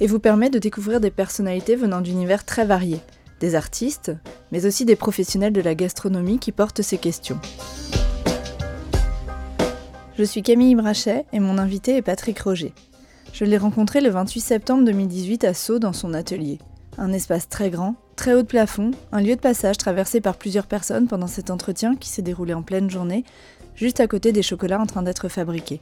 et 0.00 0.06
vous 0.06 0.18
permet 0.18 0.50
de 0.50 0.58
découvrir 0.58 1.00
des 1.00 1.10
personnalités 1.10 1.76
venant 1.76 2.00
d'univers 2.00 2.44
très 2.44 2.64
variés, 2.64 3.00
des 3.40 3.54
artistes, 3.54 4.12
mais 4.52 4.66
aussi 4.66 4.84
des 4.84 4.96
professionnels 4.96 5.52
de 5.52 5.60
la 5.60 5.74
gastronomie 5.74 6.38
qui 6.38 6.52
portent 6.52 6.82
ces 6.82 6.98
questions. 6.98 7.38
Je 10.16 10.24
suis 10.24 10.42
Camille 10.42 10.74
Brachet 10.74 11.26
et 11.32 11.40
mon 11.40 11.58
invité 11.58 11.96
est 11.96 12.02
Patrick 12.02 12.40
Roger. 12.40 12.74
Je 13.32 13.44
l'ai 13.44 13.58
rencontré 13.58 14.00
le 14.00 14.10
28 14.10 14.40
septembre 14.40 14.84
2018 14.84 15.44
à 15.44 15.54
Sceaux 15.54 15.78
dans 15.78 15.92
son 15.92 16.14
atelier. 16.14 16.58
Un 16.96 17.12
espace 17.12 17.48
très 17.48 17.70
grand, 17.70 17.94
très 18.16 18.34
haut 18.34 18.42
de 18.42 18.46
plafond, 18.48 18.90
un 19.12 19.20
lieu 19.20 19.36
de 19.36 19.40
passage 19.40 19.78
traversé 19.78 20.20
par 20.20 20.36
plusieurs 20.36 20.66
personnes 20.66 21.06
pendant 21.06 21.28
cet 21.28 21.50
entretien 21.50 21.94
qui 21.94 22.08
s'est 22.08 22.22
déroulé 22.22 22.54
en 22.54 22.62
pleine 22.62 22.90
journée, 22.90 23.24
juste 23.76 24.00
à 24.00 24.08
côté 24.08 24.32
des 24.32 24.42
chocolats 24.42 24.80
en 24.80 24.86
train 24.86 25.02
d'être 25.02 25.28
fabriqués. 25.28 25.80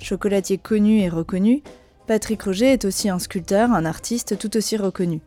Chocolatier 0.00 0.58
connu 0.58 1.00
et 1.00 1.08
reconnu, 1.08 1.64
Patrick 2.08 2.42
Roger 2.42 2.72
est 2.72 2.86
aussi 2.86 3.10
un 3.10 3.18
sculpteur, 3.18 3.70
un 3.70 3.84
artiste 3.84 4.38
tout 4.38 4.56
aussi 4.56 4.78
reconnu. 4.78 5.20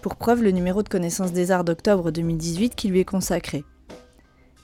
Pour 0.00 0.16
preuve, 0.16 0.42
le 0.42 0.50
numéro 0.50 0.82
de 0.82 0.88
connaissance 0.88 1.30
des 1.30 1.50
arts 1.50 1.62
d'octobre 1.62 2.10
2018 2.10 2.74
qui 2.74 2.88
lui 2.88 3.00
est 3.00 3.04
consacré. 3.04 3.64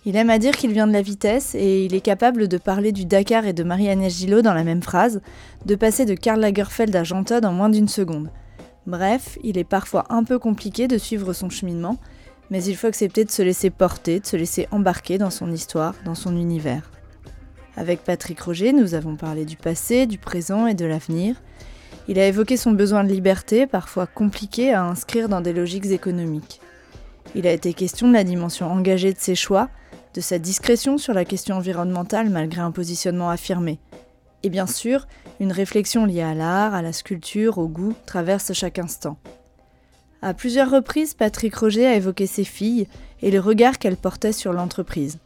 Il 0.06 0.16
aime 0.16 0.30
à 0.30 0.38
dire 0.38 0.56
qu'il 0.56 0.72
vient 0.72 0.86
de 0.86 0.94
la 0.94 1.02
vitesse 1.02 1.54
et 1.54 1.84
il 1.84 1.94
est 1.94 2.00
capable 2.00 2.48
de 2.48 2.56
parler 2.56 2.90
du 2.90 3.04
Dakar 3.04 3.44
et 3.44 3.52
de 3.52 3.64
Marie-Agnès 3.64 4.16
Gillot 4.16 4.40
dans 4.40 4.54
la 4.54 4.64
même 4.64 4.82
phrase, 4.82 5.20
de 5.66 5.74
passer 5.74 6.06
de 6.06 6.14
Karl 6.14 6.40
Lagerfeld 6.40 6.96
à 6.96 7.04
Jean 7.04 7.22
Todt 7.22 7.46
en 7.46 7.52
moins 7.52 7.68
d'une 7.68 7.86
seconde. 7.86 8.30
Bref, 8.86 9.38
il 9.44 9.58
est 9.58 9.64
parfois 9.64 10.06
un 10.08 10.24
peu 10.24 10.38
compliqué 10.38 10.88
de 10.88 10.96
suivre 10.96 11.34
son 11.34 11.50
cheminement, 11.50 11.98
mais 12.48 12.64
il 12.64 12.76
faut 12.76 12.86
accepter 12.86 13.26
de 13.26 13.30
se 13.30 13.42
laisser 13.42 13.68
porter, 13.68 14.20
de 14.20 14.26
se 14.26 14.38
laisser 14.38 14.68
embarquer 14.70 15.18
dans 15.18 15.28
son 15.28 15.52
histoire, 15.52 15.94
dans 16.06 16.14
son 16.14 16.34
univers. 16.34 16.90
Avec 17.78 18.02
Patrick 18.02 18.40
Roger, 18.40 18.72
nous 18.72 18.94
avons 18.94 19.14
parlé 19.14 19.44
du 19.44 19.56
passé, 19.56 20.06
du 20.06 20.18
présent 20.18 20.66
et 20.66 20.74
de 20.74 20.84
l'avenir, 20.84 21.36
il 22.08 22.18
a 22.18 22.26
évoqué 22.26 22.56
son 22.56 22.72
besoin 22.72 23.04
de 23.04 23.12
liberté, 23.12 23.68
parfois 23.68 24.08
compliqué 24.08 24.72
à 24.72 24.82
inscrire 24.84 25.28
dans 25.28 25.40
des 25.40 25.52
logiques 25.52 25.86
économiques. 25.86 26.60
Il 27.36 27.46
a 27.46 27.52
été 27.52 27.74
question 27.74 28.08
de 28.08 28.14
la 28.14 28.24
dimension 28.24 28.68
engagée 28.68 29.12
de 29.12 29.18
ses 29.20 29.36
choix, 29.36 29.68
de 30.14 30.20
sa 30.20 30.40
discrétion 30.40 30.98
sur 30.98 31.14
la 31.14 31.24
question 31.24 31.54
environnementale 31.54 32.30
malgré 32.30 32.62
un 32.62 32.72
positionnement 32.72 33.30
affirmé. 33.30 33.78
Et 34.42 34.50
bien 34.50 34.66
sûr, 34.66 35.06
une 35.38 35.52
réflexion 35.52 36.04
liée 36.04 36.22
à 36.22 36.34
l'art, 36.34 36.74
à 36.74 36.82
la 36.82 36.92
sculpture, 36.92 37.58
au 37.58 37.68
goût 37.68 37.94
traverse 38.06 38.52
chaque 38.54 38.80
instant. 38.80 39.18
À 40.20 40.34
plusieurs 40.34 40.72
reprises, 40.72 41.14
Patrick 41.14 41.54
Roger 41.54 41.86
a 41.86 41.94
évoqué 41.94 42.26
ses 42.26 42.42
filles 42.42 42.88
et 43.22 43.30
le 43.30 43.38
regard 43.38 43.78
qu'elles 43.78 43.96
portaient 43.96 44.32
sur 44.32 44.52
l'entreprise. 44.52 45.20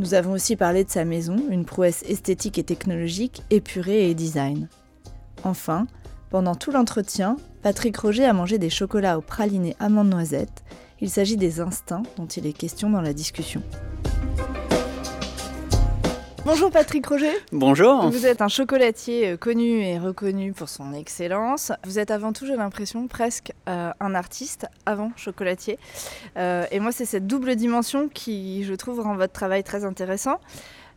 Nous 0.00 0.14
avons 0.14 0.32
aussi 0.32 0.56
parlé 0.56 0.82
de 0.82 0.88
sa 0.88 1.04
maison, 1.04 1.36
une 1.50 1.66
prouesse 1.66 2.04
esthétique 2.08 2.56
et 2.56 2.64
technologique, 2.64 3.42
épurée 3.50 4.08
et 4.08 4.14
design. 4.14 4.66
Enfin, 5.44 5.86
pendant 6.30 6.54
tout 6.54 6.70
l'entretien, 6.70 7.36
Patrick 7.60 7.98
Roger 7.98 8.24
a 8.24 8.32
mangé 8.32 8.56
des 8.56 8.70
chocolats 8.70 9.18
au 9.18 9.20
praliné 9.20 9.76
amande 9.78 10.08
noisette. 10.08 10.64
Il 11.02 11.10
s'agit 11.10 11.36
des 11.36 11.60
instincts 11.60 12.04
dont 12.16 12.24
il 12.24 12.46
est 12.46 12.54
question 12.54 12.88
dans 12.88 13.02
la 13.02 13.12
discussion. 13.12 13.62
Bonjour 16.46 16.70
Patrick 16.70 17.06
Roger. 17.06 17.32
Bonjour. 17.52 18.08
Vous 18.08 18.24
êtes 18.24 18.40
un 18.40 18.48
chocolatier 18.48 19.32
euh, 19.32 19.36
connu 19.36 19.82
et 19.82 19.98
reconnu 19.98 20.54
pour 20.54 20.70
son 20.70 20.94
excellence. 20.94 21.70
Vous 21.84 21.98
êtes 21.98 22.10
avant 22.10 22.32
tout, 22.32 22.46
j'ai 22.46 22.56
l'impression, 22.56 23.08
presque 23.08 23.52
euh, 23.68 23.92
un 24.00 24.14
artiste 24.14 24.66
avant 24.86 25.12
chocolatier. 25.16 25.78
Euh, 26.38 26.64
et 26.70 26.80
moi, 26.80 26.92
c'est 26.92 27.04
cette 27.04 27.26
double 27.26 27.56
dimension 27.56 28.08
qui, 28.08 28.64
je 28.64 28.72
trouve, 28.72 29.00
rend 29.00 29.16
votre 29.16 29.34
travail 29.34 29.62
très 29.62 29.84
intéressant. 29.84 30.40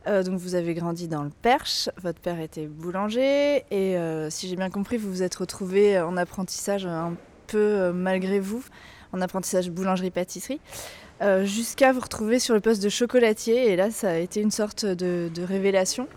Euh, 0.08 0.24
donc 0.24 0.40
vous 0.40 0.56
avez 0.56 0.74
grandi 0.74 1.10
dans 1.10 1.24
le 1.24 1.30
Perche, 1.30 1.90
votre 2.02 2.20
père 2.20 2.40
était 2.40 2.68
boulanger 2.68 3.64
et 3.72 3.98
si 4.30 4.48
j'ai 4.48 4.56
bien 4.56 4.70
compris, 4.70 4.98
vous 4.98 5.10
vous 5.10 5.24
êtes 5.24 5.36
retrouvé 5.36 6.00
en 6.00 6.18
apprentissage 6.18 6.86
un 6.86 7.14
peu 7.48 7.92
malgré 7.94 8.40
vous, 8.40 8.64
en 9.14 9.22
apprentissage 9.22 9.70
boulangerie-pâtisserie, 9.70 10.60
jusqu'à 11.44 11.94
vous 11.94 12.02
retrouver 12.02 12.40
sur 12.40 12.54
le 12.54 12.60
poste 12.60 12.84
de 12.84 12.90
chocolatier 12.90 13.72
et 13.72 13.76
là 13.76 13.92
ça 13.92 14.12
a 14.12 14.18
été 14.18 14.42
une 14.42 14.52
sorte 14.52 14.86
de, 14.86 15.30
révélation. 15.44 16.08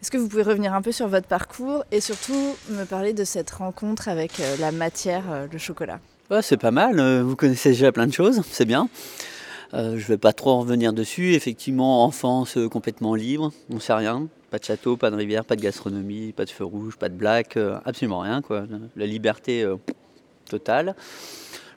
Est-ce 0.00 0.10
que 0.10 0.18
vous 0.18 0.28
pouvez 0.28 0.42
revenir 0.42 0.74
un 0.74 0.82
peu 0.82 0.92
sur 0.92 1.08
votre 1.08 1.26
parcours 1.26 1.84
et 1.92 2.00
surtout 2.00 2.56
me 2.70 2.84
parler 2.84 3.12
de 3.12 3.24
cette 3.24 3.50
rencontre 3.50 4.08
avec 4.08 4.32
la 4.58 4.72
matière, 4.72 5.22
le 5.50 5.58
chocolat? 5.58 6.00
C'est 6.40 6.56
pas 6.56 6.70
mal, 6.70 7.00
vous 7.22 7.36
connaissez 7.36 7.70
déjà 7.70 7.92
plein 7.92 8.06
de 8.06 8.12
choses, 8.12 8.42
c'est 8.50 8.64
bien. 8.64 8.88
Euh, 9.74 9.92
je 9.92 10.02
ne 10.02 10.08
vais 10.08 10.18
pas 10.18 10.32
trop 10.32 10.58
revenir 10.58 10.92
dessus. 10.92 11.32
Effectivement, 11.34 12.04
enfance 12.04 12.58
euh, 12.58 12.68
complètement 12.68 13.14
libre, 13.14 13.52
on 13.70 13.76
ne 13.76 13.80
sait 13.80 13.94
rien. 13.94 14.28
Pas 14.50 14.58
de 14.58 14.64
château, 14.64 14.98
pas 14.98 15.10
de 15.10 15.16
rivière, 15.16 15.46
pas 15.46 15.56
de 15.56 15.62
gastronomie, 15.62 16.32
pas 16.32 16.44
de 16.44 16.50
feu 16.50 16.64
rouge, 16.64 16.96
pas 16.96 17.08
de 17.08 17.14
black, 17.14 17.56
euh, 17.56 17.78
absolument 17.86 18.20
rien. 18.20 18.42
Quoi. 18.42 18.64
La 18.96 19.06
liberté 19.06 19.66
totale. 20.48 20.94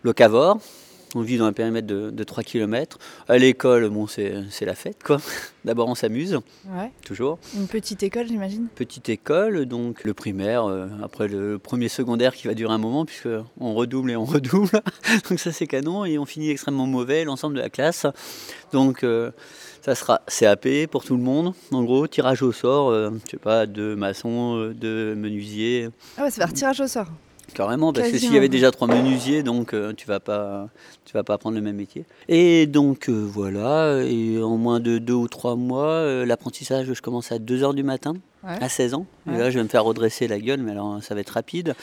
Locavore, 0.03 0.59
on 1.13 1.21
vit 1.21 1.37
dans 1.37 1.45
un 1.45 1.53
périmètre 1.53 1.87
de, 1.87 2.23
3 2.23 2.43
km. 2.43 2.97
À 3.27 3.37
l'école, 3.37 3.89
bon, 3.89 4.07
c'est 4.07 4.43
la 4.61 4.75
fête, 4.75 5.03
quoi. 5.03 5.17
D'abord, 5.65 5.87
on 5.87 5.95
s'amuse, 5.95 6.39
ouais. 6.67 6.91
toujours. 7.03 7.39
Une 7.55 7.67
petite 7.67 8.03
école, 8.03 8.27
j'imagine 8.27 8.67
Petite 8.75 9.09
école, 9.09 9.65
donc 9.65 10.03
le 10.03 10.13
primaire, 10.13 10.65
euh, 10.65 10.87
après 11.03 11.27
le 11.27 11.57
premier 11.57 11.87
secondaire 11.87 12.35
qui 12.35 12.47
va 12.47 12.53
durer 12.53 12.73
un 12.73 12.77
moment, 12.77 13.05
puisque 13.05 13.29
on 13.59 13.73
redouble 13.73 14.11
et 14.11 14.15
on 14.15 14.25
redouble. 14.25 14.81
donc 15.29 15.39
ça, 15.39 15.51
c'est 15.51 15.67
canon. 15.67 16.05
Et 16.05 16.17
on 16.17 16.25
finit 16.25 16.49
extrêmement 16.49 16.87
mauvais, 16.87 17.23
l'ensemble 17.23 17.55
de 17.55 17.61
la 17.61 17.69
classe. 17.69 18.05
Donc 18.73 19.03
euh, 19.03 19.31
ça 19.81 19.95
sera 19.95 20.21
CAP 20.27 20.87
pour 20.91 21.03
tout 21.03 21.15
le 21.15 21.23
monde. 21.23 21.53
En 21.71 21.83
gros, 21.83 22.07
tirage 22.07 22.41
au 22.41 22.51
sort, 22.51 22.91
je 22.91 22.95
euh, 22.95 23.11
je 23.25 23.31
sais 23.31 23.37
pas, 23.37 23.65
de 23.65 23.95
maçons, 23.95 24.73
de 24.75 25.13
menuisiers. 25.17 25.89
Ah 26.17 26.23
ouais, 26.23 26.31
c'est 26.31 26.41
faire 26.41 26.53
tirage 26.53 26.81
au 26.81 26.87
sort 26.87 27.07
Carrément, 27.55 27.93
parce 27.93 28.11
que 28.11 28.17
s'il 28.17 28.33
y 28.33 28.37
avait 28.37 28.49
déjà 28.49 28.69
trois 28.71 28.87
menuisiers, 28.87 29.41
donc 29.41 29.73
euh, 29.73 29.93
tu 29.93 30.07
vas 30.07 30.19
pas, 30.19 30.67
tu 31.05 31.13
vas 31.13 31.23
pas 31.23 31.35
apprendre 31.35 31.55
le 31.55 31.61
même 31.61 31.77
métier. 31.77 32.03
Et 32.27 32.67
donc 32.67 33.07
euh, 33.07 33.13
voilà, 33.13 34.03
et 34.03 34.43
en 34.43 34.57
moins 34.57 34.81
de 34.81 34.97
deux 34.97 35.13
ou 35.13 35.29
trois 35.29 35.55
mois, 35.55 35.87
euh, 35.87 36.25
l'apprentissage, 36.25 36.91
je 36.91 37.01
commence 37.01 37.31
à 37.31 37.39
2 37.39 37.63
heures 37.63 37.73
du 37.73 37.83
matin, 37.83 38.15
à 38.43 38.67
16 38.67 38.95
ans. 38.95 39.05
Et 39.27 39.37
là, 39.37 39.49
je 39.49 39.57
vais 39.57 39.63
me 39.63 39.69
faire 39.69 39.85
redresser 39.85 40.27
la 40.27 40.37
gueule, 40.37 40.59
mais 40.59 40.71
alors 40.71 41.01
ça 41.01 41.15
va 41.15 41.21
être 41.21 41.29
rapide. 41.29 41.75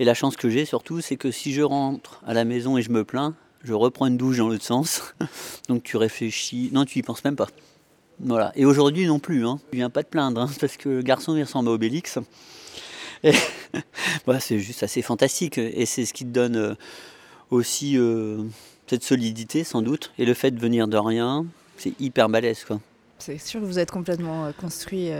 Et 0.00 0.04
la 0.04 0.14
chance 0.14 0.36
que 0.36 0.50
j'ai 0.50 0.64
surtout, 0.64 1.00
c'est 1.00 1.16
que 1.16 1.30
si 1.30 1.52
je 1.52 1.62
rentre 1.62 2.20
à 2.26 2.34
la 2.34 2.44
maison 2.44 2.76
et 2.76 2.82
je 2.82 2.90
me 2.90 3.04
plains, 3.04 3.34
je 3.62 3.74
reprends 3.74 4.06
une 4.06 4.16
douche 4.16 4.38
dans 4.38 4.48
l'autre 4.48 4.64
sens. 4.64 5.14
donc 5.68 5.84
tu 5.84 5.96
réfléchis, 5.96 6.70
non, 6.72 6.84
tu 6.84 6.98
y 6.98 7.02
penses 7.02 7.22
même 7.24 7.36
pas. 7.36 7.48
Voilà. 8.18 8.52
Et 8.56 8.64
aujourd'hui 8.64 9.06
non 9.06 9.20
plus, 9.20 9.46
hein. 9.46 9.60
ne 9.72 9.76
viens 9.78 9.90
pas 9.90 10.02
te 10.02 10.08
plaindre, 10.08 10.40
hein, 10.40 10.50
parce 10.60 10.76
que 10.76 10.88
le 10.88 11.02
garçon 11.02 11.36
il 11.36 11.44
ressemble 11.44 11.68
à 11.68 11.72
Obélix. 11.72 12.18
c'est 14.40 14.58
juste 14.58 14.82
assez 14.82 15.02
fantastique. 15.02 15.58
Et 15.58 15.86
c'est 15.86 16.04
ce 16.04 16.12
qui 16.12 16.24
te 16.24 16.30
donne 16.30 16.56
euh, 16.56 16.74
aussi 17.50 17.96
euh, 17.96 18.42
cette 18.86 19.04
solidité, 19.04 19.64
sans 19.64 19.82
doute. 19.82 20.12
Et 20.18 20.24
le 20.24 20.34
fait 20.34 20.50
de 20.50 20.60
venir 20.60 20.88
de 20.88 20.96
rien, 20.96 21.46
c'est 21.76 21.98
hyper 22.00 22.28
balèze. 22.28 22.64
Quoi. 22.64 22.80
C'est 23.18 23.38
sûr 23.38 23.60
que 23.60 23.66
vous 23.66 23.78
êtes 23.78 23.90
complètement 23.90 24.46
euh, 24.46 24.52
construit. 24.52 25.10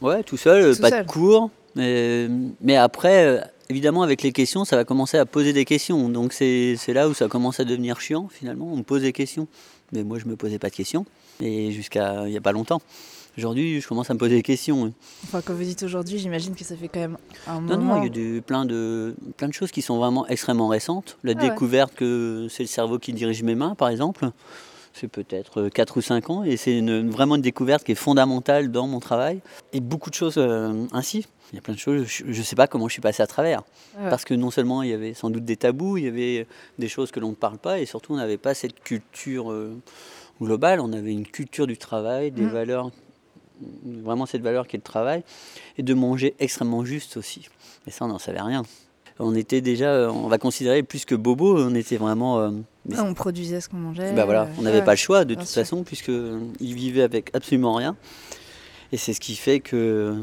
Ouais, 0.00 0.22
tout 0.22 0.36
seul, 0.36 0.76
pas 0.78 1.02
de 1.02 1.06
cours. 1.06 1.50
Mais, 1.76 2.28
mais 2.60 2.76
après, 2.76 3.42
évidemment, 3.68 4.02
avec 4.02 4.22
les 4.22 4.32
questions, 4.32 4.64
ça 4.64 4.76
va 4.76 4.84
commencer 4.84 5.18
à 5.18 5.26
poser 5.26 5.52
des 5.52 5.64
questions. 5.64 6.08
Donc 6.08 6.32
c'est 6.32 6.76
là 6.88 7.08
où 7.08 7.14
ça 7.14 7.28
commence 7.28 7.60
à 7.60 7.64
devenir 7.64 8.00
chiant, 8.00 8.28
finalement. 8.28 8.72
On 8.72 8.76
me 8.76 8.82
pose 8.82 9.02
des 9.02 9.12
questions. 9.12 9.46
Mais 9.92 10.04
moi, 10.04 10.18
je 10.20 10.24
ne 10.24 10.30
me 10.30 10.36
posais 10.36 10.58
pas 10.58 10.70
de 10.70 10.74
questions. 10.74 11.04
Et 11.40 11.72
jusqu'à 11.72 12.26
il 12.26 12.30
n'y 12.30 12.36
a 12.36 12.40
pas 12.40 12.52
longtemps. 12.52 12.80
Aujourd'hui, 13.38 13.80
je 13.80 13.88
commence 13.88 14.10
à 14.10 14.14
me 14.14 14.18
poser 14.18 14.36
des 14.36 14.42
questions. 14.42 14.92
Enfin, 15.24 15.40
quand 15.44 15.54
vous 15.54 15.62
dites 15.62 15.82
aujourd'hui, 15.82 16.18
j'imagine 16.18 16.54
que 16.54 16.64
ça 16.64 16.76
fait 16.76 16.88
quand 16.88 17.00
même 17.00 17.16
un 17.46 17.60
moment. 17.60 17.76
Non, 17.76 17.84
non, 17.84 18.02
il 18.02 18.34
y 18.34 18.38
a 18.38 18.42
plein, 18.42 18.64
de, 18.64 19.14
plein 19.36 19.48
de 19.48 19.52
choses 19.52 19.70
qui 19.70 19.82
sont 19.82 19.98
vraiment 19.98 20.26
extrêmement 20.26 20.68
récentes. 20.68 21.16
La 21.22 21.32
ah 21.32 21.34
découverte 21.34 21.94
que 21.94 22.48
c'est 22.50 22.64
le 22.64 22.68
cerveau 22.68 22.98
qui 22.98 23.12
dirige 23.12 23.42
mes 23.42 23.54
mains, 23.54 23.74
par 23.74 23.88
exemple, 23.88 24.30
c'est 24.92 25.08
peut-être 25.08 25.68
4 25.68 25.96
ou 25.96 26.00
5 26.00 26.30
ans. 26.30 26.44
Et 26.44 26.56
c'est 26.56 26.80
vraiment 26.80 27.36
une 27.36 27.42
découverte 27.42 27.84
qui 27.84 27.92
est 27.92 27.96
fondamentale 27.96 28.70
dans 28.70 28.86
mon 28.86 29.00
travail. 29.00 29.40
Et 29.72 29.80
beaucoup 29.80 30.10
de 30.10 30.16
choses 30.16 30.34
euh, 30.36 30.86
ainsi. 30.92 31.26
Il 31.52 31.56
y 31.56 31.58
a 31.58 31.62
plein 31.62 31.74
de 31.74 31.78
choses, 31.78 32.06
je 32.06 32.24
ne 32.26 32.44
sais 32.44 32.56
pas 32.56 32.68
comment 32.68 32.86
je 32.86 32.92
suis 32.92 33.02
passé 33.02 33.22
à 33.22 33.26
travers. 33.26 33.62
Parce 33.94 34.24
que 34.24 34.34
non 34.34 34.52
seulement 34.52 34.82
il 34.82 34.90
y 34.90 34.92
avait 34.92 35.14
sans 35.14 35.30
doute 35.30 35.44
des 35.44 35.56
tabous, 35.56 35.96
il 35.96 36.04
y 36.04 36.08
avait 36.08 36.46
des 36.78 36.88
choses 36.88 37.10
que 37.10 37.18
l'on 37.18 37.30
ne 37.30 37.34
parle 37.34 37.58
pas, 37.58 37.80
et 37.80 37.86
surtout 37.86 38.12
on 38.12 38.16
n'avait 38.16 38.38
pas 38.38 38.54
cette 38.54 38.78
culture 38.80 39.50
euh, 39.50 39.76
globale, 40.40 40.78
on 40.78 40.92
avait 40.92 41.12
une 41.12 41.26
culture 41.26 41.66
du 41.66 41.76
travail, 41.76 42.30
des 42.30 42.42
mm. 42.42 42.50
valeurs 42.50 42.90
vraiment 43.84 44.26
cette 44.26 44.42
valeur 44.42 44.66
qui 44.66 44.76
est 44.76 44.78
le 44.78 44.84
travail, 44.84 45.22
et 45.78 45.82
de 45.82 45.94
manger 45.94 46.34
extrêmement 46.38 46.84
juste 46.84 47.16
aussi. 47.16 47.48
Et 47.86 47.90
ça, 47.90 48.04
on 48.04 48.08
n'en 48.08 48.18
savait 48.18 48.40
rien. 48.40 48.62
on 49.18 49.34
était 49.34 49.60
déjà, 49.60 50.10
on 50.10 50.28
va 50.28 50.38
considérer 50.38 50.82
plus 50.82 51.04
que 51.04 51.14
bobo, 51.14 51.58
on 51.58 51.74
était 51.74 51.96
vraiment. 51.96 52.40
Euh, 52.40 52.50
ah, 52.96 53.04
on 53.04 53.14
produisait 53.14 53.60
ce 53.60 53.68
qu'on 53.68 53.76
mangeait. 53.76 54.12
Bah 54.12 54.24
voilà, 54.24 54.48
on 54.58 54.62
n'avait 54.62 54.82
pas 54.82 54.92
le 54.92 54.98
choix 54.98 55.24
de 55.24 55.34
toute 55.34 55.48
façon, 55.48 55.82
puisqu'ils 55.82 56.74
vivaient 56.74 57.02
avec 57.02 57.30
absolument 57.34 57.74
rien. 57.74 57.96
Et 58.92 58.96
c'est 58.96 59.12
ce 59.12 59.20
qui 59.20 59.36
fait 59.36 59.60
que 59.60 60.16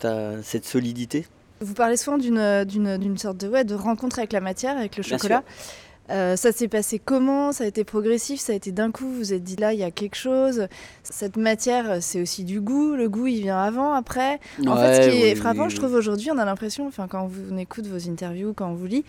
tu 0.00 0.06
as 0.06 0.42
cette 0.42 0.64
solidité. 0.64 1.26
Vous 1.60 1.74
parlez 1.74 1.96
souvent 1.96 2.18
d'une 2.18 3.18
sorte 3.18 3.38
de, 3.38 3.48
ouais, 3.48 3.64
de 3.64 3.74
rencontre 3.74 4.18
avec 4.18 4.32
la 4.32 4.40
matière, 4.40 4.76
avec 4.76 4.96
le 4.96 5.02
chocolat. 5.02 5.42
Euh, 6.10 6.36
ça 6.36 6.52
s'est 6.52 6.68
passé 6.68 6.98
comment? 6.98 7.52
Ça 7.52 7.64
a 7.64 7.66
été 7.66 7.84
progressif? 7.84 8.40
Ça 8.40 8.52
a 8.52 8.56
été 8.56 8.72
d'un 8.72 8.90
coup 8.90 9.04
Vous 9.04 9.18
vous 9.18 9.32
êtes 9.32 9.44
dit 9.44 9.56
là, 9.56 9.72
il 9.72 9.78
y 9.78 9.84
a 9.84 9.90
quelque 9.90 10.16
chose. 10.16 10.68
Cette 11.02 11.36
matière, 11.36 12.02
c'est 12.02 12.22
aussi 12.22 12.44
du 12.44 12.60
goût. 12.60 12.94
Le 12.94 13.08
goût, 13.08 13.26
il 13.26 13.42
vient 13.42 13.58
avant, 13.58 13.92
après. 13.92 14.40
En 14.66 14.76
fait, 14.76 15.02
ce 15.04 15.10
qui 15.10 15.22
est 15.22 15.34
frappant, 15.34 15.68
je 15.68 15.76
trouve 15.76 15.94
aujourd'hui, 15.94 16.30
on 16.30 16.38
a 16.38 16.44
l'impression, 16.44 16.86
enfin, 16.86 17.08
quand 17.08 17.30
on 17.50 17.58
écoute 17.58 17.86
vos 17.86 18.08
interviews, 18.08 18.52
quand 18.54 18.70
on 18.70 18.74
vous 18.74 18.86
lit, 18.86 19.04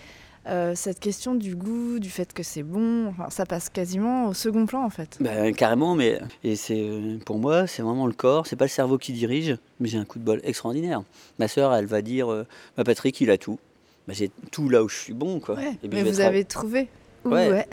euh, 0.47 0.73
cette 0.73 0.99
question 0.99 1.35
du 1.35 1.55
goût, 1.55 1.99
du 1.99 2.09
fait 2.09 2.33
que 2.33 2.43
c'est 2.43 2.63
bon, 2.63 3.13
ça 3.29 3.45
passe 3.45 3.69
quasiment 3.69 4.27
au 4.27 4.33
second 4.33 4.65
plan 4.65 4.83
en 4.83 4.89
fait. 4.89 5.17
Ben, 5.19 5.53
carrément, 5.53 5.95
mais 5.95 6.19
et 6.43 6.55
c'est 6.55 7.19
pour 7.25 7.39
moi, 7.39 7.67
c'est 7.67 7.81
vraiment 7.81 8.07
le 8.07 8.13
corps, 8.13 8.47
c'est 8.47 8.55
pas 8.55 8.65
le 8.65 8.69
cerveau 8.69 8.97
qui 8.97 9.11
dirige, 9.11 9.57
mais 9.79 9.89
j'ai 9.89 9.97
un 9.97 10.05
coup 10.05 10.17
de 10.17 10.23
bol 10.23 10.39
extraordinaire. 10.43 11.03
Ma 11.39 11.47
sœur, 11.47 11.73
elle 11.73 11.85
va 11.85 12.01
dire, 12.01 12.31
euh, 12.31 12.47
bah, 12.77 12.83
Patrick, 12.83 13.19
il 13.21 13.29
a 13.31 13.37
tout. 13.37 13.59
Bah, 14.07 14.13
j'ai 14.15 14.31
tout 14.51 14.69
là 14.69 14.83
où 14.83 14.89
je 14.89 14.97
suis 14.97 15.13
bon, 15.13 15.39
quoi. 15.39 15.57
mais 15.89 16.03
vous 16.03 16.19
avez 16.19 16.45
trouvé. 16.45 16.87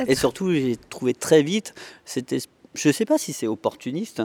Et 0.07 0.15
surtout, 0.15 0.53
j'ai 0.53 0.77
trouvé 0.77 1.15
très 1.15 1.43
vite. 1.43 1.75
C'était, 2.05 2.39
je 2.75 2.91
sais 2.91 3.05
pas 3.05 3.19
si 3.19 3.33
c'est 3.33 3.47
opportuniste 3.47 4.23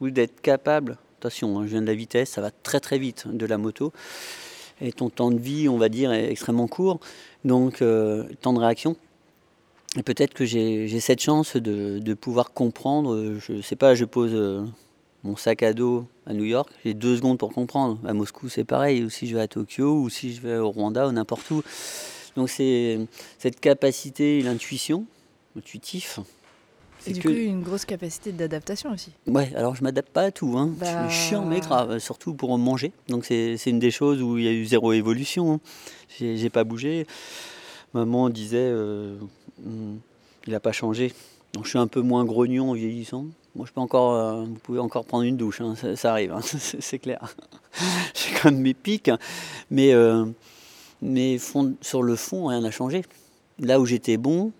ou 0.00 0.10
d'être 0.10 0.40
capable. 0.40 0.98
Attention, 1.20 1.58
hein, 1.58 1.62
je 1.64 1.70
viens 1.70 1.82
de 1.82 1.86
la 1.86 1.94
vitesse, 1.94 2.30
ça 2.30 2.42
va 2.42 2.50
très 2.50 2.80
très 2.80 2.98
vite 2.98 3.26
de 3.26 3.46
la 3.46 3.56
moto 3.56 3.92
et 4.80 4.92
ton 4.92 5.08
temps 5.08 5.30
de 5.30 5.38
vie, 5.38 5.68
on 5.68 5.78
va 5.78 5.88
dire, 5.88 6.12
est 6.12 6.30
extrêmement 6.30 6.66
court. 6.66 7.00
Donc, 7.44 7.82
euh, 7.82 8.24
temps 8.40 8.52
de 8.52 8.58
réaction. 8.58 8.96
Et 9.96 10.02
peut-être 10.02 10.34
que 10.34 10.44
j'ai 10.44 11.00
cette 11.00 11.20
chance 11.20 11.56
de, 11.56 12.14
pouvoir 12.14 12.52
comprendre. 12.52 13.36
Je 13.38 13.52
ne 13.52 13.62
sais 13.62 13.76
pas, 13.76 13.94
je 13.94 14.04
pose 14.04 14.32
euh, 14.34 14.64
mon 15.22 15.36
sac 15.36 15.62
à 15.62 15.72
dos 15.72 16.06
à 16.26 16.32
New 16.32 16.44
York, 16.44 16.70
j'ai 16.84 16.94
deux 16.94 17.16
secondes 17.16 17.38
pour 17.38 17.52
comprendre. 17.52 17.98
À 18.06 18.14
Moscou, 18.14 18.48
c'est 18.48 18.64
pareil, 18.64 19.04
ou 19.04 19.10
si 19.10 19.26
je 19.26 19.34
vais 19.34 19.42
à 19.42 19.48
Tokyo, 19.48 20.00
ou 20.00 20.08
si 20.08 20.34
je 20.34 20.40
vais 20.40 20.56
au 20.56 20.70
Rwanda, 20.70 21.06
ou 21.08 21.12
n'importe 21.12 21.50
où. 21.50 21.62
Donc, 22.36 22.48
c'est 22.48 22.98
cette 23.38 23.60
capacité, 23.60 24.40
l'intuition, 24.42 25.04
intuitif, 25.56 26.20
c'est 27.04 27.12
du 27.12 27.20
coup 27.20 27.28
une 27.28 27.62
grosse 27.62 27.84
capacité 27.84 28.32
d'adaptation 28.32 28.90
aussi. 28.90 29.12
Ouais, 29.26 29.52
alors 29.56 29.74
je 29.74 29.82
m'adapte 29.82 30.10
pas 30.10 30.22
à 30.22 30.30
tout. 30.30 30.54
Hein. 30.56 30.72
Je 30.80 30.84
suis 30.86 30.94
bah, 30.94 31.08
chiant 31.10 31.44
mais 31.44 31.60
grave, 31.60 31.98
surtout 31.98 32.32
pour 32.32 32.56
manger. 32.56 32.92
Donc 33.08 33.26
c'est 33.26 33.58
une 33.66 33.78
des 33.78 33.90
choses 33.90 34.22
où 34.22 34.38
il 34.38 34.44
y 34.44 34.48
a 34.48 34.52
eu 34.52 34.64
zéro 34.64 34.92
évolution. 34.92 35.54
Hein. 35.54 35.60
J'ai 36.18 36.48
pas 36.48 36.64
bougé. 36.64 37.06
Maman 37.92 38.30
disait, 38.30 38.56
euh, 38.58 39.16
hmm, 39.62 39.96
il 40.46 40.52
n'a 40.52 40.60
pas 40.60 40.72
changé. 40.72 41.12
Donc 41.52 41.64
je 41.64 41.70
suis 41.70 41.78
un 41.78 41.86
peu 41.86 42.00
moins 42.00 42.24
grognon 42.24 42.70
en 42.70 42.74
vieillissant. 42.74 43.26
Moi, 43.56 43.66
je 43.66 43.72
peux 43.72 43.80
encore, 43.80 44.14
euh, 44.14 44.44
vous 44.44 44.54
pouvez 44.54 44.80
encore 44.80 45.04
prendre 45.04 45.22
une 45.22 45.36
douche, 45.36 45.60
hein. 45.60 45.74
ça, 45.94 46.10
arrive, 46.10 46.34
c'est 46.42 46.98
clair. 46.98 47.36
J'ai 48.14 48.34
quand 48.34 48.50
même 48.50 48.60
mes 48.60 48.74
pics, 48.74 49.10
mais, 49.70 49.92
euh, 49.92 50.24
mais 51.00 51.38
sur 51.80 52.02
le 52.02 52.16
fond, 52.16 52.46
rien 52.46 52.60
n'a 52.60 52.72
changé. 52.72 53.02
Là 53.60 53.78
où 53.78 53.86
j'étais 53.86 54.16
bon, 54.16 54.50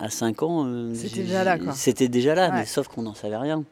à 0.00 0.08
5 0.08 0.42
ans, 0.42 0.64
euh, 0.66 0.94
c'était 0.94 1.22
déjà 1.22 1.44
là. 1.44 1.58
C'était 1.74 2.08
déjà 2.08 2.34
là, 2.34 2.50
mais 2.52 2.64
sauf 2.64 2.88
qu'on 2.88 3.02
n'en 3.02 3.14
savait 3.14 3.36
rien. 3.36 3.64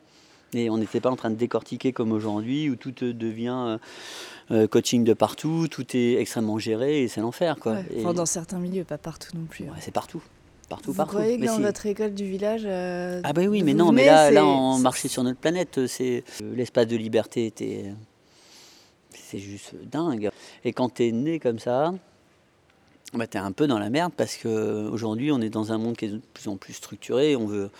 Et 0.52 0.68
on 0.68 0.76
n'était 0.76 1.00
pas 1.00 1.10
en 1.10 1.16
train 1.16 1.30
de 1.30 1.34
décortiquer 1.34 1.92
comme 1.92 2.12
aujourd'hui, 2.12 2.68
où 2.68 2.76
tout 2.76 2.92
devient 2.92 3.78
coaching 4.70 5.04
de 5.04 5.14
partout, 5.14 5.68
tout 5.68 5.96
est 5.96 6.14
extrêmement 6.14 6.58
géré 6.58 7.02
et 7.02 7.08
c'est 7.08 7.20
l'enfer. 7.22 7.56
Quoi. 7.58 7.78
dans 8.14 8.26
certains 8.26 8.58
milieux, 8.58 8.84
pas 8.84 8.98
partout 8.98 9.34
non 9.34 9.46
plus. 9.46 9.64
c'est 9.80 9.90
partout. 9.90 10.22
Partout, 10.68 10.90
Vous 10.90 10.96
partout. 10.96 11.16
croyez 11.16 11.38
que 11.38 11.46
dans 11.46 11.60
votre 11.60 11.86
école 11.86 12.12
du 12.14 12.24
village. 12.28 12.62
Euh, 12.64 13.20
ah, 13.22 13.32
bah 13.32 13.42
oui, 13.42 13.62
mais 13.62 13.72
non, 13.74 13.92
mais 13.92 14.06
là, 14.06 14.30
là, 14.32 14.44
on 14.44 14.78
marchait 14.78 15.08
sur 15.08 15.22
notre 15.22 15.38
planète. 15.38 15.86
C'est 15.86 16.24
L'espace 16.40 16.86
de 16.88 16.96
liberté 16.96 17.46
était. 17.46 17.92
C'est 19.12 19.38
juste 19.38 19.74
dingue. 19.84 20.30
Et 20.64 20.72
quand 20.72 20.94
tu 20.94 21.06
es 21.08 21.12
né 21.12 21.38
comme 21.38 21.58
ça, 21.58 21.94
bah, 23.16 23.26
tu 23.26 23.36
es 23.36 23.40
un 23.40 23.52
peu 23.52 23.66
dans 23.66 23.78
la 23.78 23.90
merde 23.90 24.12
parce 24.16 24.36
qu'aujourd'hui, 24.36 25.32
on 25.32 25.40
est 25.40 25.50
dans 25.50 25.72
un 25.72 25.78
monde 25.78 25.96
qui 25.96 26.06
est 26.06 26.10
de 26.10 26.20
plus 26.34 26.48
en 26.48 26.56
plus 26.56 26.72
structuré. 26.72 27.36
On 27.36 27.46
veut, 27.46 27.70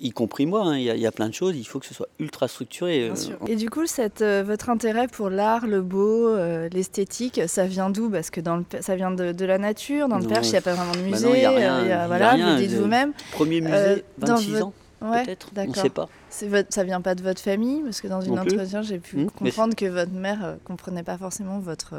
y 0.00 0.10
compris 0.10 0.46
moi, 0.46 0.62
hein, 0.64 0.78
il 0.78 0.84
y, 0.84 1.06
a 1.06 1.12
plein 1.12 1.28
de 1.28 1.34
choses, 1.34 1.56
il 1.56 1.64
faut 1.64 1.80
que 1.80 1.86
ce 1.86 1.94
soit 1.94 2.08
ultra 2.18 2.48
structuré. 2.48 3.08
Euh. 3.08 3.14
Et 3.46 3.56
du 3.56 3.68
coup, 3.68 3.86
cette, 3.86 4.22
euh, 4.22 4.44
votre 4.46 4.70
intérêt 4.70 5.08
pour 5.08 5.30
l'art, 5.30 5.66
le 5.66 5.82
beau, 5.82 6.28
euh, 6.28 6.68
l'esthétique, 6.70 7.40
ça 7.46 7.66
vient 7.66 7.90
d'où? 7.90 8.08
Parce 8.08 8.30
que 8.30 8.40
dans 8.40 8.56
le, 8.56 8.64
ça 8.80 8.96
vient 8.96 9.10
de, 9.10 9.44
la 9.44 9.58
nature, 9.58 10.08
dans 10.08 10.18
le 10.18 10.26
Perche, 10.26 10.48
il 10.48 10.52
n'y 10.52 10.58
a 10.58 10.62
pas 10.62 10.74
vraiment 10.74 10.92
de 10.92 11.00
musée. 11.00 11.30
n'y 11.30 11.44
a 11.44 11.50
rien. 11.50 12.06
voilà, 12.06 12.36
vous 12.36 12.60
dites 12.60 12.72
vous-même. 12.72 13.12
Premier 13.32 13.60
musée, 13.60 14.04
26 14.18 14.62
ans 14.62 14.72
peut-être, 15.00 15.50
on 15.56 15.64
ne 15.64 15.74
sait 15.74 15.90
pas. 15.90 16.08
Votre, 16.42 16.72
ça 16.72 16.82
vient 16.82 17.00
pas 17.00 17.14
de 17.14 17.22
votre 17.22 17.40
famille? 17.40 17.82
Parce 17.82 18.00
que 18.00 18.08
dans 18.08 18.20
une 18.20 18.38
entretien, 18.38 18.82
j'ai 18.82 18.98
pu 18.98 19.18
mmh. 19.18 19.30
comprendre 19.30 19.74
que 19.76 19.86
votre 19.86 20.12
mère 20.12 20.38
ne 20.40 20.56
comprenait 20.64 21.04
pas 21.04 21.16
forcément 21.16 21.60
votre 21.60 21.94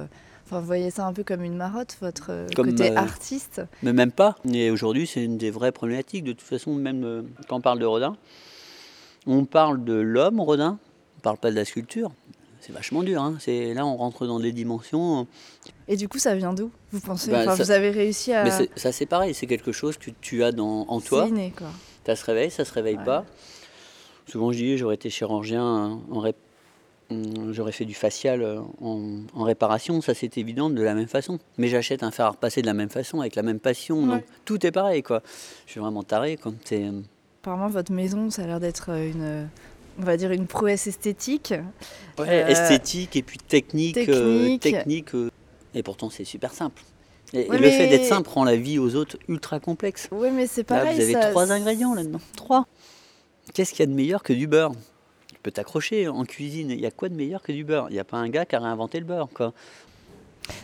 vous 0.51 0.65
voyez 0.65 0.89
ça 0.89 1.05
un 1.05 1.13
peu 1.13 1.23
comme 1.23 1.43
une 1.43 1.55
marotte, 1.55 1.97
votre 2.01 2.27
euh, 2.31 2.47
côté 2.55 2.91
euh, 2.91 2.95
artiste 2.95 3.61
Mais 3.83 3.93
même 3.93 4.11
pas. 4.11 4.35
Et 4.51 4.71
aujourd'hui, 4.71 5.05
c'est 5.05 5.23
une 5.23 5.37
des 5.37 5.51
vraies 5.51 5.71
problématiques. 5.71 6.23
De 6.23 6.31
toute 6.31 6.47
façon, 6.47 6.73
même 6.73 7.03
euh, 7.03 7.21
quand 7.47 7.57
on 7.57 7.61
parle 7.61 7.79
de 7.79 7.85
Rodin, 7.85 8.17
on 9.27 9.45
parle 9.45 9.83
de 9.83 9.93
l'homme 9.93 10.39
Rodin, 10.39 10.79
on 11.17 11.21
parle 11.21 11.37
pas 11.37 11.51
de 11.51 11.55
la 11.55 11.65
sculpture. 11.65 12.11
C'est 12.61 12.73
vachement 12.73 13.03
dur. 13.03 13.21
Hein. 13.21 13.37
C'est 13.39 13.73
là, 13.73 13.85
on 13.85 13.95
rentre 13.95 14.25
dans 14.25 14.39
des 14.39 14.51
dimensions. 14.51 15.27
Et 15.87 15.95
du 15.95 16.09
coup, 16.09 16.19
ça 16.19 16.35
vient 16.35 16.53
d'où 16.53 16.71
Vous 16.91 16.99
pensez? 16.99 17.31
Bah, 17.31 17.55
Vous 17.55 17.71
avez 17.71 17.91
réussi 17.91 18.33
à. 18.33 18.43
Mais 18.43 18.69
ça, 18.75 18.91
c'est 18.91 19.05
pareil. 19.05 19.33
C'est 19.33 19.47
quelque 19.47 19.71
chose 19.71 19.97
que 19.97 20.11
tu 20.21 20.43
as 20.43 20.51
dans, 20.51 20.85
en 20.87 20.99
toi. 20.99 21.23
C'est 21.23 21.29
inné, 21.29 21.53
quoi. 21.55 21.67
Ça 22.05 22.15
se 22.15 22.25
réveille, 22.25 22.49
ça 22.49 22.65
se 22.65 22.73
réveille 22.73 22.97
pas. 23.05 23.23
Souvent, 24.27 24.51
je 24.51 24.57
dis, 24.57 24.77
j'aurais 24.77 24.95
été 24.95 25.09
chirurgien 25.09 25.63
en, 26.11 26.19
ré 26.19 26.33
Hum, 26.33 26.48
j'aurais 27.51 27.71
fait 27.71 27.85
du 27.85 27.93
facial 27.93 28.41
euh, 28.41 28.59
en, 28.81 29.43
réparation, 29.43 30.01
ça 30.01 30.13
c'est 30.13 30.37
évident 30.37 30.69
de 30.69 30.81
la 30.81 30.93
même 30.93 31.07
façon. 31.07 31.39
Mais 31.57 31.67
j'achète 31.67 32.03
un 32.03 32.11
fer 32.11 32.25
à 32.25 32.29
repasser 32.29 32.61
de 32.61 32.67
la 32.67 32.73
même 32.73 32.89
façon, 32.89 33.19
avec 33.21 33.35
la 33.35 33.43
même 33.43 33.59
passion. 33.59 34.05
Donc 34.05 34.23
tout 34.45 34.65
est 34.65 34.71
pareil, 34.71 35.03
quoi. 35.03 35.21
Je 35.65 35.71
suis 35.71 35.79
vraiment 35.79 36.03
taré. 36.03 36.37
Quand 36.37 36.53
euh, 36.71 37.01
Apparemment, 37.41 37.67
votre 37.67 37.91
maison, 37.91 38.29
ça 38.29 38.43
a 38.43 38.47
l'air 38.47 38.59
d'être 38.59 38.89
une, 38.89 39.47
on 39.99 40.03
va 40.03 40.17
dire, 40.17 40.31
une 40.31 40.47
prouesse 40.47 40.87
esthétique. 40.87 41.53
Ouais, 42.17 42.27
euh, 42.27 42.47
esthétique 42.47 43.15
et 43.15 43.23
puis 43.23 43.37
technique. 43.37 43.95
Technique. 44.59 45.11
et 45.73 45.83
pourtant, 45.83 46.09
c'est 46.09 46.25
super 46.25 46.53
simple. 46.53 46.83
Et, 47.33 47.47
le 47.47 47.69
fait 47.69 47.87
d'être 47.87 48.05
simple 48.05 48.29
rend 48.29 48.43
la 48.43 48.55
vie 48.55 48.79
aux 48.79 48.95
autres 48.95 49.17
ultra 49.27 49.59
complexe. 49.59 50.09
Oui, 50.11 50.29
mais 50.31 50.47
c'est 50.47 50.63
pareil. 50.63 50.95
vous 50.95 51.15
avez 51.15 51.29
trois 51.29 51.51
ingrédients 51.51 51.93
là-dedans. 51.93 52.21
Trois. 52.35 52.67
Qu'est-ce 53.53 53.71
qu'il 53.71 53.81
y 53.81 53.83
a 53.83 53.87
de 53.87 53.93
meilleur 53.93 54.23
que 54.23 54.33
du 54.33 54.47
beurre? 54.47 54.73
Peux 55.41 55.51
t'accrocher 55.51 56.07
en 56.07 56.25
cuisine. 56.25 56.71
Il 56.71 56.79
y 56.79 56.85
a 56.85 56.91
quoi 56.91 57.09
de 57.09 57.15
meilleur 57.15 57.41
que 57.41 57.51
du 57.51 57.63
beurre? 57.63 57.87
Il 57.89 57.93
n'y 57.93 57.99
a 57.99 58.03
pas 58.03 58.17
un 58.17 58.29
gars 58.29 58.45
qui 58.45 58.55
a 58.55 58.59
réinventé 58.59 58.99
le 58.99 59.05
beurre, 59.05 59.29
quoi. 59.33 59.53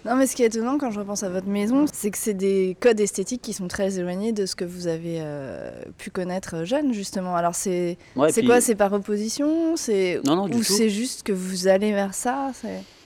Non, 0.05 0.15
mais 0.15 0.27
ce 0.27 0.35
qui 0.35 0.43
est 0.43 0.47
étonnant 0.47 0.77
quand 0.77 0.91
je 0.91 0.99
repense 0.99 1.23
à 1.23 1.29
votre 1.29 1.47
maison, 1.47 1.85
c'est 1.91 2.11
que 2.11 2.17
c'est 2.17 2.33
des 2.33 2.75
codes 2.79 2.99
esthétiques 2.99 3.41
qui 3.41 3.53
sont 3.53 3.67
très 3.67 3.99
éloignés 3.99 4.31
de 4.33 4.45
ce 4.45 4.55
que 4.55 4.65
vous 4.65 4.87
avez 4.87 5.17
euh, 5.19 5.71
pu 5.97 6.09
connaître 6.09 6.63
jeune, 6.63 6.93
justement. 6.93 7.35
Alors, 7.35 7.55
c'est 7.55 7.97
c'est 8.29 8.43
quoi? 8.43 8.61
C'est 8.61 8.75
par 8.75 8.93
opposition? 8.93 9.75
C'est 9.75 10.19
Ou 10.27 10.63
c'est 10.63 10.89
juste 10.89 11.23
que 11.23 11.31
vous 11.31 11.67
allez 11.67 11.91
vers 11.91 12.13
ça? 12.13 12.51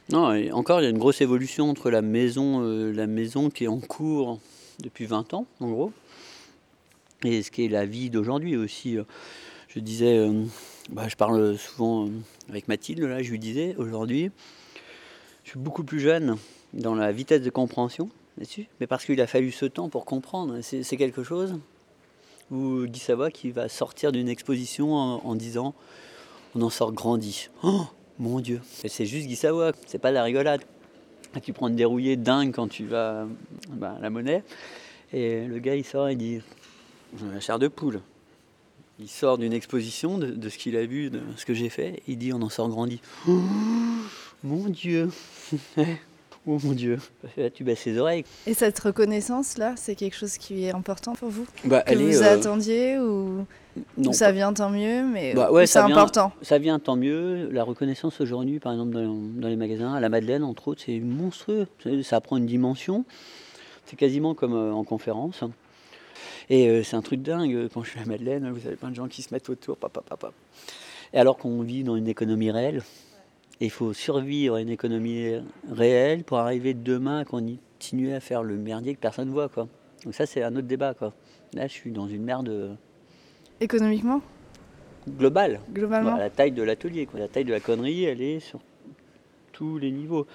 Non, 0.09 0.33
encore, 0.53 0.79
il 0.81 0.85
y 0.85 0.87
a 0.87 0.89
une 0.89 0.97
grosse 0.97 1.21
évolution 1.21 1.69
entre 1.69 1.91
la 1.91 2.01
maison, 2.01 2.61
euh, 2.63 2.91
la 2.91 3.07
maison 3.07 3.49
qui 3.49 3.65
est 3.65 3.67
en 3.67 3.79
cours 3.79 4.39
depuis 4.81 5.05
20 5.05 5.33
ans, 5.33 5.45
en 5.59 5.69
gros, 5.69 5.91
et 7.23 7.43
ce 7.43 7.51
qui 7.51 7.65
est 7.65 7.69
la 7.69 7.85
vie 7.85 8.09
d'aujourd'hui 8.09 8.55
aussi. 8.55 8.97
Je 9.67 9.79
disais, 9.79 10.27
bah, 10.89 11.07
je 11.07 11.15
parle 11.15 11.57
souvent 11.57 12.07
euh, 12.07 12.09
avec 12.49 12.67
Mathilde, 12.67 13.01
là, 13.01 13.21
je 13.21 13.29
lui 13.29 13.39
disais, 13.39 13.75
aujourd'hui, 13.77 14.31
je 15.43 15.51
suis 15.51 15.59
beaucoup 15.59 15.83
plus 15.83 15.99
jeune 15.99 16.35
dans 16.73 16.95
la 16.95 17.11
vitesse 17.11 17.41
de 17.41 17.49
compréhension 17.51 18.09
là-dessus, 18.37 18.67
mais 18.79 18.87
parce 18.87 19.05
qu'il 19.05 19.21
a 19.21 19.27
fallu 19.27 19.51
ce 19.51 19.65
temps 19.65 19.89
pour 19.89 20.05
comprendre. 20.05 20.59
C'est 20.61 20.97
quelque 20.97 21.23
chose 21.23 21.59
où 22.51 22.85
Guy 22.85 22.99
Savoy 22.99 23.31
qui 23.31 23.51
va 23.51 23.69
sortir 23.69 24.11
d'une 24.11 24.29
exposition 24.29 24.93
en, 24.93 25.35
disant 25.35 25.75
on 26.55 26.61
en 26.63 26.69
sort 26.69 26.91
grandi. 26.91 27.49
Oh 27.63 27.85
mon 28.17 28.39
Dieu 28.39 28.61
C'est 28.71 29.05
juste 29.05 29.27
Guy 29.27 29.35
Savoy, 29.35 29.73
c'est 29.85 29.99
pas 29.99 30.09
de 30.09 30.15
la 30.15 30.23
rigolade. 30.23 30.61
Tu 31.43 31.53
prends 31.53 31.67
une 31.67 31.75
dérouillée 31.75 32.15
dingue 32.15 32.51
quand 32.51 32.67
tu 32.67 32.85
vas 32.85 33.27
bah, 33.69 33.95
à 33.97 34.01
la 34.01 34.09
monnaie, 34.09 34.43
et 35.13 35.45
le 35.45 35.59
gars 35.59 35.75
il 35.75 35.85
sort 35.85 36.09
et 36.09 36.15
dit 36.15 36.41
la 37.31 37.39
chair 37.39 37.59
de 37.59 37.67
poule. 37.67 38.01
Il 38.99 39.07
sort 39.07 39.37
d'une 39.37 39.53
exposition 39.53 40.17
de, 40.17 40.49
ce 40.49 40.57
qu'il 40.57 40.75
a 40.75 40.85
vu, 40.85 41.09
de 41.09 41.21
ce 41.37 41.45
que 41.45 41.53
j'ai 41.53 41.69
fait. 41.69 42.01
Il 42.07 42.17
dit 42.17 42.33
on 42.33 42.41
en 42.41 42.49
sort 42.49 42.67
grandi. 42.69 42.99
Oh, 43.27 43.39
mon 44.43 44.67
Dieu 44.69 45.09
Oh 46.47 46.57
mon 46.63 46.71
Dieu, 46.71 46.97
tu 47.53 47.63
baisses 47.63 47.85
les 47.85 47.97
oreilles. 47.97 48.23
Et 48.47 48.53
cette 48.53 48.79
reconnaissance-là, 48.79 49.73
c'est 49.75 49.93
quelque 49.93 50.15
chose 50.15 50.37
qui 50.37 50.63
est 50.63 50.71
important 50.71 51.13
pour 51.13 51.29
vous? 51.29 51.45
Bah, 51.65 51.81
Que 51.81 51.93
vous 51.93 52.23
euh, 52.23 52.33
attendiez 52.33 52.97
ou... 52.97 53.45
ça 54.13 54.31
vient 54.31 54.51
tant 54.53 54.69
mieux, 54.69 55.03
mais 55.03 55.33
bah, 55.33 55.51
c'est 55.65 55.79
important? 55.79 56.31
Ça 56.41 56.57
vient 56.57 56.79
tant 56.79 56.95
mieux. 56.95 57.49
La 57.51 57.63
reconnaissance 57.63 58.19
aujourd'hui, 58.21 58.59
par 58.59 58.71
exemple, 58.71 58.93
dans, 58.93 59.47
les 59.47 59.57
magasins, 59.57 59.93
à 59.93 59.99
la 59.99 60.09
Madeleine, 60.09 60.43
entre 60.43 60.69
autres, 60.69 60.81
c'est 60.85 60.99
monstrueux. 60.99 61.67
Ça 62.03 62.21
prend 62.21 62.37
une 62.37 62.47
dimension. 62.47 63.05
C'est 63.85 63.97
quasiment 63.97 64.33
comme 64.33 64.53
euh, 64.53 64.71
en 64.71 64.83
conférence. 64.83 65.43
Et 66.49 66.69
euh, 66.69 66.83
c'est 66.83 66.95
un 66.95 67.01
truc 67.01 67.21
dingue. 67.21 67.69
Quand 67.73 67.83
je 67.83 67.91
suis 67.91 67.99
à 67.99 68.05
Madeleine, 68.05 68.49
vous 68.51 68.65
avez 68.67 68.75
plein 68.75 68.89
de 68.89 68.95
gens 68.95 69.07
qui 69.07 69.21
se 69.21 69.33
mettent 69.33 69.49
autour. 69.49 69.77
Papa, 69.77 70.01
papa. 70.01 70.31
Et 71.13 71.17
alors 71.17 71.37
qu'on 71.37 71.61
vit 71.61 71.83
dans 71.83 71.95
une 71.95 72.07
économie 72.07 72.51
réelle, 72.51 72.81
il 73.59 73.71
faut 73.71 73.93
survivre 73.93 74.55
à 74.55 74.61
une 74.61 74.69
économie 74.69 75.33
réelle 75.71 76.23
pour 76.23 76.37
arriver 76.37 76.73
demain 76.73 77.19
à 77.19 77.25
continuer 77.25 78.13
à 78.13 78.19
faire 78.19 78.43
le 78.43 78.55
merdier 78.55 78.95
que 78.95 78.99
personne 78.99 79.27
ne 79.27 79.33
voit. 79.33 79.49
Quoi. 79.49 79.67
Donc 80.05 80.13
ça, 80.13 80.25
c'est 80.25 80.43
un 80.43 80.55
autre 80.55 80.67
débat. 80.67 80.93
Quoi. 80.93 81.13
Là, 81.53 81.67
je 81.67 81.73
suis 81.73 81.91
dans 81.91 82.07
une 82.07 82.23
merde... 82.23 82.77
Économiquement? 83.59 84.21
Globale. 85.07 85.59
Globalement? 85.73 86.15
La 86.15 86.29
taille 86.29 86.51
de 86.51 86.63
l'atelier. 86.63 87.07
La 87.13 87.27
taille 87.27 87.45
de 87.45 87.51
la 87.51 87.59
connerie, 87.59 88.05
elle 88.05 88.21
est 88.21 88.39
sur 88.39 88.59
tous 89.51 89.77
les 89.77 89.91
niveaux. 89.91 90.27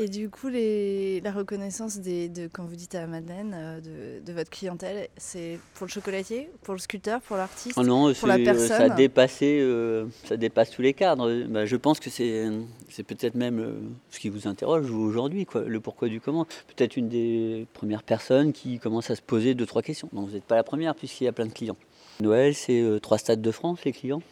Et 0.00 0.06
du 0.06 0.30
coup, 0.30 0.46
les, 0.46 1.20
la 1.22 1.32
reconnaissance 1.32 1.98
des, 1.98 2.28
de, 2.28 2.46
quand 2.46 2.64
vous 2.64 2.76
dites 2.76 2.94
à 2.94 3.08
Madeleine, 3.08 3.52
euh, 3.52 3.80
de, 3.80 4.24
de, 4.24 4.32
votre 4.32 4.48
clientèle, 4.48 5.08
c'est 5.16 5.58
pour 5.74 5.86
le 5.88 5.90
chocolatier, 5.90 6.48
pour 6.62 6.74
le 6.74 6.78
sculpteur, 6.78 7.20
pour 7.20 7.36
l'artiste, 7.36 7.76
oh 7.76 7.82
non, 7.82 8.14
pour 8.14 8.28
la 8.28 8.38
personne 8.38 8.68
ça, 8.68 8.88
dépassé, 8.90 9.58
euh, 9.60 10.06
ça 10.24 10.36
dépasse 10.36 10.70
tous 10.70 10.82
les 10.82 10.94
cadres. 10.94 11.28
Bah, 11.48 11.66
je 11.66 11.74
pense 11.74 11.98
que 11.98 12.10
c'est, 12.10 12.48
c'est 12.88 13.02
peut-être 13.02 13.34
même 13.34 13.58
euh, 13.58 13.72
ce 14.10 14.20
qui 14.20 14.28
vous 14.28 14.46
interroge 14.46 14.88
aujourd'hui, 14.88 15.46
quoi, 15.46 15.62
le 15.62 15.80
pourquoi 15.80 16.06
du 16.06 16.20
comment. 16.20 16.44
Peut-être 16.76 16.96
une 16.96 17.08
des 17.08 17.66
premières 17.72 18.04
personnes 18.04 18.52
qui 18.52 18.78
commence 18.78 19.10
à 19.10 19.16
se 19.16 19.22
poser 19.22 19.54
deux, 19.54 19.66
trois 19.66 19.82
questions. 19.82 20.08
Donc 20.12 20.28
vous 20.28 20.34
n'êtes 20.34 20.44
pas 20.44 20.54
la 20.54 20.62
première 20.62 20.94
puisqu'il 20.94 21.24
y 21.24 21.28
a 21.28 21.32
plein 21.32 21.46
de 21.46 21.52
clients. 21.52 21.76
Noël, 22.20 22.54
c'est 22.54 22.84
trois 23.02 23.18
stades 23.18 23.42
de 23.42 23.50
France, 23.50 23.80
les 23.84 23.92
clients? 23.92 24.22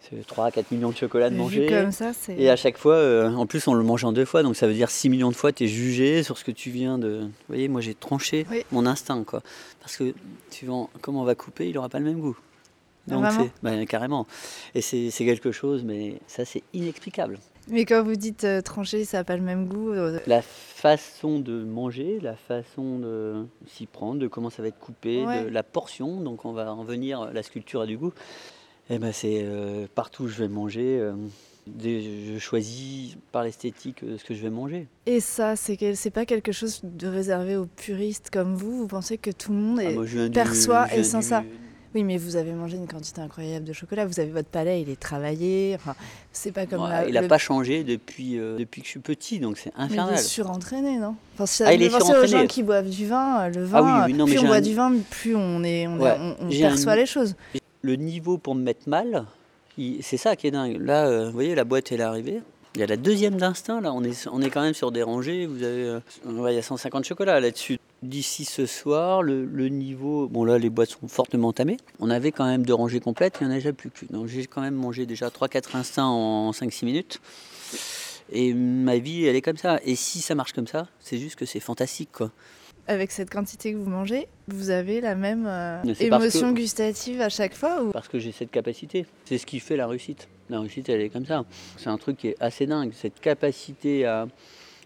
C'est 0.00 0.26
3 0.26 0.46
à 0.46 0.50
4 0.50 0.70
millions 0.70 0.90
de 0.90 0.96
chocolat 0.96 1.28
de 1.28 1.36
manger. 1.36 1.66
Comme 1.66 1.92
ça, 1.92 2.12
et 2.28 2.48
à 2.48 2.56
chaque 2.56 2.78
fois, 2.78 2.94
euh, 2.94 3.30
en 3.30 3.46
plus 3.46 3.66
on 3.66 3.74
le 3.74 3.82
mange 3.82 4.04
en 4.04 4.12
deux 4.12 4.24
fois, 4.24 4.42
donc 4.42 4.56
ça 4.56 4.66
veut 4.66 4.72
dire 4.72 4.90
6 4.90 5.08
millions 5.08 5.30
de 5.30 5.36
fois 5.36 5.52
tu 5.52 5.64
es 5.64 5.66
jugé 5.66 6.22
sur 6.22 6.38
ce 6.38 6.44
que 6.44 6.52
tu 6.52 6.70
viens 6.70 6.98
de... 6.98 7.20
Vous 7.22 7.28
voyez, 7.48 7.68
moi 7.68 7.80
j'ai 7.80 7.94
tranché 7.94 8.46
mon 8.70 8.86
instinct, 8.86 9.24
quoi. 9.24 9.42
Parce 9.80 9.96
que 9.96 10.14
suivant 10.50 10.88
comment 11.00 11.22
on 11.22 11.24
va 11.24 11.34
couper, 11.34 11.68
il 11.68 11.74
n'aura 11.74 11.88
pas 11.88 11.98
le 11.98 12.04
même 12.04 12.20
goût. 12.20 12.38
Donc 13.08 13.24
c'est 13.30 13.50
bah, 13.62 13.86
carrément. 13.86 14.26
Et 14.74 14.80
c'est 14.80 15.10
quelque 15.10 15.50
chose, 15.52 15.82
mais 15.84 16.20
ça 16.26 16.44
c'est 16.44 16.62
inexplicable. 16.72 17.38
Mais 17.70 17.84
quand 17.84 18.02
vous 18.02 18.16
dites 18.16 18.44
euh, 18.44 18.62
trancher, 18.62 19.04
ça 19.04 19.18
n'a 19.18 19.24
pas 19.24 19.36
le 19.36 19.42
même 19.42 19.66
goût 19.66 19.92
euh, 19.92 20.18
La 20.26 20.40
façon 20.40 21.38
de 21.38 21.64
manger, 21.64 22.18
la 22.22 22.34
façon 22.34 22.98
de 22.98 23.44
s'y 23.66 23.84
prendre, 23.84 24.18
de 24.18 24.26
comment 24.26 24.48
ça 24.48 24.62
va 24.62 24.68
être 24.68 24.78
coupé, 24.78 25.22
de 25.22 25.48
la 25.48 25.62
portion, 25.62 26.20
donc 26.20 26.46
on 26.46 26.52
va 26.52 26.72
en 26.72 26.82
venir, 26.82 27.30
la 27.32 27.42
sculpture 27.42 27.82
a 27.82 27.86
du 27.86 27.98
goût. 27.98 28.12
Eh 28.90 28.98
ben 28.98 29.12
c'est 29.12 29.40
euh, 29.42 29.86
partout 29.94 30.24
où 30.24 30.28
je 30.28 30.38
vais 30.38 30.48
manger. 30.48 30.98
Euh, 31.00 31.12
je 31.78 32.38
choisis 32.38 33.16
par 33.30 33.42
l'esthétique 33.42 34.02
euh, 34.02 34.16
ce 34.16 34.24
que 34.24 34.34
je 34.34 34.40
vais 34.40 34.50
manger. 34.50 34.86
Et 35.04 35.20
ça, 35.20 35.56
c'est 35.56 35.94
c'est 35.94 36.10
pas 36.10 36.24
quelque 36.24 36.52
chose 36.52 36.80
de 36.82 37.06
réservé 37.06 37.56
aux 37.56 37.66
puristes 37.66 38.30
comme 38.30 38.54
vous? 38.54 38.78
Vous 38.78 38.86
pensez 38.86 39.18
que 39.18 39.30
tout 39.30 39.52
le 39.52 39.58
monde 39.58 39.80
ah, 39.80 39.90
est, 39.90 40.32
perçoit 40.32 40.94
et 40.94 41.04
sans 41.04 41.20
ça? 41.20 41.44
oui, 41.94 42.04
mais 42.04 42.16
vous 42.16 42.36
avez 42.36 42.52
mangé 42.52 42.76
une 42.76 42.86
quantité 42.86 43.20
incroyable 43.20 43.66
de 43.66 43.72
chocolat. 43.74 44.06
Vous 44.06 44.20
avez 44.20 44.30
votre 44.30 44.48
palais, 44.48 44.80
il 44.80 44.88
est 44.88 45.00
travaillé. 45.00 45.74
Enfin, 45.74 45.94
c'est 46.32 46.52
pas 46.52 46.64
comme 46.64 46.86
il 47.06 47.12
n'a 47.12 47.22
pas 47.22 47.38
changé 47.38 47.84
depuis, 47.84 48.36
depuis 48.36 48.80
que 48.80 48.86
je 48.86 48.92
suis 48.92 49.00
petit, 49.00 49.38
donc 49.38 49.58
c'est 49.58 49.72
infernal. 49.76 50.06
Mais 50.12 50.16
il 50.16 50.20
est 50.20 50.22
surentraîné, 50.22 50.96
non? 50.96 51.16
Enfin, 51.34 51.44
si 51.44 51.62
ah, 51.64 51.74
il 51.74 51.82
est 51.82 51.94
aux 51.94 52.26
gens 52.26 52.46
qui 52.46 52.62
boivent 52.62 52.88
du 52.88 53.06
vin, 53.06 53.48
le 53.48 53.64
vin, 53.64 53.78
ah, 53.84 54.06
oui, 54.06 54.14
oui, 54.18 54.32
plus 54.32 54.38
on 54.38 54.46
boit 54.46 54.62
du 54.62 54.74
vin, 54.74 54.94
plus 55.10 55.36
on, 55.36 55.62
est, 55.64 55.86
on, 55.86 55.98
on 56.40 56.48
perçoit 56.48 56.96
les 56.96 57.06
choses 57.06 57.34
le 57.82 57.96
niveau 57.96 58.38
pour 58.38 58.54
me 58.54 58.62
mettre 58.62 58.88
mal, 58.88 59.26
c'est 60.00 60.16
ça 60.16 60.36
qui 60.36 60.46
est 60.46 60.50
dingue. 60.50 60.80
Là, 60.80 61.06
euh, 61.06 61.26
vous 61.26 61.32
voyez, 61.32 61.54
la 61.54 61.64
boîte 61.64 61.92
elle 61.92 62.00
est 62.00 62.04
arrivée. 62.04 62.40
Il 62.74 62.80
y 62.80 62.84
a 62.84 62.86
la 62.86 62.96
deuxième 62.96 63.36
d'instinct, 63.36 63.80
là, 63.80 63.92
on 63.92 64.04
est, 64.04 64.28
on 64.30 64.42
est 64.42 64.50
quand 64.50 64.60
même 64.60 64.74
sur 64.74 64.92
des 64.92 65.02
rangées, 65.02 65.46
vous 65.46 65.62
avez, 65.62 65.84
euh, 65.84 66.00
il 66.26 66.54
y 66.54 66.58
a 66.58 66.62
150 66.62 67.04
chocolats 67.04 67.40
là-dessus. 67.40 67.78
D'ici 68.02 68.44
ce 68.44 68.66
soir, 68.66 69.22
le, 69.22 69.68
niveau, 69.68 70.28
bon 70.28 70.44
là 70.44 70.58
les 70.58 70.70
boîtes 70.70 70.90
sont 70.90 71.08
fortement 71.08 71.52
tamées, 71.52 71.78
on 71.98 72.10
avait 72.10 72.30
quand 72.30 72.46
même 72.46 72.64
deux 72.64 72.74
rangées 72.74 73.00
complètes, 73.00 73.38
il 73.40 73.46
n'y 73.46 73.50
en 73.50 73.52
a 73.52 73.58
déjà 73.58 73.72
plus 73.72 73.90
qu'une. 73.90 74.08
Donc 74.08 74.28
j'ai 74.28 74.46
quand 74.46 74.60
même 74.60 74.74
mangé 74.74 75.06
déjà 75.06 75.28
3-4 75.28 75.76
instincts 75.76 76.06
en 76.06 76.52
5-6 76.52 76.84
minutes. 76.84 77.20
Et 78.30 78.52
ma 78.52 78.98
vie, 78.98 79.24
elle 79.24 79.36
est 79.36 79.42
comme 79.42 79.56
ça. 79.56 79.80
Et 79.84 79.96
si 79.96 80.20
ça 80.20 80.34
marche 80.34 80.52
comme 80.52 80.66
ça, 80.66 80.86
c'est 81.00 81.18
juste 81.18 81.36
que 81.36 81.46
c'est 81.46 81.60
fantastique, 81.60 82.10
quoi 82.12 82.30
avec 82.88 83.12
cette 83.12 83.30
quantité 83.30 83.72
que 83.72 83.76
vous 83.76 83.88
mangez, 83.88 84.26
vous 84.48 84.70
avez 84.70 85.00
la 85.00 85.14
même 85.14 85.46
euh, 85.46 85.82
émotion 86.00 86.52
gustative 86.52 87.20
à 87.20 87.28
chaque 87.28 87.54
fois 87.54 87.82
ou... 87.82 87.90
Parce 87.90 88.08
que 88.08 88.18
j'ai 88.18 88.32
cette 88.32 88.50
capacité. 88.50 89.06
C'est 89.26 89.38
ce 89.38 89.46
qui 89.46 89.60
fait 89.60 89.76
la 89.76 89.86
réussite. 89.86 90.26
La 90.48 90.60
réussite, 90.60 90.88
elle 90.88 91.02
est 91.02 91.10
comme 91.10 91.26
ça. 91.26 91.44
C'est 91.76 91.90
un 91.90 91.98
truc 91.98 92.16
qui 92.16 92.28
est 92.28 92.36
assez 92.40 92.66
dingue. 92.66 92.92
Cette 92.94 93.20
capacité 93.20 94.06
à, 94.06 94.26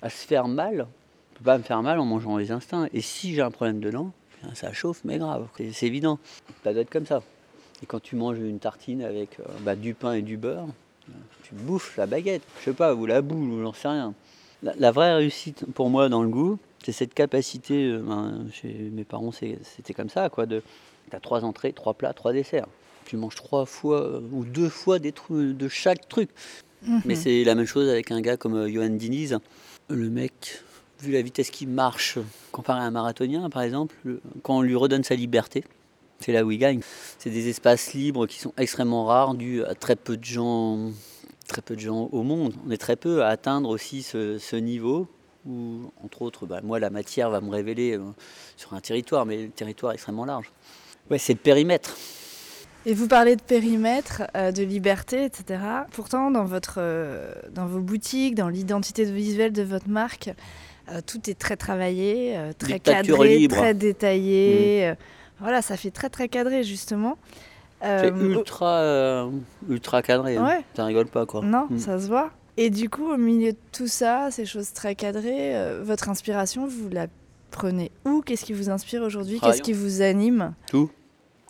à 0.03 0.11
se 0.11 0.27
faire 0.27 0.49
mal, 0.49 0.79
ne 0.79 1.39
peut 1.39 1.45
pas 1.45 1.57
me 1.59 1.63
faire 1.63 1.81
mal 1.83 2.01
en 2.01 2.05
mangeant 2.05 2.37
les 2.37 2.51
instincts. 2.51 2.89
Et 2.93 3.01
si 3.01 3.35
j'ai 3.35 3.41
un 3.41 3.53
problème 3.53 3.79
dedans, 3.79 4.11
ça 4.55 4.73
chauffe, 4.73 5.03
mais 5.05 5.19
grave. 5.19 5.47
C'est 5.73 5.87
évident. 5.87 6.19
Ça 6.65 6.73
doit 6.73 6.83
être 6.83 6.91
comme 6.91 7.07
ça. 7.07 7.23
Et 7.85 7.87
quand 7.87 8.03
tu 8.03 8.17
manges 8.17 8.39
une 8.39 8.59
tartine 8.59 9.03
avec 9.03 9.39
euh, 9.39 9.45
bah, 9.61 9.77
du 9.77 9.95
pain 9.95 10.15
et 10.15 10.23
du 10.23 10.37
beurre, 10.37 10.67
tu 11.45 11.55
bouffes 11.55 11.97
la 11.97 12.07
baguette. 12.07 12.43
Je 12.61 12.65
sais 12.67 12.73
pas, 12.73 12.95
ou 12.95 13.07
la 13.07 13.23
boule, 13.23 13.49
ou 13.49 13.63
j'en 13.63 13.73
sais 13.73 13.89
rien. 13.89 14.15
la 14.63 14.91
vraie 14.91 15.15
réussite 15.15 15.65
pour 15.75 15.91
moi 15.91 16.09
dans 16.09 16.23
le 16.23 16.29
goût, 16.29 16.59
c'est 16.85 16.93
cette 16.93 17.15
capacité, 17.15 17.89
euh, 17.89 17.99
ben, 17.99 18.47
chez 18.53 18.73
mes 18.93 19.05
parents 19.05 19.33
c'était 19.33 19.95
comme 19.95 20.09
ça, 20.09 20.29
quoi, 20.29 20.47
de, 20.47 20.63
as 21.13 21.21
trois 21.21 21.45
entrées, 21.45 21.73
trois 21.73 21.95
plats, 21.95 22.13
trois 22.13 22.33
desserts. 22.33 22.67
Tu 23.05 23.17
manges 23.17 23.35
trois 23.35 23.67
fois 23.67 24.01
euh, 24.01 24.21
ou 24.33 24.45
deux 24.45 24.69
fois 24.69 24.99
des 24.99 25.13
trucs 25.13 25.57
de 25.57 25.69
chaque 25.69 26.09
truc. 26.09 26.31
Mhm. 26.83 27.03
Mais 27.05 27.15
c'est 27.15 27.45
la 27.45 27.55
même 27.55 27.67
chose 27.67 27.89
avec 27.89 28.11
un 28.11 28.21
gars 28.21 28.37
comme 28.37 28.55
euh, 28.55 28.69
Johan 28.69 28.91
Diniz. 28.91 29.39
Le 29.89 30.09
mec, 30.09 30.63
vu 31.01 31.13
la 31.13 31.23
vitesse 31.23 31.51
qu'il 31.51 31.69
marche, 31.69 32.19
comparé 32.51 32.81
à 32.81 32.85
un 32.85 32.91
marathonien 32.91 33.49
par 33.51 33.63
exemple, 33.63 33.95
quand 34.43 34.59
on 34.59 34.63
lui 34.63 34.77
redonne 34.77 35.05
sa 35.05 35.15
liberté, 35.15 35.65
c'est 36.21 36.33
là 36.33 36.45
où 36.45 36.51
il 36.51 36.59
gagne. 36.59 36.81
C'est 37.19 37.31
des 37.31 37.49
espaces 37.49 37.93
libres 37.95 38.27
qui 38.27 38.39
sont 38.39 38.55
extrêmement 38.57 39.05
rares, 39.05 39.35
dus 39.35 39.65
à 39.65 39.75
très 39.75 39.97
peu 39.97 40.17
de 40.17 40.25
gens, 40.25 40.93
très 41.49 41.63
peu 41.63 41.75
de 41.75 41.81
gens 41.81 42.09
au 42.13 42.23
monde. 42.23 42.55
On 42.67 42.71
est 42.71 42.79
très 42.79 42.97
peu 42.97 43.23
à 43.25 43.29
atteindre 43.29 43.69
aussi 43.69 44.03
ce 44.03 44.57
niveau 44.57 45.09
où, 45.47 45.91
entre 46.05 46.23
autres, 46.23 46.47
bah, 46.47 46.61
moi, 46.63 46.79
la 46.79 46.91
matière 46.91 47.31
va 47.31 47.41
me 47.41 47.51
révéler 47.51 47.97
euh, 47.97 48.03
sur 48.57 48.75
un 48.75 48.81
territoire, 48.81 49.27
mais 49.27 49.45
le 49.45 49.51
territoire 49.51 49.93
est 49.93 49.97
extrêmement 49.97 50.25
large. 50.25 50.51
Ouais, 51.11 51.19
c'est 51.19 51.33
le 51.33 51.39
périmètre. 51.39 51.97
Et 52.85 52.95
vous 52.95 53.07
parlez 53.07 53.37
de 53.37 53.43
périmètre, 53.43 54.23
euh, 54.37 54.51
de 54.51 54.63
liberté, 54.63 55.25
etc. 55.25 55.61
Pourtant, 55.93 56.31
dans, 56.31 56.45
votre, 56.45 56.77
euh, 56.79 57.33
dans 57.53 57.67
vos 57.67 57.81
boutiques, 57.81 58.35
dans 58.35 58.49
l'identité 58.49 59.05
visuelle 59.05 59.53
de 59.53 59.63
votre 59.63 59.89
marque, 59.89 60.31
tout 61.07 61.31
est 61.31 61.39
très 61.39 61.57
travaillé, 61.57 62.37
très 62.59 62.81
cadré, 62.81 63.47
très 63.49 63.73
détaillé. 63.73 64.91
Mmh. 64.91 64.97
voilà, 65.39 65.63
ça 65.63 65.77
fait 65.77 65.93
très 65.93 66.11
très 66.11 66.29
cadré 66.29 66.65
justement. 66.65 67.17
C'est 67.81 68.09
ultra, 68.09 69.31
ultra 69.71 70.03
cadré. 70.03 70.37
Hein. 70.37 70.63
Ça 70.75 70.85
rigole 70.85 71.07
pas 71.07 71.25
quoi. 71.25 71.41
Non, 71.43 71.69
mmh. 71.71 71.79
ça 71.79 72.01
se 72.01 72.09
voit. 72.09 72.33
Et 72.57 72.71
du 72.71 72.91
coup, 72.91 73.11
au 73.11 73.17
milieu 73.17 73.53
de 73.53 73.59
tout 73.73 73.87
ça, 73.87 74.31
ces 74.31 74.45
choses 74.45 74.73
très 74.73 74.95
cadrées, 74.95 75.57
euh, 75.57 75.83
votre 75.83 76.09
inspiration, 76.09 76.67
vous 76.67 76.89
la 76.91 77.07
prenez 77.51 77.91
où? 78.05 78.21
Qu'est-ce 78.21 78.45
qui 78.45 78.53
vous 78.53 78.69
inspire 78.69 79.03
aujourd'hui? 79.03 79.41
Qu'est-ce 79.41 79.63
qui 79.63 79.73
vous 79.73 80.03
anime? 80.03 80.55
Tout. 80.69 80.91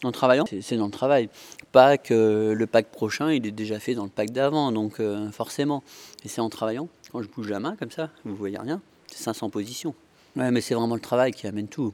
En 0.05 0.11
travaillant, 0.11 0.45
c'est 0.61 0.77
dans 0.77 0.87
le 0.87 0.93
travail. 0.93 1.29
Pas 1.71 1.97
que 1.97 2.53
le 2.57 2.67
pack 2.67 2.91
prochain, 2.91 3.31
il 3.31 3.47
est 3.47 3.53
déjà 3.53 3.79
fait 3.79 3.95
dans 3.95 4.03
le 4.05 4.11
pack 4.11 4.31
d'avant, 4.31 4.73
donc 4.73 4.99
euh, 4.99 5.31
forcément. 5.31 5.85
Et 6.25 6.29
c'est 6.29 6.41
en 6.41 6.49
travaillant. 6.49 6.89
Quand 7.13 7.23
je 7.23 7.29
bouge 7.29 7.49
la 7.49 7.61
main 7.61 7.77
comme 7.77 7.91
ça, 7.91 8.11
vous 8.25 8.35
voyez 8.35 8.59
rien, 8.59 8.81
c'est 9.07 9.23
500 9.23 9.51
positions. 9.51 9.95
Ouais, 10.35 10.51
mais 10.51 10.61
c'est 10.61 10.75
vraiment 10.75 10.95
le 10.95 11.01
travail 11.01 11.33
qui 11.33 11.47
amène 11.47 11.69
tout. 11.69 11.93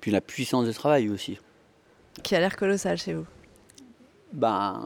Puis 0.00 0.10
la 0.10 0.22
puissance 0.22 0.66
de 0.66 0.72
travail 0.72 1.10
aussi. 1.10 1.38
Qui 2.22 2.34
a 2.34 2.40
l'air 2.40 2.56
colossal 2.56 2.96
chez 2.96 3.12
vous 3.12 3.26
ben, 4.32 4.84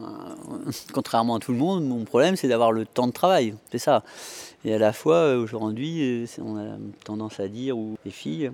contrairement 0.92 1.36
à 1.36 1.38
tout 1.38 1.52
le 1.52 1.58
monde, 1.58 1.86
mon 1.86 2.04
problème 2.04 2.36
c'est 2.36 2.48
d'avoir 2.48 2.72
le 2.72 2.86
temps 2.86 3.06
de 3.06 3.12
travail, 3.12 3.54
c'est 3.70 3.78
ça. 3.78 4.02
Et 4.64 4.74
à 4.74 4.78
la 4.78 4.92
fois, 4.92 5.36
aujourd'hui, 5.36 6.26
on 6.40 6.56
a 6.56 6.76
tendance 7.04 7.40
à 7.40 7.48
dire, 7.48 7.76
ou 7.76 7.96
les 8.04 8.10
filles, 8.10 8.50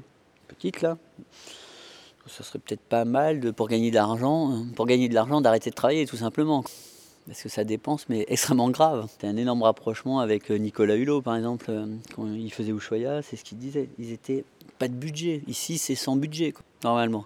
petites 0.49 0.83
là, 0.83 0.99
ça 2.27 2.45
serait 2.45 2.59
peut-être 2.59 2.81
pas 2.81 3.05
mal 3.05 3.41
de, 3.41 3.51
pour 3.51 3.69
gagner 3.69 3.91
de 3.91 3.95
l'argent, 3.97 4.65
pour 4.77 4.87
gagner 4.87 5.09
de 5.09 5.15
l'argent, 5.15 5.41
d'arrêter 5.41 5.71
de 5.71 5.75
travailler 5.75 6.07
tout 6.07 6.17
simplement. 6.17 6.65
Parce 7.27 7.43
que 7.43 7.49
ça 7.49 7.65
dépense, 7.65 8.09
mais 8.09 8.25
extrêmement 8.29 8.71
grave. 8.71 9.09
C'est 9.09 9.27
un 9.27 9.37
énorme 9.37 9.63
rapprochement 9.63 10.21
avec 10.21 10.51
euh, 10.51 10.57
Nicolas 10.57 10.97
Hulot, 10.97 11.23
par 11.23 11.37
exemple, 11.37 11.67
euh, 11.69 11.87
quand 12.17 12.27
il 12.27 12.53
faisait 12.53 12.73
Ushuaïa, 12.73 13.23
c'est 13.23 13.37
ce 13.37 13.45
qu'il 13.45 13.59
disait. 13.59 13.89
Ils 13.99 14.13
étaient 14.13 14.45
pas 14.79 14.89
de 14.89 14.95
budget. 14.95 15.43
Ici, 15.47 15.79
c'est 15.79 15.95
sans 15.95 16.17
budget, 16.17 16.55
normalement 16.83 17.25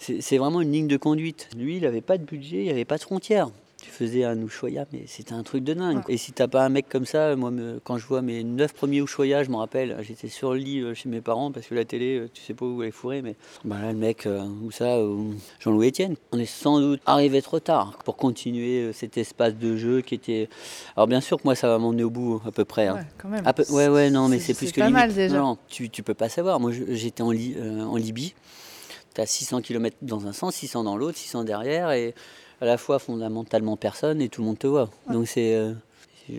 c'est 0.00 0.38
vraiment 0.38 0.60
une 0.62 0.72
ligne 0.72 0.88
de 0.88 0.96
conduite. 0.96 1.48
Lui, 1.56 1.76
il 1.76 1.82
n'avait 1.82 2.00
pas 2.00 2.16
de 2.16 2.24
budget, 2.24 2.58
il 2.58 2.64
n'y 2.64 2.70
avait 2.70 2.86
pas 2.86 2.96
de 2.96 3.02
frontières. 3.02 3.50
Tu 3.82 3.90
faisait 3.90 4.24
un 4.24 4.38
Ushuaïa, 4.42 4.84
mais 4.92 5.04
c'était 5.06 5.32
un 5.32 5.42
truc 5.42 5.64
de 5.64 5.72
dingue. 5.72 6.02
Et 6.08 6.18
si 6.18 6.32
t'as 6.32 6.48
pas 6.48 6.62
un 6.66 6.68
mec 6.68 6.86
comme 6.90 7.06
ça, 7.06 7.34
moi, 7.34 7.50
quand 7.82 7.96
je 7.96 8.06
vois 8.06 8.20
mes 8.20 8.44
neuf 8.44 8.74
premiers 8.74 9.00
Ushuaïa, 9.00 9.42
je 9.42 9.48
me 9.48 9.56
rappelle, 9.56 9.96
j'étais 10.02 10.28
sur 10.28 10.52
le 10.52 10.58
lit 10.58 10.80
euh, 10.80 10.92
chez 10.92 11.08
mes 11.08 11.22
parents 11.22 11.50
parce 11.50 11.66
que 11.66 11.74
la 11.74 11.86
télé, 11.86 12.18
euh, 12.18 12.30
tu 12.32 12.42
sais 12.42 12.52
pas 12.52 12.66
où 12.66 12.82
elle 12.82 12.88
est 12.90 12.92
fourrée, 12.92 13.22
mais 13.22 13.36
bah 13.64 13.78
là, 13.80 13.92
le 13.92 13.98
mec, 13.98 14.28
ou 14.62 14.70
ça, 14.70 14.98
Jean-Louis 15.60 15.88
Etienne, 15.88 16.16
on 16.32 16.38
est 16.38 16.44
sans 16.44 16.78
doute 16.78 17.00
arrivé 17.06 17.40
trop 17.40 17.58
tard 17.58 17.98
pour 18.04 18.16
continuer 18.16 18.92
cet 18.92 19.16
espace 19.16 19.54
de 19.54 19.76
jeu 19.76 20.02
qui 20.02 20.14
était. 20.14 20.50
Alors, 20.94 21.06
bien 21.06 21.22
sûr 21.22 21.38
que 21.38 21.44
moi, 21.44 21.54
ça 21.54 21.68
va 21.68 21.78
m'emmener 21.78 22.04
au 22.04 22.10
bout, 22.10 22.42
à 22.46 22.50
peu 22.50 22.66
près. 22.66 22.88
Hein. 22.88 22.96
Ouais, 22.96 23.06
quand 23.16 23.28
même. 23.28 23.44
Ouais, 23.70 23.88
ouais, 23.88 24.10
non, 24.10 24.28
mais 24.28 24.40
c'est 24.40 24.52
plus 24.52 24.72
que 24.72 24.80
pas 24.80 24.88
limite. 24.88 25.00
mal 25.00 25.14
déjà. 25.14 25.38
Non, 25.38 25.56
tu, 25.68 25.88
tu 25.88 26.02
peux 26.02 26.12
pas 26.14 26.28
savoir. 26.28 26.60
Moi, 26.60 26.72
j'étais 26.90 27.22
en, 27.22 27.28
en 27.28 27.96
Libye. 27.96 28.34
Tu 29.20 29.22
as 29.22 29.26
600 29.26 29.60
km 29.60 29.98
dans 30.00 30.26
un 30.26 30.32
sens, 30.32 30.54
600 30.54 30.84
dans 30.84 30.96
l'autre, 30.96 31.18
600 31.18 31.44
derrière, 31.44 31.90
et 31.90 32.14
à 32.62 32.64
la 32.64 32.78
fois 32.78 32.98
fondamentalement 32.98 33.76
personne 33.76 34.22
et 34.22 34.30
tout 34.30 34.40
le 34.40 34.46
monde 34.46 34.58
te 34.58 34.66
voit. 34.66 34.88
Donc 35.10 35.28
c'est 35.28 35.54
euh, 35.54 35.74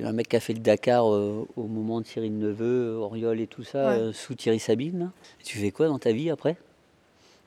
un 0.03 0.11
mec 0.13 0.29
qui 0.29 0.35
a 0.35 0.39
fait 0.39 0.53
le 0.53 0.61
Dakar 0.61 1.13
euh, 1.13 1.47
au 1.55 1.67
moment 1.67 2.01
de 2.01 2.07
Cyril 2.07 2.39
Neveu, 2.39 2.95
Oriol 2.95 3.39
et 3.39 3.45
tout 3.45 3.63
ça, 3.63 3.91
euh, 3.91 4.13
sous 4.13 4.33
Thierry 4.33 4.57
Sabine. 4.57 5.11
Tu 5.43 5.59
fais 5.59 5.69
quoi 5.69 5.89
dans 5.89 5.99
ta 5.99 6.11
vie 6.11 6.31
après? 6.31 6.57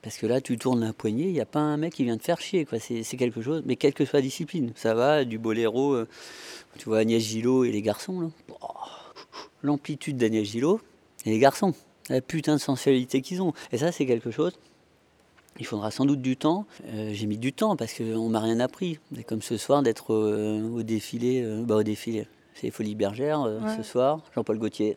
Parce 0.02 0.18
que 0.18 0.26
là, 0.26 0.40
tu 0.40 0.56
tournes 0.56 0.84
la 0.84 0.92
poignée, 0.92 1.24
il 1.24 1.32
n'y 1.32 1.40
a 1.40 1.46
pas 1.46 1.58
un 1.58 1.78
mec 1.78 1.94
qui 1.94 2.04
vient 2.04 2.16
te 2.16 2.22
faire 2.22 2.40
chier. 2.40 2.64
C'est 2.78 3.16
quelque 3.16 3.42
chose, 3.42 3.64
mais 3.66 3.74
quelle 3.74 3.94
que 3.94 4.04
soit 4.04 4.20
la 4.20 4.22
discipline. 4.22 4.70
Ça 4.76 4.94
va, 4.94 5.24
du 5.24 5.38
boléro, 5.38 5.96
tu 6.78 6.84
vois 6.84 6.98
Agnès 6.98 7.20
Gillot 7.20 7.64
et 7.64 7.72
les 7.72 7.82
garçons. 7.82 8.30
Oh, 8.50 8.66
l'amplitude 9.62 10.16
d'Agnès 10.16 10.46
Gillot 10.46 10.80
et 11.26 11.30
les 11.30 11.40
garçons. 11.40 11.74
La 12.08 12.20
putain 12.20 12.54
de 12.54 12.60
sensualité 12.60 13.20
qu'ils 13.20 13.42
ont. 13.42 13.52
Et 13.72 13.78
ça, 13.78 13.90
c'est 13.90 14.06
quelque 14.06 14.30
chose 14.30 14.52
il 15.60 15.66
faudra 15.66 15.90
sans 15.90 16.04
doute 16.04 16.20
du 16.20 16.36
temps. 16.36 16.66
Euh, 16.88 17.10
j'ai 17.12 17.26
mis 17.26 17.38
du 17.38 17.52
temps 17.52 17.76
parce 17.76 17.94
qu'on 17.94 18.28
m'a 18.28 18.40
rien 18.40 18.60
appris. 18.60 18.98
C'est 19.14 19.24
comme 19.24 19.42
ce 19.42 19.56
soir 19.56 19.82
d'être 19.82 20.12
au 20.12 20.82
défilé. 20.82 21.42
Euh, 21.42 21.62
bah, 21.64 21.76
au 21.76 21.82
défilé. 21.82 22.26
C'est 22.54 22.70
Folie 22.70 22.94
Bergère 22.94 23.42
euh, 23.42 23.60
ce 23.76 23.82
soir. 23.82 24.20
Jean-Paul 24.34 24.58
Gaultier. 24.58 24.96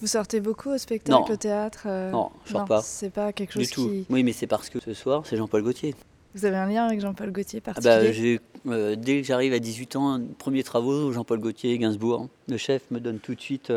Vous 0.00 0.08
sortez 0.08 0.40
beaucoup 0.40 0.70
au 0.70 0.78
spectacle, 0.78 1.30
au 1.30 1.36
théâtre 1.36 1.86
Non, 2.10 2.30
je 2.44 2.52
sors 2.52 2.64
pas. 2.64 2.82
C'est 2.82 3.10
pas 3.10 3.32
quelque 3.32 3.52
chose 3.52 3.68
du 3.68 3.72
tout. 3.72 3.88
Qui... 3.88 4.06
Oui, 4.10 4.24
mais 4.24 4.32
c'est 4.32 4.48
parce 4.48 4.68
que 4.68 4.80
ce 4.80 4.94
soir, 4.94 5.22
c'est 5.24 5.36
Jean-Paul 5.36 5.62
Gaultier. 5.62 5.94
Vous 6.34 6.44
avez 6.44 6.56
un 6.56 6.66
lien 6.66 6.86
avec 6.86 7.00
Jean-Paul 7.00 7.30
Gaultier 7.30 7.62
ah 7.64 7.72
particulier 7.72 8.40
bah, 8.64 8.96
Dès 8.96 9.20
que 9.20 9.26
j'arrive 9.26 9.52
à 9.52 9.60
18 9.60 9.96
ans, 9.96 10.20
premiers 10.38 10.64
travaux, 10.64 11.12
Jean-Paul 11.12 11.38
Gaultier, 11.38 11.78
Gainsbourg. 11.78 12.26
Le 12.48 12.56
chef 12.56 12.82
me 12.90 12.98
donne 12.98 13.20
tout 13.20 13.36
de 13.36 13.40
suite 13.40 13.72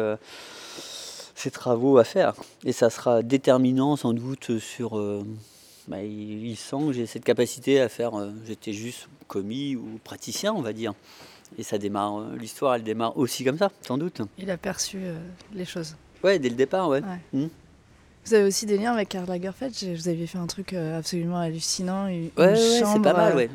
ses 1.35 1.51
travaux 1.51 1.99
à 1.99 2.03
faire. 2.03 2.33
Et 2.63 2.71
ça 2.71 2.89
sera 2.89 3.21
déterminant 3.21 3.95
sans 3.95 4.13
doute 4.13 4.57
sur 4.57 4.99
bah, 5.87 6.01
il, 6.01 6.55
sent 6.55 6.77
que 6.87 6.93
j'ai 6.93 7.05
cette 7.05 7.23
capacité 7.23 7.79
à 7.79 7.89
faire. 7.89 8.17
Euh, 8.17 8.31
j'étais 8.47 8.73
juste 8.73 9.07
commis 9.27 9.75
ou 9.75 9.99
praticien, 10.03 10.53
on 10.53 10.61
va 10.61 10.73
dire. 10.73 10.93
Et 11.57 11.63
ça 11.63 11.77
démarre, 11.77 12.17
euh, 12.17 12.35
l'histoire, 12.37 12.75
elle 12.75 12.83
démarre 12.83 13.17
aussi 13.17 13.43
comme 13.43 13.57
ça, 13.57 13.71
sans 13.81 13.97
doute. 13.97 14.21
Il 14.37 14.49
a 14.49 14.57
perçu 14.57 14.97
euh, 15.01 15.17
les 15.53 15.65
choses. 15.65 15.95
Ouais, 16.23 16.39
dès 16.39 16.49
le 16.49 16.55
départ, 16.55 16.89
ouais. 16.89 17.01
Mmh. 17.33 17.45
Vous 18.25 18.33
avez 18.33 18.45
aussi 18.45 18.65
des 18.65 18.77
liens 18.77 18.93
avec 18.93 19.09
Karl 19.09 19.27
Lagerfeld. 19.27 19.73
Vous 19.95 20.07
aviez 20.09 20.25
fait 20.25 20.39
un 20.39 20.47
truc 20.47 20.73
absolument 20.73 21.37
hallucinant. 21.37 22.07
Une 22.07 22.31
ouais, 22.37 22.53
ouais 22.53 22.55
c'est 22.55 23.01
pas 23.01 23.13
mal, 23.13 23.35
ouais. 23.35 23.49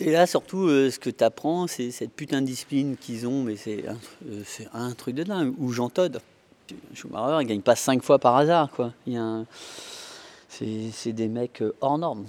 Et 0.00 0.10
là, 0.10 0.26
surtout, 0.26 0.68
ce 0.68 0.98
que 0.98 1.10
tu 1.10 1.22
apprends, 1.22 1.66
c'est 1.66 1.90
cette 1.90 2.12
putain 2.12 2.40
de 2.40 2.46
discipline 2.46 2.96
qu'ils 2.96 3.26
ont, 3.26 3.42
mais 3.42 3.56
c'est 3.56 3.84
un, 3.86 3.98
un, 4.72 4.92
truc 4.92 5.14
de 5.14 5.22
dingue. 5.22 5.52
Ou 5.58 5.70
Jean 5.72 5.90
Todd. 5.90 6.20
Schumacher, 6.94 7.42
il 7.42 7.46
gagne 7.46 7.60
pas 7.60 7.76
cinq 7.76 8.02
fois 8.02 8.18
par 8.18 8.36
hasard, 8.36 8.70
quoi. 8.70 8.92
Il 9.06 9.12
y 9.12 9.16
a 9.18 9.22
un 9.22 9.46
c'est 10.92 11.12
des 11.12 11.28
mecs 11.28 11.62
euh, 11.62 11.74
hors 11.80 11.98
normes. 11.98 12.26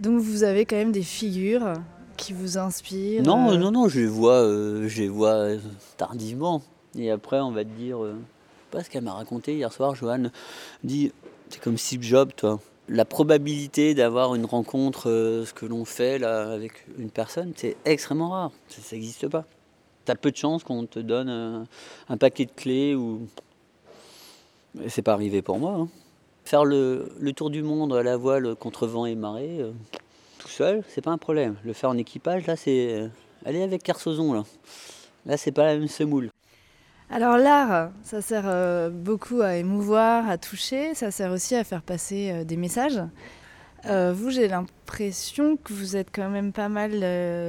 Donc 0.00 0.20
vous 0.20 0.42
avez 0.42 0.64
quand 0.64 0.76
même 0.76 0.92
des 0.92 1.02
figures 1.02 1.74
qui 2.16 2.32
vous 2.32 2.58
inspirent 2.58 3.22
Non, 3.22 3.50
euh, 3.50 3.56
non, 3.56 3.70
non, 3.70 3.88
je 3.88 4.00
les 4.00 4.06
vois, 4.06 4.42
euh, 4.42 4.88
je 4.88 5.04
vois 5.04 5.56
tardivement. 5.96 6.62
Et 6.96 7.10
après, 7.10 7.40
on 7.40 7.52
va 7.52 7.64
te 7.64 7.70
dire, 7.70 7.98
pas 8.70 8.82
ce 8.82 8.90
qu'elle 8.90 9.04
m'a 9.04 9.12
raconté 9.12 9.54
hier 9.54 9.72
soir, 9.72 9.94
Joanne, 9.94 10.32
dit, 10.82 11.12
c'est 11.48 11.60
comme 11.60 11.78
Steve 11.78 12.02
Jobs, 12.02 12.32
toi. 12.34 12.60
La 12.88 13.04
probabilité 13.04 13.94
d'avoir 13.94 14.34
une 14.34 14.44
rencontre, 14.44 15.04
ce 15.46 15.52
que 15.54 15.64
l'on 15.64 15.84
fait 15.84 16.18
là 16.18 16.50
avec 16.50 16.72
une 16.98 17.10
personne, 17.10 17.52
c'est 17.54 17.76
extrêmement 17.84 18.30
rare. 18.30 18.50
Ça 18.68 18.96
n'existe 18.96 19.28
pas. 19.28 19.44
Tu 20.04 20.10
as 20.10 20.16
peu 20.16 20.32
de 20.32 20.36
chances 20.36 20.64
qu'on 20.64 20.86
te 20.86 20.98
donne 20.98 21.68
un, 22.08 22.16
paquet 22.16 22.46
de 22.46 22.50
clés 22.50 22.96
ou. 22.96 23.28
C'est 24.88 25.02
pas 25.02 25.12
arrivé 25.12 25.42
pour 25.42 25.60
moi. 25.60 25.76
Hein. 25.78 25.88
Faire 26.50 26.64
le, 26.64 27.30
tour 27.32 27.48
du 27.48 27.62
monde 27.62 27.94
à 27.94 28.02
la 28.02 28.16
voile 28.16 28.56
contre 28.56 28.88
vent 28.88 29.06
et 29.06 29.14
marée, 29.14 29.58
euh, 29.60 29.70
tout 30.40 30.48
seul, 30.48 30.82
c'est 30.88 31.00
pas 31.00 31.12
un 31.12 31.16
problème. 31.16 31.54
Le 31.64 31.72
faire 31.72 31.90
en 31.90 31.96
équipage, 31.96 32.44
là, 32.48 32.56
c'est. 32.56 32.88
Euh, 32.92 33.08
aller 33.46 33.62
avec 33.62 33.84
Carsozon, 33.84 34.32
là. 34.32 34.42
Là, 35.26 35.36
c'est 35.36 35.52
pas 35.52 35.64
la 35.64 35.76
même 35.76 35.86
semoule. 35.86 36.28
Alors 37.08 37.38
l'art, 37.38 37.92
ça 38.02 38.20
sert 38.20 38.46
euh, 38.46 38.90
beaucoup 38.90 39.42
à 39.42 39.54
émouvoir, 39.54 40.28
à 40.28 40.38
toucher, 40.38 40.96
ça 40.96 41.12
sert 41.12 41.30
aussi 41.30 41.54
à 41.54 41.62
faire 41.62 41.82
passer 41.82 42.44
des 42.44 42.56
messages. 42.56 43.00
vous, 43.84 44.30
j'ai 44.30 44.48
l'impression 44.48 45.56
que 45.56 45.72
vous 45.72 45.94
êtes 45.94 46.08
quand 46.12 46.30
même 46.30 46.52
pas 46.52 46.68
mal 46.68 46.90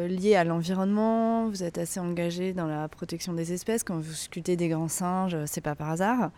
lié 0.09 0.35
à 0.35 0.43
l'environnement, 0.43 1.47
vous 1.47 1.63
êtes 1.63 1.79
assez 1.79 1.99
engagé 1.99 2.53
dans 2.53 2.67
la 2.67 2.87
protection 2.87 3.33
des 3.33 3.51
espèces. 3.51 3.83
Quand 3.83 3.97
vous 3.97 4.13
sculptez 4.13 4.55
des 4.55 4.67
grands 4.67 4.87
singes, 4.87 5.37
c'est 5.47 5.61
pas 5.61 5.73
par 5.73 5.89
hasard. 5.89 6.29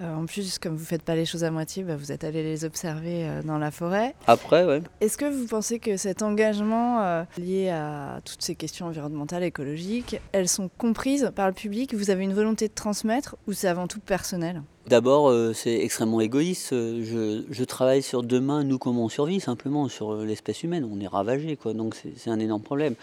Euh, 0.00 0.14
en 0.14 0.26
plus, 0.26 0.58
comme 0.58 0.74
vous 0.74 0.82
ne 0.82 0.86
faites 0.86 1.02
pas 1.02 1.16
les 1.16 1.24
choses 1.24 1.44
à 1.44 1.50
moitié, 1.50 1.82
bah, 1.82 1.96
vous 1.96 2.12
êtes 2.12 2.22
allé 2.22 2.42
les 2.42 2.64
observer 2.64 3.24
euh, 3.24 3.42
dans 3.42 3.58
la 3.58 3.70
forêt. 3.70 4.14
Après, 4.26 4.64
oui. 4.64 4.82
Est-ce 5.00 5.18
que 5.18 5.24
vous 5.24 5.46
pensez 5.46 5.80
que 5.80 5.96
cet 5.96 6.22
engagement 6.22 7.00
euh, 7.02 7.24
lié 7.36 7.70
à 7.70 8.20
toutes 8.24 8.42
ces 8.42 8.54
questions 8.54 8.86
environnementales, 8.86 9.42
écologiques, 9.42 10.20
elles 10.32 10.48
sont 10.48 10.70
comprises 10.78 11.32
par 11.34 11.48
le 11.48 11.54
public? 11.54 11.94
Vous 11.94 12.10
avez 12.10 12.22
une 12.22 12.34
volonté 12.34 12.68
de 12.68 12.74
transmettre 12.74 13.36
ou 13.48 13.52
c'est 13.52 13.68
avant 13.68 13.88
tout 13.88 14.00
personnel? 14.00 14.62
D'abord, 14.86 15.34
c'est 15.54 15.80
extrêmement 15.80 16.22
égoïste. 16.22 16.70
Je, 16.70 17.64
travaille 17.64 18.00
sur 18.00 18.22
demain, 18.22 18.64
nous, 18.64 18.78
comment 18.78 19.04
on 19.04 19.08
survit, 19.10 19.38
simplement, 19.38 19.86
sur 19.88 20.14
l'espèce 20.14 20.62
humaine. 20.62 20.88
On 20.90 20.98
est 20.98 21.06
ravagé, 21.06 21.56
quoi. 21.56 21.74
Donc, 21.74 21.94
c'est 21.94 22.30
un 22.30 22.38
énorme 22.38 22.62
problème. 22.62 22.94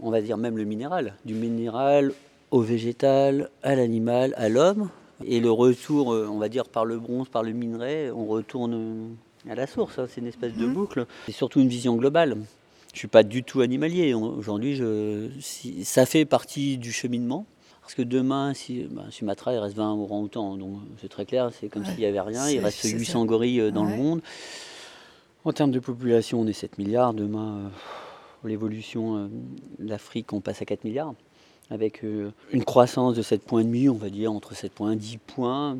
On 0.00 0.10
va 0.10 0.22
dire 0.22 0.38
même 0.38 0.56
le 0.56 0.64
minéral. 0.64 1.14
Du 1.26 1.34
minéral 1.34 2.12
au 2.50 2.60
végétal, 2.60 3.50
à 3.62 3.74
l'animal, 3.74 4.32
à 4.38 4.48
l'homme. 4.48 4.88
Et 5.24 5.40
le 5.40 5.50
retour, 5.50 6.12
euh, 6.12 6.28
on 6.30 6.38
va 6.38 6.48
dire, 6.48 6.68
par 6.68 6.84
le 6.84 6.98
bronze, 6.98 7.28
par 7.28 7.42
le 7.42 7.52
minerai, 7.52 8.10
on 8.10 8.26
retourne 8.26 8.74
euh, 8.74 9.52
à 9.52 9.54
la 9.54 9.66
source. 9.66 9.98
Hein. 9.98 10.06
c'est 10.08 10.20
une 10.20 10.26
espèce 10.26 10.54
de 10.54 10.66
mhm. 10.66 10.74
boucle. 10.74 11.06
C'est 11.26 11.32
surtout 11.32 11.60
une 11.60 11.68
vision 11.68 11.96
globale. 11.96 12.36
Je 12.88 12.96
ne 12.96 12.98
suis 12.98 13.08
pas 13.08 13.22
du 13.22 13.42
tout 13.42 13.60
animalier. 13.60 14.14
Aujourd'hui, 14.14 14.80
ça 15.82 16.06
fait 16.06 16.24
partie 16.24 16.78
du 16.78 16.92
cheminement. 16.92 17.46
Parce 17.80 17.94
que 17.94 18.02
demain, 18.02 18.54
si, 18.54 18.84
bah, 18.90 19.02
Sumatra, 19.10 19.52
il 19.52 19.58
reste 19.58 19.76
20 19.76 19.92
orang-outans. 19.92 20.56
Donc 20.56 20.78
c'est 21.02 21.08
très 21.08 21.26
clair, 21.26 21.50
c'est 21.52 21.68
comme 21.68 21.84
s'il 21.84 21.98
n'y 21.98 22.06
avait 22.06 22.20
rien. 22.20 22.48
Il 22.48 22.60
reste 22.60 22.82
800 22.84 23.26
gorilles 23.26 23.60
euh, 23.60 23.70
dans 23.70 23.84
le 23.84 23.94
monde. 23.94 24.22
En 25.44 25.52
termes 25.52 25.72
de 25.72 25.80
population, 25.80 26.40
on 26.40 26.46
est 26.46 26.54
7 26.54 26.78
milliards. 26.78 27.12
Demain, 27.12 27.70
l'évolution 28.44 29.28
de 29.78 29.88
l'Afrique, 29.88 30.32
on 30.32 30.40
passe 30.40 30.62
à 30.62 30.64
4 30.64 30.84
milliards 30.84 31.14
avec 31.70 32.04
euh, 32.04 32.30
une 32.52 32.64
croissance 32.64 33.14
de 33.14 33.22
7 33.22 33.42
points 33.42 33.62
demi, 33.62 33.88
on 33.88 33.94
va 33.94 34.10
dire 34.10 34.32
entre 34.32 34.54
7 34.54 34.72
points 34.72 34.92
et 34.92 34.96
10 34.96 35.18
points. 35.18 35.78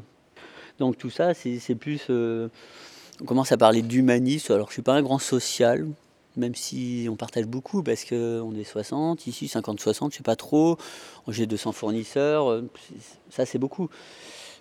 Donc 0.78 0.98
tout 0.98 1.10
ça, 1.10 1.34
c'est 1.34 1.74
plus... 1.74 2.06
Euh, 2.10 2.48
on 3.20 3.24
commence 3.26 3.52
à 3.52 3.56
parler 3.56 3.82
d'humanisme, 3.82 4.52
alors 4.52 4.66
je 4.66 4.70
ne 4.70 4.74
suis 4.74 4.82
pas 4.82 4.94
un 4.94 5.02
grand 5.02 5.20
social, 5.20 5.86
même 6.36 6.54
si 6.56 7.06
on 7.08 7.14
partage 7.14 7.46
beaucoup, 7.46 7.82
parce 7.82 8.04
qu'on 8.04 8.54
est 8.56 8.64
60, 8.64 9.28
ici 9.28 9.46
50-60, 9.46 9.98
je 10.00 10.04
ne 10.04 10.10
sais 10.10 10.22
pas 10.24 10.34
trop, 10.34 10.76
j'ai 11.28 11.46
200 11.46 11.72
fournisseurs, 11.72 12.50
euh, 12.50 12.68
ça 13.30 13.46
c'est 13.46 13.58
beaucoup. 13.58 13.88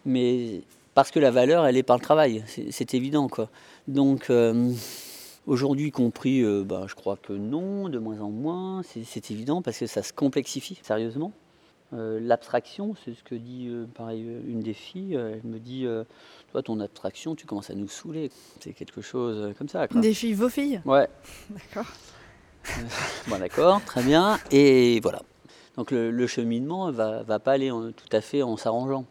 Mais 0.06 0.62
parce 0.94 1.10
que 1.10 1.20
la 1.20 1.32
valeur, 1.32 1.66
elle 1.66 1.78
est 1.78 1.84
par 1.84 1.98
le 1.98 2.04
travail, 2.04 2.44
c'est 2.48 2.94
évident. 2.94 3.28
quoi. 3.28 3.50
Donc... 3.88 4.30
Aujourd'hui 5.46 5.92
compris, 5.92 6.42
euh, 6.42 6.64
bah, 6.64 6.86
je 6.88 6.96
crois 6.96 7.18
que 7.18 7.34
non, 7.34 7.90
de 7.90 8.00
moins 8.00 8.22
en 8.22 8.30
moins, 8.30 8.82
c'est 8.84 9.30
évident 9.30 9.62
parce 9.62 9.78
que 9.78 9.88
ça 9.88 10.02
se 10.02 10.14
complexifie, 10.14 10.80
sérieusement. 10.82 11.34
Euh, 11.92 12.18
l'abstraction, 12.22 12.96
c'est 13.04 13.14
ce 13.14 13.24
que 13.24 13.36
dit 13.36 13.68
euh, 13.68 13.86
pareil, 13.94 14.26
une 14.48 14.62
des 14.62 14.74
filles, 14.74 15.16
elle 15.16 15.44
me 15.44 15.60
dit, 15.60 15.86
toi 16.52 16.64
ton 16.64 16.80
abstraction, 16.80 17.36
tu 17.36 17.46
commences 17.46 17.70
à 17.70 17.76
nous 17.76 17.90
saouler. 17.90 18.32
C'est 18.62 18.72
quelque 18.72 19.02
chose 19.02 19.54
comme 19.58 19.68
ça. 19.68 19.86
Des 19.88 20.14
filles, 20.14 20.34
vos 20.34 20.50
filles? 20.50 20.82
Ouais. 20.86 21.10
D'accord. 21.50 21.92
bon 23.28 23.38
d'accord, 23.40 23.82
très 23.84 24.02
bien. 24.02 24.40
Et 24.50 25.02
voilà. 25.02 25.22
Donc 25.76 25.92
le, 25.92 26.28
cheminement 26.28 26.90
va, 26.90 27.24
va 27.24 27.40
pas 27.40 27.52
aller 27.52 27.70
tout 27.70 28.16
à 28.16 28.22
fait 28.22 28.44
en 28.44 28.56
s'arrangeant. 28.56 29.06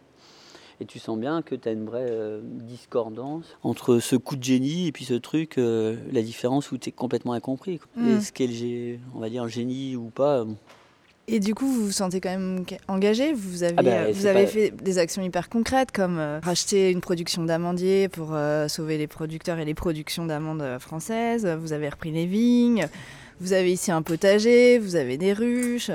Et 0.82 0.84
tu 0.84 0.98
sens 0.98 1.16
bien 1.16 1.42
que 1.42 1.54
tu 1.54 1.68
as 1.68 1.72
une 1.72 1.86
vraie 1.86 2.08
euh, 2.10 2.40
discordance 2.42 3.44
entre 3.62 4.00
ce 4.00 4.16
coup 4.16 4.34
de 4.34 4.42
génie 4.42 4.88
et 4.88 4.92
puis 4.92 5.04
ce 5.04 5.14
truc, 5.14 5.56
euh, 5.56 5.94
la 6.10 6.22
différence 6.22 6.72
où 6.72 6.76
tu 6.76 6.88
es 6.88 6.92
complètement 6.92 7.34
incompris. 7.34 7.78
Mm. 7.94 8.16
Est-ce 8.16 8.32
qu'elle 8.32 8.50
est, 8.50 8.98
on 9.14 9.20
va 9.20 9.30
dire, 9.30 9.46
génie 9.46 9.94
ou 9.94 10.10
pas 10.10 10.44
et 11.28 11.38
du 11.38 11.54
coup, 11.54 11.66
vous 11.66 11.86
vous 11.86 11.92
sentez 11.92 12.20
quand 12.20 12.30
même 12.30 12.64
engagé? 12.88 13.32
Vous 13.32 13.62
avez, 13.62 13.76
ah 13.78 14.10
vous 14.10 14.26
avez 14.26 14.44
fait 14.44 14.72
des 14.72 14.98
actions 14.98 15.22
hyper 15.22 15.48
concrètes 15.48 15.92
comme 15.92 16.18
euh, 16.18 16.40
racheter 16.42 16.90
une 16.90 17.00
production 17.00 17.44
d'amandiers 17.44 18.08
pour 18.08 18.36
sauver 18.66 18.98
les 18.98 19.06
producteurs 19.06 19.60
et 19.60 19.64
les 19.64 19.72
productions 19.72 20.26
d'amandes 20.26 20.78
françaises. 20.80 21.46
Vous 21.46 21.72
avez 21.72 21.88
repris 21.88 22.10
les 22.10 22.26
vignes. 22.26 22.88
Vous 23.40 23.52
avez 23.52 23.72
ici 23.72 23.92
un 23.92 24.02
potager, 24.02 24.78
vous 24.78 24.96
avez 24.96 25.16
des 25.16 25.32
ruches. 25.32 25.92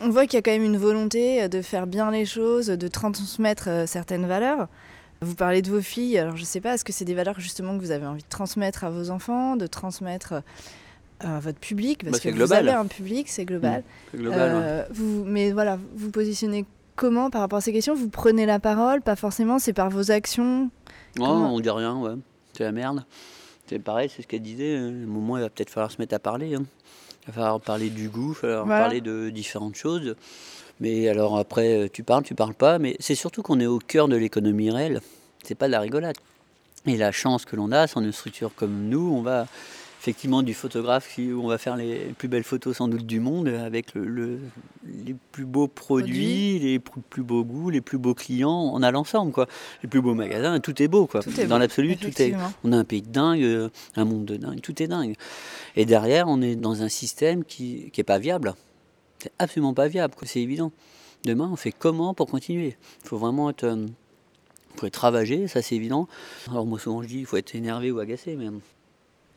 On 0.00 0.10
voit 0.10 0.26
qu'il 0.26 0.34
y 0.34 0.38
a 0.38 0.42
quand 0.42 0.50
même 0.50 0.64
une 0.64 0.76
volonté 0.76 1.48
de 1.48 1.62
faire 1.62 1.86
bien 1.86 2.10
les 2.10 2.24
choses, 2.24 2.66
de 2.66 2.88
transmettre 2.88 3.68
certaines 3.86 4.26
valeurs. 4.26 4.68
Vous 5.20 5.34
parlez 5.34 5.62
de 5.62 5.70
vos 5.70 5.80
filles, 5.80 6.16
alors 6.18 6.36
je 6.36 6.42
ne 6.42 6.46
sais 6.46 6.60
pas, 6.60 6.74
est-ce 6.74 6.84
que 6.84 6.92
c'est 6.92 7.04
des 7.04 7.14
valeurs 7.14 7.40
justement 7.40 7.76
que 7.76 7.82
vous 7.82 7.90
avez 7.90 8.06
envie 8.06 8.22
de 8.22 8.28
transmettre 8.28 8.84
à 8.84 8.90
vos 8.90 9.10
enfants, 9.10 9.56
de 9.56 9.66
transmettre 9.66 10.42
à 11.18 11.40
votre 11.40 11.58
public? 11.58 12.04
Parce 12.04 12.22
bah, 12.22 12.30
que 12.30 12.36
vous 12.36 12.52
avez 12.52 12.70
un 12.70 12.86
public, 12.86 13.28
c'est 13.28 13.44
global. 13.44 13.82
Mmh, 14.14 14.18
global 14.18 14.40
euh, 14.40 14.84
vous, 14.92 15.24
mais 15.24 15.50
voilà, 15.50 15.78
vous 15.96 16.10
positionnez 16.10 16.64
comment 16.94 17.30
par 17.30 17.40
rapport 17.40 17.58
à 17.58 17.60
ces 17.60 17.72
questions? 17.72 17.94
Vous 17.94 18.08
prenez 18.08 18.46
la 18.46 18.60
parole, 18.60 19.02
pas 19.02 19.16
forcément, 19.16 19.58
c'est 19.58 19.72
par 19.72 19.90
vos 19.90 20.12
actions? 20.12 20.70
Non, 21.18 21.54
on 21.54 21.58
dit 21.58 21.70
rien, 21.70 21.96
ouais. 21.96 22.14
C'est 22.52 22.64
la 22.64 22.72
merde. 22.72 23.04
C'est 23.68 23.78
pareil, 23.78 24.10
c'est 24.14 24.22
ce 24.22 24.26
qu'elle 24.26 24.42
disait. 24.42 24.76
À 24.76 24.80
un 24.80 24.90
moment, 24.90 25.36
il 25.36 25.42
va 25.42 25.50
peut-être 25.50 25.70
falloir 25.70 25.90
se 25.90 26.00
mettre 26.00 26.14
à 26.14 26.18
parler. 26.18 26.54
Hein. 26.54 26.64
Il 27.22 27.26
va 27.28 27.32
falloir 27.34 27.60
parler 27.60 27.90
du 27.90 28.08
goût, 28.08 28.30
il 28.42 28.46
va 28.48 28.62
falloir 28.62 28.66
parler 28.66 29.00
de 29.00 29.30
différentes 29.30 29.74
choses. 29.74 30.16
Mais 30.80 31.08
alors 31.08 31.36
après, 31.38 31.90
tu 31.92 32.02
parles, 32.02 32.22
tu 32.22 32.34
parles 32.34 32.54
pas. 32.54 32.78
Mais 32.78 32.96
c'est 33.00 33.14
surtout 33.14 33.42
qu'on 33.42 33.60
est 33.60 33.66
au 33.66 33.78
cœur 33.78 34.08
de 34.08 34.16
l'économie 34.16 34.70
réelle. 34.70 35.00
C'est 35.42 35.54
pas 35.54 35.66
de 35.66 35.72
la 35.72 35.80
rigolade. 35.80 36.16
Et 36.86 36.96
la 36.96 37.12
chance 37.12 37.44
que 37.44 37.56
l'on 37.56 37.72
a, 37.72 37.86
sans 37.86 38.00
une 38.00 38.12
structure 38.12 38.54
comme 38.54 38.88
nous, 38.88 39.12
on 39.14 39.22
va 39.22 39.46
effectivement 40.08 40.42
du 40.42 40.54
photographe 40.54 41.18
où 41.18 41.42
on 41.42 41.48
va 41.48 41.58
faire 41.58 41.76
les 41.76 42.14
plus 42.16 42.28
belles 42.28 42.42
photos 42.42 42.78
sans 42.78 42.88
doute 42.88 43.04
du 43.04 43.20
monde 43.20 43.48
avec 43.48 43.92
le, 43.92 44.40
les 44.86 45.14
plus 45.32 45.44
beaux 45.44 45.68
produits, 45.68 46.58
les 46.58 46.78
plus 46.78 47.22
beaux 47.22 47.44
goûts, 47.44 47.68
les 47.68 47.82
plus 47.82 47.98
beaux 47.98 48.14
clients. 48.14 48.70
On 48.72 48.82
a 48.82 48.90
l'ensemble 48.90 49.32
quoi, 49.32 49.46
les 49.82 49.88
plus 49.88 50.00
beaux 50.00 50.14
magasins, 50.14 50.60
tout 50.60 50.82
est 50.82 50.88
beau 50.88 51.06
quoi. 51.06 51.20
Dans 51.46 51.58
l'absolu, 51.58 51.98
tout 51.98 52.22
est. 52.22 52.34
On 52.64 52.72
a 52.72 52.78
un 52.78 52.84
pays 52.84 53.02
de 53.02 53.10
dingue, 53.10 53.70
un 53.96 54.04
monde 54.06 54.24
de 54.24 54.36
dingue, 54.36 54.62
tout 54.62 54.82
est 54.82 54.88
dingue. 54.88 55.14
Et 55.76 55.84
derrière, 55.84 56.26
on 56.26 56.40
est 56.40 56.56
dans 56.56 56.82
un 56.82 56.88
système 56.88 57.44
qui 57.44 57.90
qui 57.92 58.00
est 58.00 58.04
pas 58.04 58.18
viable. 58.18 58.54
C'est 59.18 59.32
absolument 59.38 59.74
pas 59.74 59.88
viable, 59.88 60.14
c'est 60.24 60.40
évident. 60.40 60.72
Demain, 61.24 61.50
on 61.52 61.56
fait 61.56 61.72
comment 61.72 62.14
pour 62.14 62.28
continuer? 62.28 62.76
Il 63.02 63.08
faut 63.08 63.18
vraiment 63.18 63.50
être, 63.50 63.64
euh, 63.64 63.86
faut 64.76 64.86
être 64.86 64.96
ravagé, 64.96 65.48
ça 65.48 65.60
c'est 65.60 65.74
évident. 65.74 66.08
Alors 66.50 66.64
moi 66.64 66.78
souvent 66.78 67.02
je 67.02 67.08
dis, 67.08 67.18
il 67.18 67.26
faut 67.26 67.36
être 67.36 67.54
énervé 67.54 67.90
ou 67.90 67.98
agacé, 67.98 68.36
mais 68.36 68.46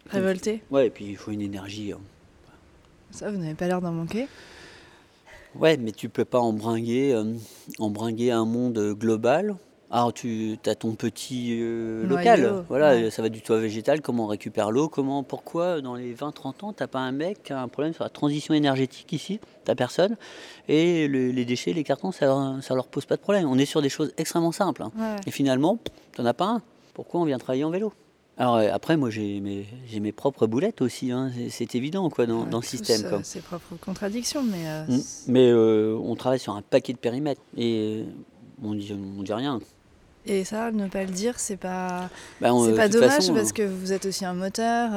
Révolté 0.10 0.62
Ouais, 0.72 0.88
et 0.88 0.90
puis 0.90 1.06
il 1.06 1.18
faut 1.18 1.32
une 1.32 1.42
énergie. 1.42 1.94
Hein. 1.94 2.00
Ça, 3.12 3.30
vous 3.30 3.38
n'avez 3.38 3.56
pas 3.56 3.68
l'air 3.68 3.82
d'en 3.82 3.92
manquer 3.92 4.28
Ouais, 5.56 5.78
mais 5.78 5.92
tu 5.92 6.08
peux 6.08 6.26
pas 6.26 6.40
embringuer, 6.40 7.14
euh, 7.14 7.34
embringuer 7.80 8.32
un 8.32 8.46
monde 8.46 8.94
global. 8.94 9.56
Alors 9.94 10.14
tu 10.14 10.58
as 10.66 10.76
ton 10.76 10.96
petit 10.96 11.58
euh, 11.60 12.08
local, 12.08 12.64
voilà, 12.70 13.12
ça 13.12 13.22
va 13.22 13.28
du 13.28 13.42
toit 13.42 13.60
végétal, 13.60 14.00
comment 14.00 14.24
on 14.24 14.28
récupère 14.28 14.72
l'eau, 14.72 14.88
comment, 14.88 15.22
pourquoi 15.22 15.82
dans 15.82 15.96
les 15.96 16.16
20-30 16.16 16.64
ans, 16.64 16.72
tu 16.72 16.82
n'as 16.82 16.88
pas 16.88 17.00
un 17.00 17.12
mec 17.12 17.44
qui 17.44 17.52
a 17.52 17.62
un 17.62 17.68
problème 17.68 17.94
sur 17.94 18.06
la 18.06 18.10
transition 18.10 18.54
énergétique 18.54 19.12
ici, 19.12 19.42
t'as 19.66 19.76
personne, 19.76 20.16
et 20.70 21.10
les 21.10 21.44
déchets, 21.44 21.74
les 21.74 21.84
cartons, 21.84 22.14
ça 22.14 22.26
leur, 22.26 22.56
leur 22.74 22.88
pose 22.88 23.06
pas 23.06 23.18
de 23.18 23.22
problème. 23.22 23.50
On 23.50 23.58
est 23.58 23.66
sur 23.66 23.82
des 23.82 23.90
choses 23.90 24.14
extrêmement 24.16 24.54
simples. 24.54 24.84
Hein. 24.84 25.18
Et 25.28 25.32
finalement, 25.32 25.78
tu 26.14 26.22
n'en 26.22 26.28
as 26.28 26.34
pas 26.34 26.46
un. 26.46 26.62
Pourquoi 26.94 27.20
on 27.20 27.26
vient 27.26 27.38
travailler 27.38 27.66
en 27.66 27.70
vélo? 27.70 27.92
Alors 28.38 28.56
euh, 28.56 28.70
après, 28.72 28.98
moi 28.98 29.10
j'ai 29.10 29.40
mes, 29.40 29.68
mes 30.00 30.12
propres 30.12 30.48
boulettes 30.48 30.82
aussi, 30.82 31.12
hein. 31.12 31.32
c'est 31.50 31.76
évident 31.76 32.10
quoi, 32.10 32.26
dans, 32.26 32.46
dans 32.46 32.60
le 32.60 32.66
système. 32.66 33.02
C'est 33.24 33.26
ses 33.26 33.40
propres 33.42 33.76
contradictions, 33.80 34.44
mais... 34.44 34.68
Euh, 34.68 34.84
mm. 34.88 35.02
mais 35.28 35.50
euh, 35.50 35.98
on 36.02 36.16
travaille 36.16 36.40
sur 36.40 36.56
un 36.56 36.62
paquet 36.62 36.94
de 36.94 36.98
périmètres 36.98 37.42
et 37.58 38.04
on 38.64 38.74
dit, 38.74 38.96
on 39.18 39.22
dit 39.24 39.34
rien. 39.34 39.60
Et 40.26 40.44
ça, 40.44 40.72
ne 40.72 40.88
pas 40.88 41.04
le 41.04 41.10
dire, 41.10 41.40
c'est 41.40 41.58
pas, 41.58 42.10
bah, 42.40 42.52
c'est 42.66 42.76
pas 42.76 42.88
dommage 42.88 43.34
parce 43.34 43.52
que 43.54 43.64
vous 43.64 43.92
êtes 43.92 44.06
aussi 44.06 44.24
un 44.24 44.36
moteur. 44.36 44.92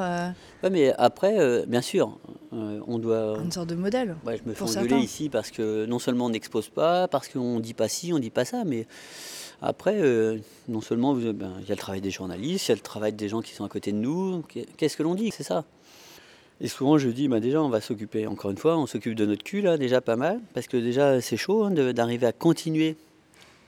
Ouais, 0.63 0.71
mais 0.71 0.93
après, 0.99 1.65
bien 1.67 1.81
sûr, 1.81 2.19
on 2.53 2.99
doit. 2.99 3.39
Une 3.43 3.51
sorte 3.51 3.71
de 3.71 3.75
modèle. 3.75 4.17
Ouais, 4.27 4.37
je 4.37 4.49
me 4.49 4.55
fais 4.55 4.79
engueuler 4.79 5.03
ici 5.03 5.31
parce 5.31 5.51
que 5.51 5.87
non 5.87 5.99
seulement 5.99 6.27
on 6.27 6.31
n'expose 6.31 6.69
pas, 6.69 7.09
parce 7.09 7.29
qu'on 7.29 7.59
dit 7.59 7.73
pas 7.73 7.89
ci, 7.89 8.13
on 8.13 8.19
dit 8.19 8.29
pas 8.29 8.45
ça, 8.45 8.65
mais 8.67 8.87
après, 9.67 9.99
euh, 9.99 10.37
non 10.69 10.83
seulement 10.83 11.15
ben, 11.15 11.55
il 11.61 11.67
y 11.67 11.73
a 11.73 11.75
le 11.75 11.77
travail 11.77 12.03
des 12.03 12.11
journalistes, 12.11 12.69
il 12.69 12.73
y 12.73 12.73
a 12.73 12.75
le 12.75 12.83
travail 12.83 13.15
des 13.15 13.31
gens 13.31 13.41
qui 13.41 13.55
sont 13.55 13.65
à 13.65 13.69
côté 13.71 13.93
de 13.93 13.97
nous. 13.97 14.43
Qu'est-ce 14.77 14.95
que 14.95 15.03
l'on 15.03 15.15
dit 15.15 15.31
C'est 15.31 15.43
ça. 15.43 15.65
Et 16.61 16.69
souvent, 16.69 16.99
je 16.99 17.09
dis, 17.09 17.29
bah, 17.29 17.41
déjà, 17.41 17.63
on 17.63 17.71
va 17.71 17.81
s'occuper, 17.81 18.27
encore 18.27 18.51
une 18.51 18.59
fois, 18.59 18.77
on 18.77 18.87
s'occupe 18.87 19.15
de 19.15 19.25
notre 19.25 19.43
cul, 19.43 19.63
là, 19.63 19.79
déjà 19.79 20.03
pas 20.03 20.17
mal, 20.17 20.41
parce 20.53 20.67
que 20.67 20.77
déjà, 20.77 21.21
c'est 21.23 21.39
chaud 21.39 21.65
hein, 21.65 21.71
d'arriver 21.71 22.27
à 22.27 22.33
continuer 22.33 22.97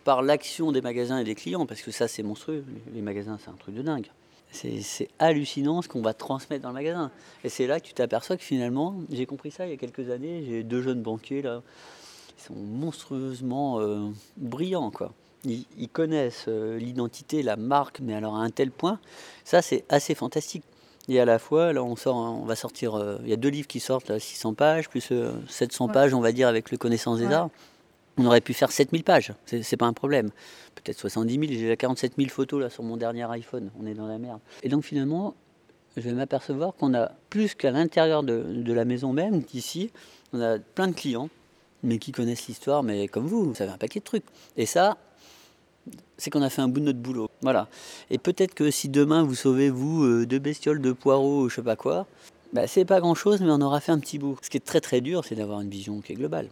par 0.04 0.22
l'action 0.22 0.70
des 0.70 0.82
magasins 0.82 1.18
et 1.18 1.24
des 1.24 1.34
clients, 1.34 1.64
parce 1.64 1.80
que 1.80 1.90
ça, 1.90 2.08
c'est 2.08 2.22
monstrueux. 2.22 2.62
Les 2.94 3.00
magasins, 3.00 3.38
c'est 3.42 3.50
un 3.50 3.56
truc 3.56 3.74
de 3.74 3.82
dingue. 3.82 4.06
C'est 4.52 5.08
hallucinant 5.18 5.80
ce 5.80 5.88
qu'on 5.88 6.02
va 6.02 6.14
transmettre 6.14 6.62
dans 6.62 6.68
le 6.68 6.74
magasin. 6.74 7.10
Et 7.42 7.48
c'est 7.48 7.66
là 7.66 7.80
que 7.80 7.86
tu 7.86 7.94
t'aperçois 7.94 8.36
que 8.36 8.44
finalement, 8.44 9.00
j'ai 9.10 9.26
compris 9.26 9.50
ça 9.50 9.66
il 9.66 9.70
y 9.70 9.74
a 9.74 9.76
quelques 9.76 10.10
années, 10.10 10.44
j'ai 10.46 10.62
deux 10.62 10.82
jeunes 10.82 11.02
banquiers, 11.02 11.42
là, 11.42 11.62
ils 12.38 12.42
sont 12.42 12.54
monstrueusement 12.54 13.80
euh, 13.80 14.08
brillants, 14.36 14.90
quoi 14.90 15.12
ils, 15.46 15.88
connaissent 15.88 16.46
euh, 16.48 16.78
l'identité, 16.78 17.42
la 17.42 17.56
marque, 17.56 18.00
mais 18.00 18.14
alors 18.14 18.36
à 18.36 18.40
un 18.40 18.50
tel 18.50 18.70
point, 18.70 18.98
ça 19.44 19.62
c'est 19.62 19.84
assez 19.88 20.14
fantastique. 20.14 20.64
Et 21.08 21.20
à 21.20 21.24
la 21.24 21.38
fois, 21.38 21.72
là, 21.72 21.84
on, 21.84 21.94
sort, 21.94 22.16
on 22.16 22.44
va 22.44 22.56
sortir. 22.56 22.96
Euh, 22.96 23.18
il 23.22 23.28
y 23.28 23.32
a 23.32 23.36
deux 23.36 23.48
livres 23.48 23.68
qui 23.68 23.78
sortent, 23.78 24.08
là, 24.08 24.18
600 24.18 24.54
pages, 24.54 24.88
plus 24.88 25.12
700 25.48 25.88
euh, 25.88 25.92
pages, 25.92 26.14
on 26.14 26.20
va 26.20 26.32
dire, 26.32 26.48
avec 26.48 26.72
le 26.72 26.78
connaissance 26.78 27.18
des 27.18 27.26
arts. 27.26 27.50
On 28.18 28.24
aurait 28.24 28.40
pu 28.40 28.54
faire 28.54 28.72
7000 28.72 29.04
pages, 29.04 29.34
c'est 29.44 29.76
pas 29.76 29.84
un 29.84 29.92
problème. 29.92 30.30
Peut-être 30.74 30.98
70 30.98 31.34
000, 31.34 31.44
j'ai 31.48 31.58
déjà 31.58 31.76
47 31.76 32.14
000 32.16 32.30
photos 32.30 32.62
là 32.62 32.70
sur 32.70 32.82
mon 32.82 32.96
dernier 32.96 33.30
iPhone, 33.30 33.70
on 33.78 33.84
est 33.84 33.92
dans 33.92 34.06
la 34.06 34.16
merde. 34.16 34.40
Et 34.62 34.70
donc 34.70 34.84
finalement, 34.84 35.34
je 35.98 36.02
vais 36.02 36.12
m'apercevoir 36.12 36.74
qu'on 36.74 36.94
a 36.94 37.12
plus 37.28 37.54
qu'à 37.54 37.70
l'intérieur 37.70 38.22
de, 38.22 38.42
de, 38.42 38.72
la 38.72 38.86
maison 38.86 39.12
même, 39.12 39.44
qu'ici, 39.44 39.90
on 40.32 40.40
a 40.40 40.58
plein 40.58 40.88
de 40.88 40.94
clients, 40.94 41.28
mais 41.82 41.98
qui 41.98 42.12
connaissent 42.12 42.46
l'histoire, 42.46 42.82
mais 42.82 43.06
comme 43.06 43.26
vous, 43.26 43.44
vous 43.44 43.54
savez 43.54 43.72
un 43.72 43.76
paquet 43.78 44.00
de 44.00 44.04
trucs. 44.04 44.24
Et 44.56 44.64
ça, 44.64 44.96
c'est 46.18 46.30
qu'on 46.30 46.42
a 46.42 46.50
fait 46.50 46.62
un 46.62 46.68
bout 46.68 46.80
de 46.80 46.86
notre 46.86 46.98
boulot. 46.98 47.28
Voilà. 47.42 47.68
Et 48.10 48.18
peut-être 48.18 48.54
que 48.54 48.70
si 48.70 48.88
demain 48.88 49.22
vous 49.22 49.34
sauvez, 49.34 49.70
vous, 49.70 50.04
euh, 50.04 50.26
deux 50.26 50.38
bestioles, 50.38 50.80
de 50.80 50.92
poireaux, 50.92 51.48
je 51.48 51.56
sais 51.56 51.62
pas 51.62 51.76
quoi, 51.76 52.06
bah, 52.52 52.66
c'est 52.66 52.84
pas 52.84 53.00
grand-chose, 53.00 53.40
mais 53.40 53.50
on 53.50 53.60
aura 53.60 53.80
fait 53.80 53.92
un 53.92 53.98
petit 53.98 54.18
bout. 54.18 54.38
Ce 54.42 54.50
qui 54.50 54.56
est 54.56 54.64
très 54.64 54.80
très 54.80 55.00
dur, 55.00 55.24
c'est 55.24 55.34
d'avoir 55.34 55.60
une 55.60 55.68
vision 55.68 56.00
qui 56.00 56.12
est 56.12 56.16
globale. 56.16 56.48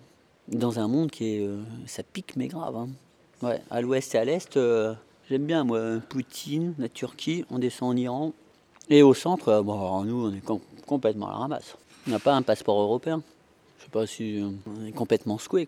Dans 0.49 0.79
un 0.79 0.89
monde 0.89 1.11
qui 1.11 1.37
est... 1.37 1.47
Euh, 1.47 1.63
ça 1.87 2.03
pique, 2.03 2.37
mais 2.37 2.49
grave. 2.49 2.77
Hein. 2.77 2.89
Ouais, 3.43 3.63
à 3.71 3.81
l'ouest 3.81 4.15
et 4.15 4.19
à 4.19 4.25
l'est, 4.25 4.57
euh, 4.57 4.95
j'aime 5.31 5.47
bien, 5.47 5.65
moi, 5.65 5.81
Poutine, 6.09 6.75
la 6.79 6.89
Turquie, 6.89 7.45
on 7.51 7.59
descend 7.59 7.91
en 7.91 7.97
Iran. 7.97 8.33
Et 8.91 9.03
au 9.03 9.15
centre, 9.15 9.63
bon, 9.63 10.05
nous, 10.05 10.27
on 10.27 10.35
est 10.35 10.43
complètement 10.87 11.29
à 11.29 11.31
la 11.31 11.39
ramasse. 11.39 11.77
On 12.07 12.11
n'a 12.11 12.19
pas 12.19 12.35
un 12.35 12.43
passeport 12.43 12.79
européen. 12.79 13.23
Je 13.79 13.85
sais 13.85 13.91
pas 13.91 14.07
si 14.07 14.45
on 14.67 14.85
est 14.85 14.93
complètement 14.93 15.39
secoué. 15.39 15.67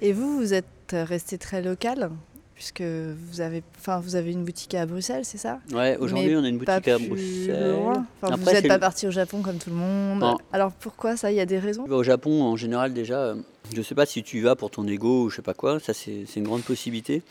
Et 0.00 0.12
vous, 0.12 0.38
vous 0.38 0.54
êtes 0.54 0.92
resté 0.92 1.36
très 1.36 1.60
local? 1.60 2.10
Puisque 2.58 2.82
vous 2.82 3.40
avez, 3.40 3.62
enfin, 3.78 4.00
vous 4.00 4.16
avez 4.16 4.32
une 4.32 4.44
boutique 4.44 4.74
à 4.74 4.84
Bruxelles, 4.84 5.24
c'est 5.24 5.38
ça? 5.38 5.60
Ouais, 5.72 5.96
aujourd'hui 5.98 6.34
on 6.34 6.42
a 6.42 6.48
une 6.48 6.58
boutique 6.58 6.88
à 6.88 6.98
Bruxelles. 6.98 7.76
Enfin, 8.20 8.34
vous 8.34 8.50
n'êtes 8.50 8.66
pas 8.66 8.80
parti 8.80 9.06
au 9.06 9.12
Japon 9.12 9.42
comme 9.42 9.58
tout 9.58 9.70
le 9.70 9.76
monde. 9.76 10.24
Alors 10.52 10.72
pourquoi 10.72 11.16
ça? 11.16 11.30
Il 11.30 11.36
y 11.36 11.40
a 11.40 11.46
des 11.46 11.60
raisons? 11.60 11.84
Au 11.88 12.02
Japon, 12.02 12.42
en 12.42 12.56
général, 12.56 12.92
déjà, 12.92 13.20
euh, 13.20 13.36
je 13.72 13.78
ne 13.78 13.82
sais 13.84 13.94
pas 13.94 14.06
si 14.06 14.24
tu 14.24 14.38
y 14.38 14.40
vas 14.40 14.56
pour 14.56 14.72
ton 14.72 14.88
ego 14.88 15.26
ou 15.26 15.30
je 15.30 15.36
sais 15.36 15.42
pas 15.42 15.54
quoi, 15.54 15.78
ça 15.78 15.94
c'est 15.94 16.24
une 16.34 16.42
grande 16.42 16.64
possibilité. 16.64 17.22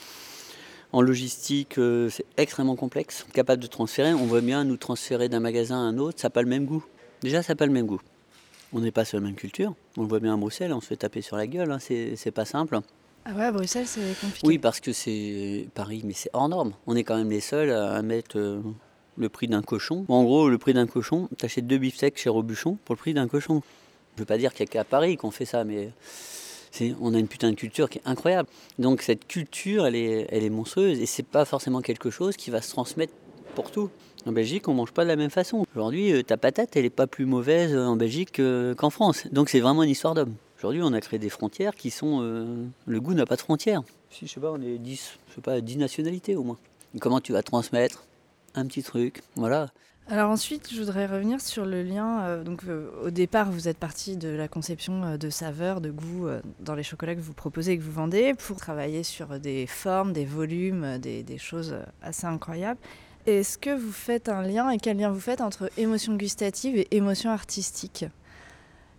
En 0.93 1.01
logistique, 1.01 1.77
euh, 1.77 2.09
c'est 2.09 2.25
extrêmement 2.37 2.77
complexe, 2.77 3.25
capable 3.33 3.61
de 3.61 3.67
transférer. 3.67 4.13
On 4.13 4.27
voit 4.27 4.39
bien 4.39 4.63
nous 4.63 4.77
transférer 4.77 5.27
d'un 5.27 5.41
magasin 5.41 5.75
à 5.75 5.81
un 5.81 5.97
autre, 5.97 6.21
ça 6.21 6.27
n'a 6.27 6.29
pas 6.29 6.41
le 6.41 6.47
même 6.47 6.63
goût. 6.63 6.85
Déjà, 7.21 7.43
ça 7.43 7.51
n'a 7.51 7.57
pas 7.57 7.65
le 7.65 7.73
même 7.73 7.85
goût. 7.85 7.99
On 8.71 8.79
n'est 8.79 8.91
pas 8.91 9.03
sur 9.03 9.17
la 9.19 9.25
même 9.25 9.35
culture. 9.35 9.75
On 9.97 10.03
le 10.03 10.07
voit 10.07 10.21
bien 10.21 10.35
à 10.35 10.37
Bruxelles, 10.37 10.71
on 10.71 10.79
se 10.79 10.87
fait 10.87 10.95
taper 10.95 11.21
sur 11.21 11.35
la 11.35 11.47
gueule, 11.47 11.69
hein. 11.69 11.79
c'est 11.79 12.31
pas 12.31 12.45
simple. 12.45 12.79
Ah 13.29 13.33
ouais, 13.33 13.51
Bruxelles, 13.51 13.87
c'est 13.87 14.17
compliqué. 14.21 14.47
Oui, 14.47 14.57
parce 14.57 14.79
que 14.79 14.93
c'est 14.93 15.67
Paris, 15.73 16.01
mais 16.05 16.13
c'est 16.13 16.29
hors 16.31 16.47
norme. 16.47 16.71
On 16.85 16.95
est 16.95 17.03
quand 17.03 17.17
même 17.17 17.29
les 17.29 17.41
seuls 17.41 17.71
à 17.71 18.01
mettre 18.01 18.37
euh, 18.37 18.61
le 19.17 19.27
prix 19.27 19.49
d'un 19.49 19.61
cochon. 19.61 20.05
En 20.07 20.23
gros, 20.23 20.47
le 20.49 20.57
prix 20.57 20.73
d'un 20.73 20.87
cochon, 20.87 21.27
tu 21.37 21.43
achètes 21.43 21.67
deux 21.67 21.77
beefsteaks 21.77 22.17
chez 22.17 22.29
Robuchon 22.29 22.77
pour 22.85 22.95
le 22.95 22.99
prix 22.99 23.13
d'un 23.13 23.27
cochon. 23.27 23.61
Je 24.15 24.21
veux 24.21 24.25
pas 24.25 24.37
dire 24.37 24.53
qu'il 24.53 24.63
n'y 24.63 24.69
a 24.69 24.71
qu'à 24.71 24.83
Paris 24.85 25.17
qu'on 25.17 25.31
fait 25.31 25.43
ça, 25.43 25.65
mais 25.65 25.91
on 27.01 27.13
a 27.13 27.19
une 27.19 27.27
putain 27.27 27.49
de 27.49 27.55
culture 27.55 27.89
qui 27.89 27.97
est 27.97 28.07
incroyable. 28.07 28.47
Donc 28.79 29.01
cette 29.01 29.27
culture, 29.27 29.85
elle 29.85 29.95
est, 29.95 30.27
elle 30.29 30.45
est 30.45 30.49
monstrueuse 30.49 30.97
et 31.01 31.05
c'est 31.05 31.23
pas 31.23 31.43
forcément 31.43 31.81
quelque 31.81 32.09
chose 32.09 32.37
qui 32.37 32.49
va 32.49 32.61
se 32.61 32.69
transmettre 32.69 33.13
pour 33.55 33.71
tout. 33.71 33.89
En 34.25 34.31
Belgique, 34.31 34.69
on 34.69 34.73
mange 34.73 34.93
pas 34.93 35.03
de 35.03 35.09
la 35.09 35.17
même 35.17 35.31
façon. 35.31 35.65
Aujourd'hui, 35.75 36.13
euh, 36.13 36.23
ta 36.23 36.37
patate, 36.37 36.77
elle 36.77 36.85
est 36.85 36.89
pas 36.89 37.07
plus 37.07 37.25
mauvaise 37.25 37.75
en 37.75 37.97
Belgique 37.97 38.41
qu'en 38.77 38.89
France. 38.89 39.27
Donc 39.33 39.49
c'est 39.49 39.59
vraiment 39.59 39.83
une 39.83 39.89
histoire 39.89 40.13
d'homme. 40.13 40.33
Aujourd'hui, 40.58 40.82
on 40.84 40.91
a 40.93 41.02
créé 41.02 41.20
des 41.20 41.30
frontières 41.30 41.76
qui 41.76 41.91
sont. 41.91 42.20
Euh, 42.24 42.65
le 42.88 43.00
goût 43.00 43.13
n'a 43.13 43.28
pas 43.28 43.36
de 43.36 43.41
frontières. 43.41 43.84
Si, 44.10 44.26
je 44.26 44.34
sais 44.34 44.39
pas, 44.39 44.52
on 44.52 44.60
est 44.60 44.80
10, 44.80 45.20
je 45.30 45.36
sais 45.36 45.41
pas, 45.41 45.62
10 45.62 45.78
nationalités 45.78 46.36
au 46.36 46.43
moins. 46.43 46.58
comment 47.00 47.22
tu 47.22 47.32
vas 47.32 47.43
transmettre 47.43 48.06
un 48.56 48.65
petit 48.65 48.82
truc 48.82 49.22
Voilà. 49.36 49.70
Alors 50.08 50.32
ensuite, 50.32 50.74
je 50.74 50.80
voudrais 50.80 51.06
revenir 51.06 51.41
sur 51.41 51.63
le 51.63 51.84
lien. 51.84 52.22
Euh, 52.22 52.43
donc, 52.43 52.63
euh, 52.63 52.89
au 53.04 53.12
départ, 53.12 53.52
vous 53.52 53.67
êtes 53.67 53.78
parti 53.78 54.17
de 54.17 54.30
la 54.30 54.48
conception 54.48 55.15
de 55.15 55.30
saveurs, 55.30 55.80
de 55.80 55.91
goût 55.91 56.28
dans 56.60 56.74
les 56.74 56.84
chocolats 56.84 57.13
que 57.13 57.22
vous 57.22 57.34
proposez 57.34 57.74
et 57.74 57.78
que 57.78 57.84
vous 57.84 57.91
vendez 57.91 58.34
pour 58.34 58.58
travailler 58.58 59.04
sur 59.04 59.39
des 59.39 59.67
formes, 59.67 60.12
des 60.12 60.26
volumes, 60.26 60.98
des, 60.98 61.22
des 61.22 61.38
choses 61.38 61.76
assez 62.02 62.26
incroyables. 62.26 62.80
Est-ce 63.28 63.60
que 63.60 63.78
vous 63.78 63.91
faites 63.91 64.28
un 64.28 64.41
lien 64.41 64.72
et 64.72 64.78
quel 64.78 64.98
lien 64.98 65.12
vous 65.12 65.20
faites 65.20 65.41
entre 65.41 65.70
émotion 65.78 66.15
gustative 66.15 66.78
et 66.78 66.96
émotion 66.96 67.30
artistique? 67.30 68.06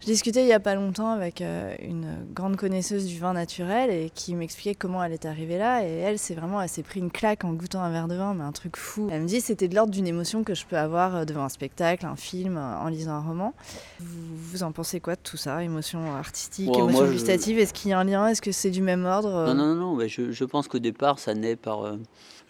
Je 0.01 0.07
discutais 0.07 0.43
il 0.43 0.47
n'y 0.47 0.53
a 0.53 0.61
pas 0.61 0.77
longtemps 0.77 1.11
avec 1.11 1.41
euh, 1.41 1.75
une 1.83 2.07
grande 2.33 2.57
connaisseuse 2.57 3.07
du 3.07 3.19
vin 3.19 3.33
naturel 3.33 3.91
et 3.91 4.11
qui 4.15 4.37
m'expliquait 4.37 4.77
comment 4.77 5.03
elle 5.03 5.13
est 5.13 5.27
arrivée 5.27 5.59
là. 5.59 5.85
Et 5.85 5.91
elle, 5.91 6.21
c'est 6.21 6.35
vraiment, 6.35 6.63
elle 6.63 6.69
s'est 6.69 6.85
pris 6.85 7.01
une 7.01 7.11
claque 7.11 7.45
en 7.45 7.53
goûtant 7.53 7.83
un 7.83 7.91
verre 7.91 8.07
de 8.07 8.15
vin, 8.15 8.33
mais 8.33 8.45
un 8.45 8.53
truc 8.53 8.77
fou. 8.77 9.09
Elle 9.11 9.23
me 9.23 9.27
dit 9.27 9.41
c'était 9.41 9.67
de 9.67 9.75
l'ordre 9.75 9.93
d'une 9.93 10.07
émotion 10.07 10.45
que 10.45 10.55
je 10.55 10.67
peux 10.67 10.77
avoir 10.77 11.17
euh, 11.17 11.25
devant 11.25 11.43
un 11.43 11.49
spectacle, 11.49 12.07
un 12.07 12.15
film, 12.15 12.57
euh, 12.57 12.79
en 12.79 12.87
lisant 12.89 13.13
un 13.13 13.21
roman. 13.21 13.55
Vous, 13.99 14.63
en 14.63 14.71
pensez 14.71 15.01
quoi 15.01 15.17
de 15.17 15.21
tout 15.21 15.37
ça 15.37 15.65
Émotion 15.65 16.15
artistique, 16.15 16.69
émotion 16.69 17.11
gustative? 17.11 17.59
Est-ce 17.59 17.75
qu'il 17.75 17.91
y 17.91 17.93
a 17.93 17.99
un 17.99 18.05
lien? 18.05 18.29
Est-ce 18.29 18.43
que 18.43 18.53
c'est 18.53 18.71
du 18.71 18.83
même 18.83 19.05
ordre 19.05 19.53
Non, 19.53 19.55
non, 19.55 19.75
non. 19.75 19.97
Mais 19.97 20.09
je, 20.09 20.31
je 20.31 20.45
pense 20.45 20.69
qu'au 20.69 20.79
départ, 20.79 21.19
ça 21.19 21.35
naît 21.35 21.57
par 21.57 21.97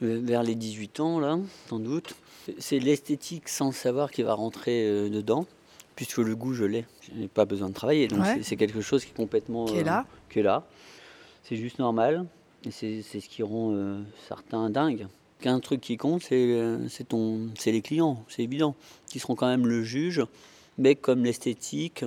vers 0.00 0.42
les 0.42 0.54
18 0.54 1.00
ans, 1.00 1.18
là, 1.18 1.38
sans 1.68 1.78
doute. 1.78 2.14
C'est 2.58 2.78
l'esthétique 2.78 3.48
sans 3.48 3.72
savoir 3.72 4.11
qui 4.11 4.22
va 4.22 4.34
rentrer 4.34 5.08
dedans 5.11 5.46
puisque 5.98 6.18
le 6.18 6.37
goût, 6.37 6.54
je 6.54 6.64
l'ai. 6.64 6.87
Je 7.00 7.18
n'ai 7.18 7.26
pas 7.26 7.44
besoin 7.44 7.70
de 7.70 7.74
travailler. 7.74 8.06
Donc 8.06 8.24
c'est 8.42 8.54
quelque 8.54 8.80
chose 8.80 9.04
qui 9.04 9.11
est 9.11 9.16
complètement. 9.16 9.64
Qui 9.64 9.78
est 9.78 9.82
là. 9.82 10.06
Euh, 10.37 10.42
là. 10.44 10.64
C'est 11.42 11.56
juste 11.56 11.80
normal. 11.80 12.24
Et 12.64 12.70
c'est 12.70 13.02
ce 13.02 13.28
qui 13.28 13.42
rend 13.42 13.72
euh, 13.72 14.00
certains 14.28 14.70
dingues. 14.70 15.08
Qu'un 15.40 15.58
truc 15.58 15.80
qui 15.80 15.96
compte, 15.96 16.22
c'est 16.22 16.37
les 17.66 17.82
clients, 17.82 18.24
c'est 18.28 18.44
évident, 18.44 18.76
qui 19.08 19.18
seront 19.18 19.34
quand 19.34 19.48
même 19.48 19.66
le 19.66 19.82
juge. 19.82 20.22
Mais 20.78 20.94
comme 20.94 21.24
l'esthétique, 21.24 22.04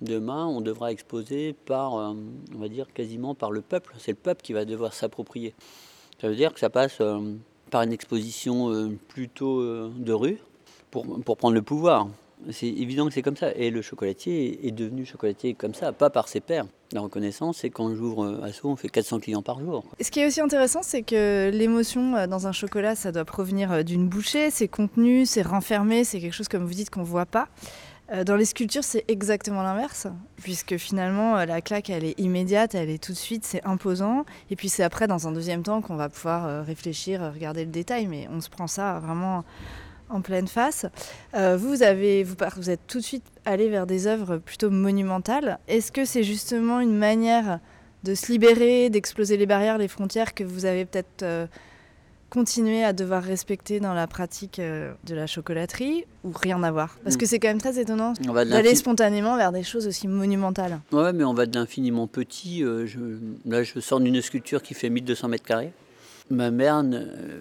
demain, 0.00 0.44
on 0.46 0.60
devra 0.60 0.90
exposer 0.90 1.52
par, 1.52 1.94
euh, 1.94 2.14
on 2.56 2.58
va 2.58 2.68
dire, 2.68 2.92
quasiment 2.92 3.36
par 3.36 3.52
le 3.52 3.60
peuple. 3.60 3.94
C'est 3.98 4.10
le 4.10 4.16
peuple 4.16 4.42
qui 4.42 4.52
va 4.52 4.64
devoir 4.64 4.94
s'approprier. 4.94 5.54
Ça 6.20 6.28
veut 6.28 6.34
dire 6.34 6.52
que 6.52 6.58
ça 6.58 6.70
passe 6.70 7.00
par 7.70 7.82
une 7.82 7.92
exposition 7.92 8.96
plutôt 9.06 9.62
de 9.88 10.12
rue 10.12 10.38
pour, 10.90 11.06
pour 11.22 11.36
prendre 11.36 11.54
le 11.54 11.62
pouvoir. 11.62 12.08
C'est 12.50 12.68
évident 12.68 13.06
que 13.06 13.14
c'est 13.14 13.22
comme 13.22 13.36
ça. 13.36 13.52
Et 13.54 13.70
le 13.70 13.82
chocolatier 13.82 14.66
est 14.66 14.72
devenu 14.72 15.04
chocolatier 15.04 15.54
comme 15.54 15.74
ça, 15.74 15.92
pas 15.92 16.10
par 16.10 16.28
ses 16.28 16.40
pairs. 16.40 16.66
La 16.92 17.00
reconnaissance, 17.00 17.58
c'est 17.58 17.70
quand 17.70 17.94
j'ouvre 17.94 18.24
euh, 18.24 18.44
Asso, 18.44 18.64
on 18.64 18.76
fait 18.76 18.88
400 18.88 19.20
clients 19.20 19.42
par 19.42 19.60
jour. 19.60 19.84
ce 20.00 20.10
qui 20.10 20.20
est 20.20 20.26
aussi 20.26 20.40
intéressant, 20.40 20.82
c'est 20.82 21.02
que 21.02 21.50
l'émotion 21.52 22.16
euh, 22.16 22.26
dans 22.26 22.46
un 22.46 22.52
chocolat, 22.52 22.94
ça 22.94 23.12
doit 23.12 23.24
provenir 23.24 23.72
euh, 23.72 23.82
d'une 23.82 24.08
bouchée, 24.08 24.50
c'est 24.50 24.68
contenu, 24.68 25.24
c'est 25.24 25.42
renfermé, 25.42 26.04
c'est 26.04 26.20
quelque 26.20 26.34
chose, 26.34 26.48
comme 26.48 26.64
vous 26.64 26.74
dites, 26.74 26.90
qu'on 26.90 27.00
ne 27.00 27.06
voit 27.06 27.26
pas. 27.26 27.48
Dans 28.26 28.36
les 28.36 28.44
sculptures, 28.44 28.84
c'est 28.84 29.06
exactement 29.08 29.62
l'inverse, 29.62 30.06
puisque 30.36 30.76
finalement, 30.76 31.36
la 31.46 31.62
claque, 31.62 31.88
elle 31.88 32.04
est 32.04 32.20
immédiate, 32.20 32.74
elle 32.74 32.90
est 32.90 33.02
tout 33.02 33.12
de 33.12 33.16
suite, 33.16 33.42
c'est 33.42 33.64
imposant. 33.64 34.26
Et 34.50 34.56
puis 34.56 34.68
c'est 34.68 34.82
après, 34.82 35.06
dans 35.06 35.28
un 35.28 35.32
deuxième 35.32 35.62
temps, 35.62 35.80
qu'on 35.80 35.96
va 35.96 36.10
pouvoir 36.10 36.66
réfléchir, 36.66 37.32
regarder 37.32 37.64
le 37.64 37.70
détail, 37.70 38.08
mais 38.08 38.28
on 38.30 38.42
se 38.42 38.50
prend 38.50 38.66
ça 38.66 38.98
vraiment 38.98 39.44
en 40.12 40.20
pleine 40.20 40.48
face. 40.48 40.86
Euh, 41.34 41.56
vous, 41.56 41.82
avez, 41.82 42.22
vous, 42.22 42.36
vous, 42.56 42.70
êtes 42.70 42.86
tout 42.86 42.98
de 42.98 43.04
suite 43.04 43.24
allé 43.44 43.68
vers 43.68 43.86
des 43.86 44.06
œuvres 44.06 44.36
plutôt 44.36 44.70
monumentales. 44.70 45.58
Est-ce 45.68 45.90
que 45.90 46.04
c'est 46.04 46.22
justement 46.22 46.80
une 46.80 46.96
manière 46.96 47.58
de 48.04 48.14
se 48.14 48.30
libérer, 48.30 48.90
d'exploser 48.90 49.36
les 49.36 49.46
barrières, 49.46 49.78
les 49.78 49.88
frontières 49.88 50.34
que 50.34 50.44
vous 50.44 50.64
avez 50.64 50.84
peut-être 50.84 51.22
euh, 51.22 51.46
continué 52.30 52.84
à 52.84 52.92
devoir 52.92 53.22
respecter 53.22 53.80
dans 53.80 53.94
la 53.94 54.06
pratique 54.06 54.58
euh, 54.58 54.92
de 55.04 55.14
la 55.14 55.26
chocolaterie 55.26 56.04
ou 56.24 56.32
rien 56.34 56.62
à 56.62 56.70
voir? 56.70 56.98
Parce 57.04 57.16
que 57.16 57.24
mm. 57.24 57.28
c'est 57.28 57.38
quand 57.38 57.48
même 57.48 57.60
très 57.60 57.80
étonnant 57.80 58.12
d'aller 58.12 58.74
spontanément 58.74 59.36
vers 59.36 59.52
des 59.52 59.62
choses 59.62 59.86
aussi 59.86 60.08
monumentales. 60.08 60.80
Ouais, 60.90 61.12
mais 61.12 61.24
on 61.24 61.34
va 61.34 61.46
de 61.46 61.58
l'infiniment 61.58 62.06
petit. 62.06 62.60
Je, 62.60 62.98
là, 63.46 63.62
je 63.62 63.80
sors 63.80 64.00
d'une 64.00 64.20
sculpture 64.20 64.62
qui 64.62 64.74
fait 64.74 64.90
1200 64.90 65.28
mètres 65.28 65.44
carrés. 65.44 65.72
Ma 66.32 66.50
mère 66.50 66.78
euh, 66.78 66.82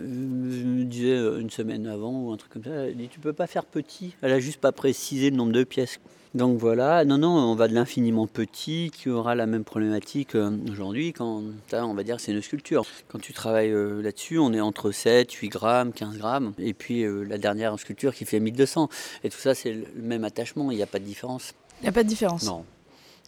me 0.04 0.84
disait 0.84 1.16
euh, 1.16 1.40
une 1.40 1.50
semaine 1.50 1.88
avant 1.88 2.12
ou 2.12 2.34
un 2.34 2.38
truc 2.38 2.52
comme 2.52 2.64
ça, 2.66 2.72
elle 2.72 2.98
dit 2.98 3.08
tu 3.08 3.22
peux 3.22 3.32
pas 3.32 3.48
faire 3.48 3.64
petit. 3.64 4.14
Elle 4.22 4.34
a 4.34 4.40
juste 4.42 4.60
pas 4.60 4.74
précisé 4.74 5.30
le 5.30 5.38
nombre 5.38 5.54
de 5.54 5.64
pièces. 5.64 6.02
Donc 6.36 6.58
voilà, 6.58 7.06
non, 7.06 7.18
non, 7.18 7.30
on 7.30 7.56
va 7.56 7.70
de 7.70 7.74
l'infiniment 7.74 8.28
petit 8.28 8.92
qui 8.94 9.10
aura 9.10 9.34
la 9.34 9.46
même 9.46 9.64
problématique 9.64 10.36
euh, 10.36 10.52
aujourd'hui 10.70 11.14
quand 11.14 11.42
on 11.72 11.94
va 11.94 12.04
dire 12.04 12.18
que 12.18 12.22
c'est 12.22 12.34
une 12.34 12.42
sculpture. 12.42 12.86
Quand 13.08 13.20
tu 13.20 13.32
travailles 13.32 13.72
là-dessus, 13.72 14.40
on 14.40 14.52
est 14.52 14.60
entre 14.62 14.92
7, 14.92 15.32
8 15.32 15.48
grammes, 15.48 15.94
15 15.94 16.18
grammes, 16.18 16.54
et 16.58 16.74
puis 16.74 17.06
la 17.26 17.38
dernière 17.38 17.78
sculpture 17.80 18.14
qui 18.14 18.26
fait 18.26 18.42
1200. 18.42 18.90
Et 19.24 19.30
tout 19.30 19.40
ça, 19.40 19.56
c'est 19.56 19.72
le 19.72 19.86
même 20.02 20.26
attachement, 20.26 20.70
il 20.70 20.76
n'y 20.76 20.84
a 20.84 20.88
pas 20.88 21.00
de 21.00 21.06
différence. 21.06 21.54
Il 21.80 21.84
n'y 21.84 21.90
a 21.90 21.94
pas 21.94 22.04
de 22.04 22.10
différence 22.10 22.44
Non. 22.44 22.66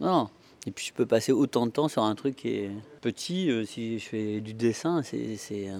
Non. 0.01 0.29
Et 0.65 0.71
puis 0.71 0.85
je 0.85 0.93
peux 0.93 1.05
passer 1.05 1.31
autant 1.31 1.65
de 1.65 1.71
temps 1.71 1.89
sur 1.89 2.03
un 2.03 2.15
truc 2.15 2.37
qui 2.37 2.49
est 2.49 2.71
petit. 3.01 3.49
Euh, 3.49 3.65
si 3.65 3.99
je 3.99 4.05
fais 4.05 4.39
du 4.39 4.53
dessin, 4.53 5.01
c'est. 5.03 5.37
Euh, 5.51 5.79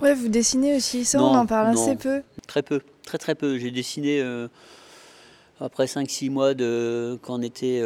ouais, 0.00 0.14
vous 0.14 0.28
dessinez 0.28 0.76
aussi. 0.76 1.04
Ça, 1.04 1.22
on 1.22 1.34
en 1.34 1.46
parle 1.46 1.68
assez 1.68 1.96
peu. 1.96 2.22
Très 2.46 2.62
peu. 2.62 2.80
Très 3.02 3.18
très 3.18 3.34
peu. 3.34 3.58
J'ai 3.58 3.72
dessiné 3.72 4.20
euh, 4.20 4.46
après 5.58 5.86
5-6 5.86 6.30
mois 6.30 6.54
de 6.54 7.18
quand 7.22 7.40
on 7.40 7.42
était 7.42 7.82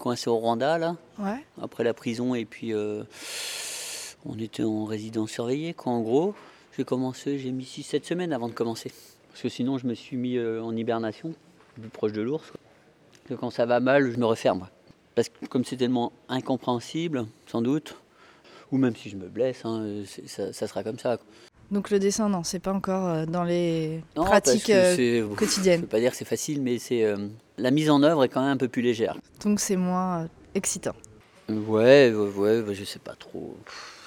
coincé 0.00 0.28
au 0.28 0.36
Rwanda, 0.36 0.78
là. 0.78 0.96
Ouais. 1.18 1.44
Après 1.62 1.84
la 1.84 1.94
prison, 1.94 2.34
et 2.34 2.44
puis 2.44 2.74
on 2.74 4.38
était 4.38 4.64
en 4.64 4.84
résidence 4.84 5.30
surveillée, 5.30 5.74
quoi, 5.74 5.92
en 5.92 6.00
gros. 6.00 6.34
J'ai 6.76 6.84
commencé, 6.84 7.38
j'ai 7.38 7.52
mis 7.52 7.64
6-7 7.64 8.04
semaines 8.04 8.32
avant 8.32 8.48
de 8.48 8.54
commencer. 8.54 8.90
Parce 9.28 9.42
que 9.42 9.48
sinon, 9.48 9.78
je 9.78 9.86
me 9.86 9.94
suis 9.94 10.16
mis 10.16 10.40
en 10.40 10.76
hibernation, 10.76 11.32
plus 11.80 11.88
proche 11.90 12.12
de 12.12 12.22
l'ours. 12.22 12.52
Quand 13.38 13.50
ça 13.50 13.66
va 13.66 13.78
mal, 13.78 14.10
je 14.10 14.18
me 14.18 14.26
referme. 14.26 14.66
Parce 15.14 15.28
que 15.28 15.46
comme 15.46 15.64
c'est 15.64 15.76
tellement 15.76 16.12
incompréhensible, 16.28 17.26
sans 17.46 17.62
doute, 17.62 17.96
ou 18.72 18.78
même 18.78 18.94
si 18.94 19.10
je 19.10 19.16
me 19.16 19.28
blesse, 19.28 19.64
hein, 19.64 20.02
ça, 20.26 20.66
sera 20.66 20.82
comme 20.82 20.98
ça. 20.98 21.18
Donc 21.70 21.90
le 21.90 21.98
dessin, 21.98 22.28
non, 22.28 22.42
c'est 22.42 22.58
pas 22.58 22.72
encore 22.72 23.06
euh, 23.06 23.26
dans 23.26 23.44
les 23.44 24.02
pratiques 24.14 24.70
euh, 24.70 25.28
quotidiennes. 25.36 25.74
Je 25.74 25.80
ne 25.80 25.82
veux 25.82 25.88
pas 25.88 26.00
dire 26.00 26.10
que 26.10 26.16
c'est 26.16 26.24
facile, 26.24 26.62
mais 26.62 26.78
c'est 26.78 27.04
euh, 27.04 27.28
la 27.58 27.70
mise 27.70 27.90
en 27.90 28.02
œuvre 28.02 28.24
est 28.24 28.28
quand 28.28 28.40
même 28.40 28.50
un 28.50 28.56
peu 28.56 28.68
plus 28.68 28.82
légère. 28.82 29.16
Donc 29.44 29.60
c'est 29.60 29.76
moins 29.76 30.28
excitant. 30.54 30.94
Ouais, 31.48 32.12
ouais, 32.12 32.60
ouais, 32.60 32.74
je 32.74 32.84
sais 32.84 32.98
pas 32.98 33.14
trop. 33.14 33.56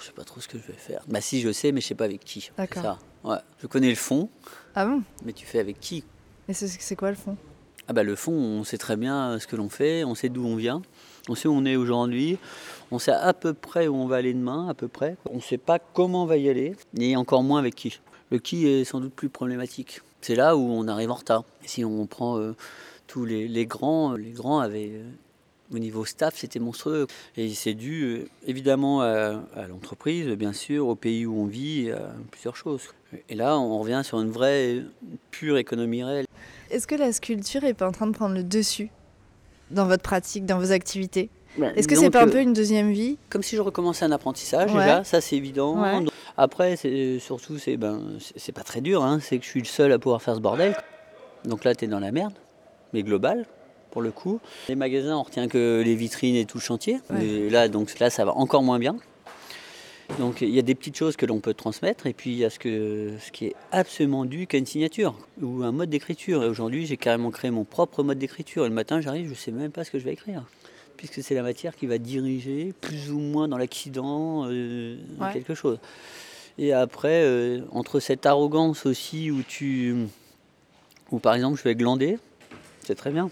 Je 0.01 0.07
sais 0.07 0.13
pas 0.13 0.23
trop 0.23 0.41
ce 0.41 0.47
que 0.47 0.57
je 0.57 0.63
vais 0.63 0.77
faire. 0.77 1.03
Bah 1.07 1.21
si, 1.21 1.41
je 1.41 1.51
sais, 1.51 1.71
mais 1.71 1.81
je 1.81 1.87
sais 1.87 1.95
pas 1.95 2.05
avec 2.05 2.23
qui. 2.23 2.51
D'accord. 2.57 2.99
Ouais. 3.23 3.37
Je 3.61 3.67
connais 3.67 3.89
le 3.89 3.95
fond. 3.95 4.29
Ah 4.75 4.85
bon? 4.85 5.01
Mais 5.25 5.33
tu 5.33 5.45
fais 5.45 5.59
avec 5.59 5.79
qui? 5.79 6.03
Et 6.49 6.53
c'est 6.53 6.95
quoi 6.95 7.09
le 7.09 7.15
fond? 7.15 7.37
Ah 7.87 7.93
bah, 7.93 8.03
le 8.03 8.15
fond, 8.15 8.31
on 8.31 8.63
sait 8.63 8.77
très 8.77 8.95
bien 8.95 9.39
ce 9.39 9.47
que 9.47 9.55
l'on 9.55 9.69
fait, 9.69 10.03
on 10.03 10.15
sait 10.15 10.29
d'où 10.29 10.45
on 10.45 10.55
vient, 10.55 10.81
on 11.29 11.35
sait 11.35 11.47
où 11.47 11.53
on 11.53 11.65
est 11.65 11.75
aujourd'hui, 11.75 12.37
on 12.91 12.99
sait 12.99 13.11
à 13.11 13.33
peu 13.33 13.53
près 13.53 13.87
où 13.87 13.95
on 13.95 14.07
va 14.07 14.17
aller 14.17 14.33
demain, 14.33 14.67
à 14.67 14.73
peu 14.73 14.87
près. 14.87 15.15
On 15.31 15.37
ne 15.37 15.41
sait 15.41 15.57
pas 15.57 15.79
comment 15.79 16.23
on 16.23 16.25
va 16.25 16.37
y 16.37 16.49
aller, 16.49 16.75
et 16.97 17.15
encore 17.15 17.43
moins 17.43 17.59
avec 17.59 17.75
qui. 17.75 17.99
Le 18.29 18.39
qui 18.39 18.67
est 18.67 18.83
sans 18.83 18.99
doute 18.99 19.13
plus 19.13 19.29
problématique. 19.29 20.01
C'est 20.21 20.35
là 20.35 20.55
où 20.55 20.61
on 20.61 20.87
arrive 20.87 21.11
en 21.11 21.15
retard. 21.15 21.43
si 21.65 21.83
on 21.83 22.05
prend 22.07 22.37
euh, 22.37 22.55
tous 23.07 23.25
les, 23.25 23.65
grands, 23.65 24.13
les 24.13 24.31
grands 24.31 24.59
avaient 24.59 24.91
euh, 24.93 25.03
au 25.73 25.79
niveau 25.79 26.05
staff, 26.05 26.35
c'était 26.37 26.59
monstrueux. 26.59 27.07
Et 27.35 27.49
c'est 27.53 27.73
dû 27.73 28.03
euh, 28.03 28.25
évidemment 28.47 29.01
à, 29.01 29.43
à 29.55 29.67
l'entreprise, 29.67 30.27
bien 30.29 30.53
sûr, 30.53 30.87
au 30.87 30.95
pays 30.95 31.25
où 31.25 31.35
on 31.37 31.45
vit, 31.45 31.91
à 31.91 32.13
plusieurs 32.31 32.55
choses. 32.55 32.93
Et 33.29 33.35
là, 33.35 33.57
on 33.57 33.79
revient 33.79 34.01
sur 34.03 34.19
une 34.19 34.31
vraie, 34.31 34.83
pure 35.31 35.57
économie 35.57 36.03
réelle. 36.03 36.25
Est-ce 36.69 36.87
que 36.87 36.95
la 36.95 37.11
sculpture 37.11 37.61
n'est 37.61 37.73
pas 37.73 37.87
en 37.87 37.91
train 37.91 38.07
de 38.07 38.13
prendre 38.13 38.35
le 38.35 38.43
dessus? 38.43 38.89
Dans 39.71 39.85
votre 39.85 40.03
pratique, 40.03 40.45
dans 40.45 40.59
vos 40.59 40.71
activités 40.71 41.29
bah, 41.57 41.67
Est-ce 41.75 41.87
que 41.87 41.95
c'est 41.95 42.09
pas 42.09 42.23
un 42.23 42.27
peu 42.27 42.41
une 42.41 42.53
deuxième 42.53 42.91
vie 42.91 43.17
Comme 43.29 43.43
si 43.43 43.55
je 43.55 43.61
recommençais 43.61 44.05
un 44.05 44.11
apprentissage, 44.11 44.73
là, 44.73 45.03
ça 45.03 45.21
c'est 45.21 45.35
évident. 45.35 45.83
Après, 46.35 46.75
c'est, 46.75 47.19
surtout, 47.19 47.59
c'est 47.59 47.77
ben, 47.77 48.01
c'est 48.35 48.51
pas 48.51 48.63
très 48.63 48.81
dur, 48.81 49.03
hein, 49.03 49.19
c'est 49.21 49.37
que 49.37 49.45
je 49.45 49.49
suis 49.49 49.59
le 49.59 49.67
seul 49.67 49.91
à 49.91 49.99
pouvoir 49.99 50.21
faire 50.21 50.35
ce 50.35 50.39
bordel. 50.39 50.75
Donc 51.45 51.63
là, 51.63 51.75
tu 51.75 51.85
es 51.85 51.87
dans 51.87 51.99
la 51.99 52.11
merde, 52.11 52.33
mais 52.93 53.03
global, 53.03 53.45
pour 53.91 54.01
le 54.01 54.11
coup. 54.11 54.39
Les 54.67 54.75
magasins, 54.75 55.15
on 55.15 55.23
retient 55.23 55.47
que 55.47 55.83
les 55.85 55.95
vitrines 55.95 56.35
et 56.35 56.45
tout 56.45 56.57
le 56.57 56.63
chantier. 56.63 57.01
là, 57.09 57.67
donc 57.67 57.99
là, 57.99 58.09
ça 58.09 58.25
va 58.25 58.35
encore 58.35 58.63
moins 58.63 58.79
bien. 58.79 58.95
Donc 60.19 60.41
il 60.41 60.49
y 60.49 60.59
a 60.59 60.61
des 60.61 60.75
petites 60.75 60.95
choses 60.95 61.15
que 61.15 61.25
l'on 61.25 61.39
peut 61.39 61.53
transmettre 61.53 62.05
et 62.05 62.13
puis 62.13 62.31
il 62.31 62.37
y 62.37 62.45
a 62.45 62.49
ce, 62.49 62.59
que, 62.59 63.13
ce 63.19 63.31
qui 63.31 63.47
est 63.47 63.55
absolument 63.71 64.25
dû 64.25 64.45
qu'à 64.45 64.57
une 64.57 64.65
signature 64.65 65.15
ou 65.41 65.63
un 65.63 65.71
mode 65.71 65.89
d'écriture. 65.89 66.43
Et 66.43 66.47
aujourd'hui 66.47 66.85
j'ai 66.85 66.97
carrément 66.97 67.31
créé 67.31 67.49
mon 67.51 67.63
propre 67.63 68.03
mode 68.03 68.19
d'écriture. 68.19 68.65
Et 68.65 68.69
le 68.69 68.75
matin 68.75 69.01
j'arrive, 69.01 69.25
je 69.25 69.31
ne 69.31 69.35
sais 69.35 69.51
même 69.51 69.71
pas 69.71 69.83
ce 69.83 69.91
que 69.91 69.99
je 69.99 70.03
vais 70.03 70.13
écrire. 70.13 70.43
Puisque 70.97 71.23
c'est 71.23 71.33
la 71.33 71.41
matière 71.41 71.75
qui 71.75 71.87
va 71.87 71.97
diriger 71.97 72.73
plus 72.79 73.11
ou 73.11 73.19
moins 73.19 73.47
dans 73.47 73.57
l'accident 73.57 74.45
euh, 74.47 74.97
quelque 75.33 75.55
chose. 75.55 75.79
Et 76.59 76.71
après, 76.71 77.23
euh, 77.23 77.61
entre 77.71 77.99
cette 77.99 78.25
arrogance 78.25 78.85
aussi 78.85 79.31
où 79.31 79.41
tu. 79.41 79.95
où 81.11 81.17
par 81.17 81.33
exemple 81.33 81.57
je 81.57 81.63
vais 81.63 81.75
glander, 81.75 82.19
c'est 82.85 82.95
très 82.95 83.09
bien. 83.09 83.31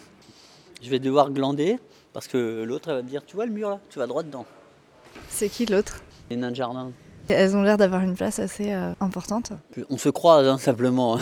Je 0.82 0.90
vais 0.90 1.00
devoir 1.00 1.30
glander 1.32 1.78
parce 2.14 2.28
que 2.28 2.64
l'autre 2.64 2.92
va 2.92 3.04
me 3.04 3.08
dire 3.08 3.24
Tu 3.26 3.36
vois 3.36 3.46
le 3.46 3.52
mur 3.52 3.70
là? 3.70 3.80
Tu 3.92 4.00
vas 4.00 4.08
droit 4.08 4.24
dedans. 4.24 4.46
C'est 5.30 5.50
qui 5.50 5.68
l'autre? 5.68 6.02
Les 6.32 6.38
nains 6.38 6.52
de 6.52 6.56
jardin. 6.56 6.92
Elles 7.30 7.56
ont 7.56 7.62
l'air 7.62 7.78
d'avoir 7.78 8.02
une 8.02 8.16
place 8.16 8.40
assez 8.40 8.74
euh, 8.74 8.94
importante. 9.00 9.54
On 9.90 9.98
se 9.98 10.10
croise 10.10 10.48
hein, 10.48 10.58
simplement. 10.58 11.18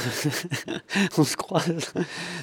on 1.17 1.23
se 1.23 1.35
croise. 1.35 1.93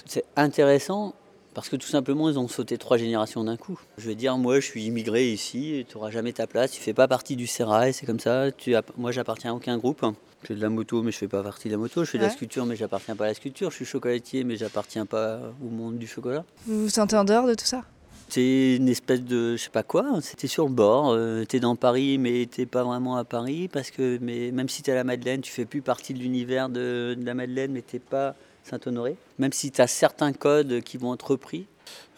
C'est 0.04 0.24
intéressant 0.36 1.14
parce 1.54 1.70
que 1.70 1.76
tout 1.76 1.86
simplement, 1.86 2.28
ils 2.28 2.38
ont 2.38 2.48
sauté 2.48 2.76
trois 2.76 2.98
générations 2.98 3.42
d'un 3.42 3.56
coup. 3.56 3.80
Je 3.96 4.06
vais 4.06 4.14
dire, 4.14 4.36
moi, 4.36 4.60
je 4.60 4.66
suis 4.66 4.84
immigré 4.84 5.32
ici, 5.32 5.86
tu 5.88 5.96
n'auras 5.96 6.10
jamais 6.10 6.34
ta 6.34 6.46
place, 6.46 6.72
tu 6.72 6.82
fais 6.82 6.92
pas 6.92 7.08
partie 7.08 7.34
du 7.34 7.46
Serail, 7.46 7.94
c'est 7.94 8.04
comme 8.04 8.20
ça. 8.20 8.52
Tu 8.52 8.74
Moi, 8.98 9.10
j'appartiens 9.10 9.52
à 9.52 9.54
aucun 9.54 9.78
groupe. 9.78 10.04
Je 10.42 10.48
fais 10.48 10.54
de 10.54 10.60
la 10.60 10.68
moto, 10.68 11.02
mais 11.02 11.12
je 11.12 11.16
fais 11.16 11.28
pas 11.28 11.42
partie 11.42 11.68
de 11.68 11.72
la 11.72 11.78
moto. 11.78 12.04
Je 12.04 12.10
fais 12.10 12.18
de 12.18 12.24
la 12.24 12.30
sculpture, 12.30 12.66
mais 12.66 12.76
j'appartiens 12.76 13.16
pas 13.16 13.24
à 13.24 13.28
la 13.28 13.34
sculpture. 13.34 13.70
Je 13.70 13.76
suis 13.76 13.84
chocolatier, 13.86 14.44
mais 14.44 14.56
j'appartiens 14.56 15.06
pas 15.06 15.40
au 15.64 15.70
monde 15.70 15.96
du 15.96 16.06
chocolat. 16.06 16.44
Vous 16.66 16.82
vous 16.82 16.88
sentez 16.90 17.16
en 17.16 17.24
dehors 17.24 17.46
de 17.46 17.54
tout 17.54 17.64
ça? 17.64 17.84
C'est 18.28 18.76
une 18.76 18.88
espèce 18.88 19.22
de, 19.22 19.56
je 19.56 19.62
sais 19.62 19.70
pas 19.70 19.82
quoi, 19.82 20.20
c'était 20.20 20.48
sur 20.48 20.66
le 20.66 20.74
bord. 20.74 21.10
Euh, 21.10 21.44
tu 21.48 21.56
es 21.56 21.60
dans 21.60 21.76
Paris, 21.76 22.18
mais 22.18 22.46
t'es 22.46 22.66
pas 22.66 22.82
vraiment 22.82 23.16
à 23.16 23.24
Paris 23.24 23.68
parce 23.68 23.90
que 23.90 24.18
mais 24.20 24.50
même 24.50 24.68
si 24.68 24.82
tu 24.82 24.90
es 24.90 24.92
à 24.92 24.96
la 24.96 25.04
Madeleine, 25.04 25.40
tu 25.40 25.52
fais 25.52 25.64
plus 25.64 25.80
partie 25.80 26.12
de 26.12 26.18
l'univers 26.18 26.68
de, 26.68 27.16
la 27.22 27.34
Madeleine, 27.34 27.72
mais 27.72 27.82
t'es 27.82 28.00
pas 28.00 28.34
Saint-Honoré. 28.64 29.16
Même 29.38 29.52
si 29.52 29.70
tu 29.70 29.80
as 29.80 29.86
certains 29.86 30.32
codes 30.32 30.80
qui 30.82 30.96
vont 30.96 31.14
être 31.14 31.30
repris. 31.30 31.66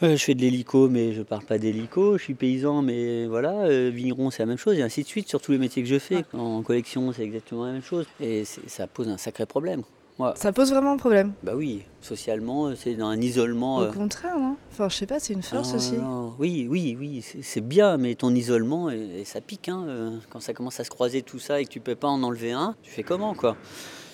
Euh, 0.03 0.16
je 0.16 0.25
fais 0.25 0.35
de 0.35 0.40
l'hélico, 0.40 0.88
mais 0.88 1.12
je 1.12 1.23
parle 1.23 1.44
pas 1.44 1.59
d'hélico. 1.59 2.16
Je 2.16 2.23
suis 2.23 2.35
paysan, 2.35 2.81
mais 2.81 3.27
voilà. 3.27 3.53
Euh, 3.66 3.90
vigneron, 3.92 4.31
c'est 4.31 4.42
la 4.42 4.47
même 4.47 4.57
chose, 4.57 4.79
et 4.79 4.83
ainsi 4.83 5.03
de 5.03 5.09
suite 5.09 5.29
sur 5.29 5.42
tous 5.42 5.53
les 5.53 5.59
métiers 5.59 5.83
que 5.83 5.88
je 5.88 5.99
fais. 5.99 6.25
En 6.33 6.62
collection, 6.62 7.12
c'est 7.12 7.25
exactement 7.25 7.66
la 7.66 7.73
même 7.73 7.83
chose. 7.83 8.07
Et 8.18 8.44
ça 8.44 8.87
pose 8.87 9.09
un 9.09 9.18
sacré 9.18 9.44
problème. 9.44 9.83
Ça 10.35 10.52
pose 10.52 10.70
vraiment 10.70 10.92
un 10.92 10.96
problème. 10.96 11.33
Bah 11.44 11.52
oui, 11.54 11.85
socialement, 12.00 12.74
c'est 12.74 12.94
dans 12.94 13.07
un 13.07 13.20
isolement. 13.20 13.76
Au 13.76 13.83
euh, 13.83 13.92
contraire, 13.92 14.38
non 14.38 14.57
Enfin, 14.72 14.88
je 14.88 14.96
sais 14.96 15.07
pas, 15.07 15.20
c'est 15.20 15.33
une 15.33 15.42
force 15.42 15.74
aussi. 15.74 15.94
Oui, 16.38 16.66
oui, 16.68 16.96
oui, 16.98 17.24
c'est 17.42 17.61
bien, 17.61 17.96
mais 17.98 18.14
ton 18.16 18.35
isolement, 18.35 18.90
et, 18.90 19.24
ça 19.24 19.40
pique. 19.40 19.68
Hein, 19.68 19.85
euh, 19.87 20.18
quand 20.31 20.40
ça 20.40 20.54
commence 20.54 20.81
à 20.81 20.85
se 20.85 20.90
croiser 20.90 21.22
tout 21.22 21.38
ça 21.38 21.61
et 21.61 21.64
que 21.64 21.70
tu 21.70 21.81
peux 21.81 21.94
pas 21.94 22.09
en 22.09 22.22
enlever 22.22 22.52
un, 22.52 22.74
tu 22.83 22.90
fais 22.90 23.04
comment, 23.04 23.35
quoi? 23.35 23.57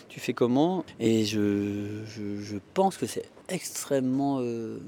Tu 0.09 0.21
fais 0.21 0.35
comment? 0.35 0.85
Et 1.01 1.25
je, 1.25 2.03
je, 2.07 2.57
pense 2.75 2.99
que 2.99 3.07
c'est 3.07 3.25
extrêmement. 3.49 4.39
Euh, 4.41 4.79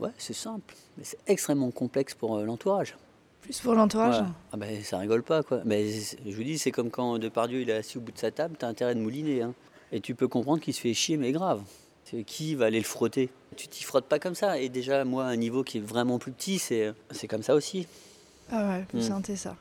ouais, 0.00 0.10
c'est 0.18 0.34
simple, 0.34 0.74
mais 0.96 1.04
c'est 1.04 1.18
extrêmement 1.26 1.70
complexe 1.72 2.14
pour 2.14 2.38
l'entourage. 2.38 2.96
Plus 3.42 3.58
pour 3.60 3.74
l'entourage 3.74 4.22
Ah 4.52 4.56
ben, 4.56 4.82
ça 4.84 4.98
rigole 4.98 5.22
pas, 5.22 5.42
quoi. 5.42 5.62
Mais 5.64 5.88
je 5.90 6.36
vous 6.36 6.44
dis, 6.44 6.58
c'est 6.58 6.70
comme 6.70 6.90
quand 6.90 7.18
Depardieu 7.18 7.62
il 7.62 7.70
est 7.70 7.74
assis 7.74 7.98
au 7.98 8.00
bout 8.00 8.12
de 8.12 8.18
sa 8.18 8.30
table, 8.30 8.56
tu 8.58 8.64
as 8.64 8.68
intérêt 8.68 8.94
de 8.94 9.00
mouliner. 9.00 9.42
Hein. 9.42 9.54
Et 9.92 10.00
tu 10.00 10.14
peux 10.14 10.28
comprendre 10.28 10.60
qu'il 10.60 10.74
se 10.74 10.80
fait 10.80 10.94
chier, 10.94 11.16
mais 11.16 11.32
grave. 11.32 11.62
Qui 12.26 12.56
va 12.56 12.66
aller 12.66 12.78
le 12.78 12.84
frotter? 12.84 13.28
Tu 13.56 13.68
t'y 13.68 13.84
frottes 13.84 14.06
pas 14.06 14.18
comme 14.18 14.34
ça. 14.34 14.58
Et 14.58 14.68
déjà, 14.68 15.04
moi, 15.04 15.24
un 15.24 15.36
niveau 15.36 15.62
qui 15.62 15.78
est 15.78 15.80
vraiment 15.80 16.18
plus 16.18 16.32
petit, 16.32 16.58
c'est, 16.58 16.92
c'est 17.12 17.28
comme 17.28 17.42
ça 17.42 17.54
aussi. 17.54 17.86
Ah 18.50 18.68
ouais, 18.68 18.84
plus 18.88 19.08
mm. 19.08 19.36
ça. 19.36 19.56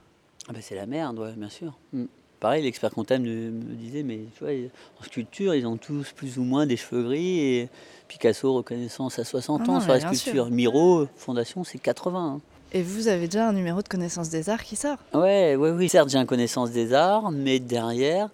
Ah 0.48 0.54
ben 0.54 0.62
c'est 0.62 0.76
la 0.76 0.88
merde, 0.88 1.20
ouais, 1.20 1.34
bien 1.38 1.50
sûr. 1.50 1.78
Mm. 1.94 2.06
Pareil, 2.40 2.64
l'expert 2.64 2.92
comptable 2.92 3.24
me, 3.24 3.52
disait, 3.76 4.02
mais 4.02 4.22
tu 4.36 4.44
vois, 4.44 4.54
en 5.00 5.04
sculpture, 5.04 5.54
ils 5.54 5.68
ont 5.68 5.78
tous 5.78 6.12
plus 6.14 6.38
ou 6.38 6.44
moins 6.44 6.66
des 6.66 6.78
cheveux 6.78 7.04
gris. 7.04 7.40
Et 7.40 7.70
Picasso, 8.08 8.54
reconnaissance 8.54 9.20
à 9.20 9.26
60 9.26 9.62
ah 9.64 9.72
ans 9.72 9.80
sur 9.82 9.92
la 9.92 10.00
sculpture. 10.00 10.50
Miro, 10.50 11.08
fondation, 11.18 11.64
c'est 11.64 11.80
80. 11.80 12.20
Hein. 12.38 12.42
Et 12.72 12.82
vous 12.82 13.08
avez 13.08 13.26
déjà 13.28 13.50
un 13.50 13.54
numéro 13.54 13.82
de 13.82 13.88
connaissance 13.88 14.30
des 14.30 14.50
arts 14.50 14.64
qui 14.64 14.76
sort? 14.76 14.98
Ouais, 15.14 15.56
ouais, 15.56 15.72
oui. 15.72 15.90
Certes, 15.90 16.10
j'ai 16.10 16.18
un 16.18 16.26
connaissance 16.26 16.72
des 16.72 16.94
arts, 16.94 17.32
mais 17.32 17.60
derrière, 17.60 18.30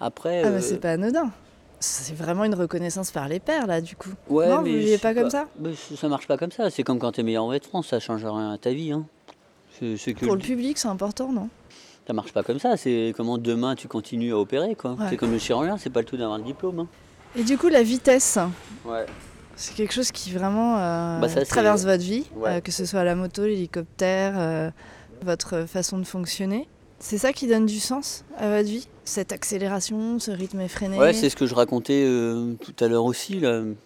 après. 0.00 0.42
Ah, 0.44 0.50
bah, 0.50 0.60
c'est 0.60 0.78
pas 0.78 0.92
anodin. 0.92 1.30
C'est 1.78 2.14
vraiment 2.14 2.44
une 2.44 2.54
reconnaissance 2.54 3.10
par 3.10 3.28
les 3.28 3.40
pairs, 3.40 3.66
là, 3.66 3.80
du 3.80 3.96
coup. 3.96 4.10
Ouais, 4.28 4.48
non, 4.48 4.60
mais 4.60 4.70
vous 4.70 4.78
vivez 4.78 4.98
pas 4.98 5.14
comme 5.14 5.30
ça 5.30 5.46
Ça 5.96 6.08
marche 6.08 6.26
pas 6.26 6.36
comme 6.36 6.52
ça. 6.52 6.68
C'est 6.68 6.82
comme 6.82 6.98
quand 6.98 7.12
tu 7.12 7.20
es 7.20 7.22
meilleur 7.22 7.44
en 7.44 7.58
France, 7.60 7.88
ça 7.88 8.00
change 8.00 8.24
rien 8.24 8.52
à 8.52 8.58
ta 8.58 8.72
vie. 8.72 8.92
Hein. 8.92 9.06
Pour 10.22 10.34
le 10.34 10.42
public, 10.42 10.76
c'est 10.76 10.88
important, 10.88 11.32
non? 11.32 11.48
Ça 12.06 12.12
marche 12.12 12.32
pas 12.32 12.42
comme 12.42 12.58
ça. 12.58 12.76
C'est 12.76 13.14
comment 13.16 13.38
demain 13.38 13.74
tu 13.76 13.88
continues 13.88 14.32
à 14.32 14.38
opérer, 14.38 14.74
quoi. 14.74 14.96
C'est 15.08 15.16
comme 15.16 15.32
le 15.32 15.38
chirurgien, 15.38 15.78
c'est 15.78 15.90
pas 15.90 16.00
le 16.00 16.06
tout 16.06 16.16
d'avoir 16.16 16.38
le 16.38 16.44
diplôme. 16.44 16.80
Hein. 16.80 16.88
Et 17.36 17.44
du 17.44 17.56
coup, 17.56 17.68
la 17.68 17.82
vitesse. 17.82 18.38
Ouais. 18.84 19.06
C'est 19.56 19.74
quelque 19.74 19.92
chose 19.92 20.10
qui 20.10 20.32
vraiment 20.32 20.78
euh, 20.78 21.20
bah, 21.20 21.28
traverse 21.44 21.84
votre 21.84 22.02
vie, 22.02 22.24
euh, 22.46 22.60
que 22.60 22.72
ce 22.72 22.86
soit 22.86 23.04
la 23.04 23.14
moto, 23.14 23.44
l'hélicoptère, 23.44 24.34
euh, 24.36 24.70
votre 25.22 25.66
façon 25.66 25.98
de 25.98 26.04
fonctionner. 26.04 26.66
C'est 27.02 27.16
ça 27.16 27.32
qui 27.32 27.46
donne 27.46 27.64
du 27.64 27.80
sens 27.80 28.24
à 28.36 28.58
votre 28.58 28.68
vie 28.68 28.86
Cette 29.04 29.32
accélération, 29.32 30.18
ce 30.18 30.30
rythme 30.30 30.60
effréné 30.60 30.98
Ouais, 30.98 31.14
c'est 31.14 31.30
ce 31.30 31.34
que 31.34 31.46
je 31.46 31.54
racontais 31.54 32.04
euh, 32.06 32.52
tout 32.60 32.74
à 32.78 32.88
l'heure 32.88 33.06
aussi. 33.06 33.42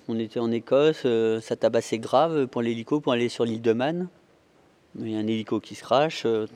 On 0.08 0.18
était 0.18 0.40
en 0.40 0.50
Écosse, 0.50 1.02
euh, 1.04 1.40
ça 1.40 1.54
tabassait 1.54 1.98
grave 1.98 2.48
pour 2.48 2.60
l'hélico 2.60 3.00
pour 3.00 3.12
aller 3.12 3.28
sur 3.28 3.44
l'île 3.44 3.62
de 3.62 3.72
Man. 3.72 4.08
Il 4.98 5.10
y 5.10 5.14
a 5.14 5.18
un 5.18 5.26
hélico 5.26 5.60
qui 5.60 5.76
se 5.76 5.82
crache, 5.82 6.24
euh, 6.26 6.46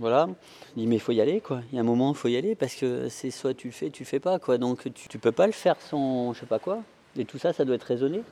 voilà. 0.00 0.28
Il 0.76 0.82
dit 0.82 0.86
mais 0.88 0.96
il 0.96 1.00
faut 1.00 1.12
y 1.12 1.20
aller 1.20 1.40
quoi. 1.40 1.60
Il 1.70 1.76
y 1.76 1.78
a 1.78 1.82
un 1.82 1.84
moment 1.84 2.10
il 2.10 2.16
faut 2.16 2.28
y 2.28 2.36
aller 2.36 2.56
parce 2.56 2.74
que 2.74 3.08
c'est 3.08 3.30
soit 3.30 3.54
tu 3.54 3.68
le 3.68 3.72
fais, 3.72 3.90
tu 3.90 4.02
le 4.02 4.08
fais 4.08 4.20
pas 4.20 4.40
quoi. 4.40 4.58
Donc 4.58 4.92
tu, 4.92 5.08
tu 5.08 5.18
peux 5.18 5.32
pas 5.32 5.46
le 5.46 5.52
faire 5.52 5.76
sans 5.80 6.32
je 6.32 6.40
sais 6.40 6.46
pas 6.46 6.58
quoi. 6.58 6.82
Et 7.16 7.24
tout 7.24 7.38
ça, 7.38 7.52
ça 7.52 7.64
doit 7.64 7.76
être 7.76 7.84
raisonné. 7.84 8.22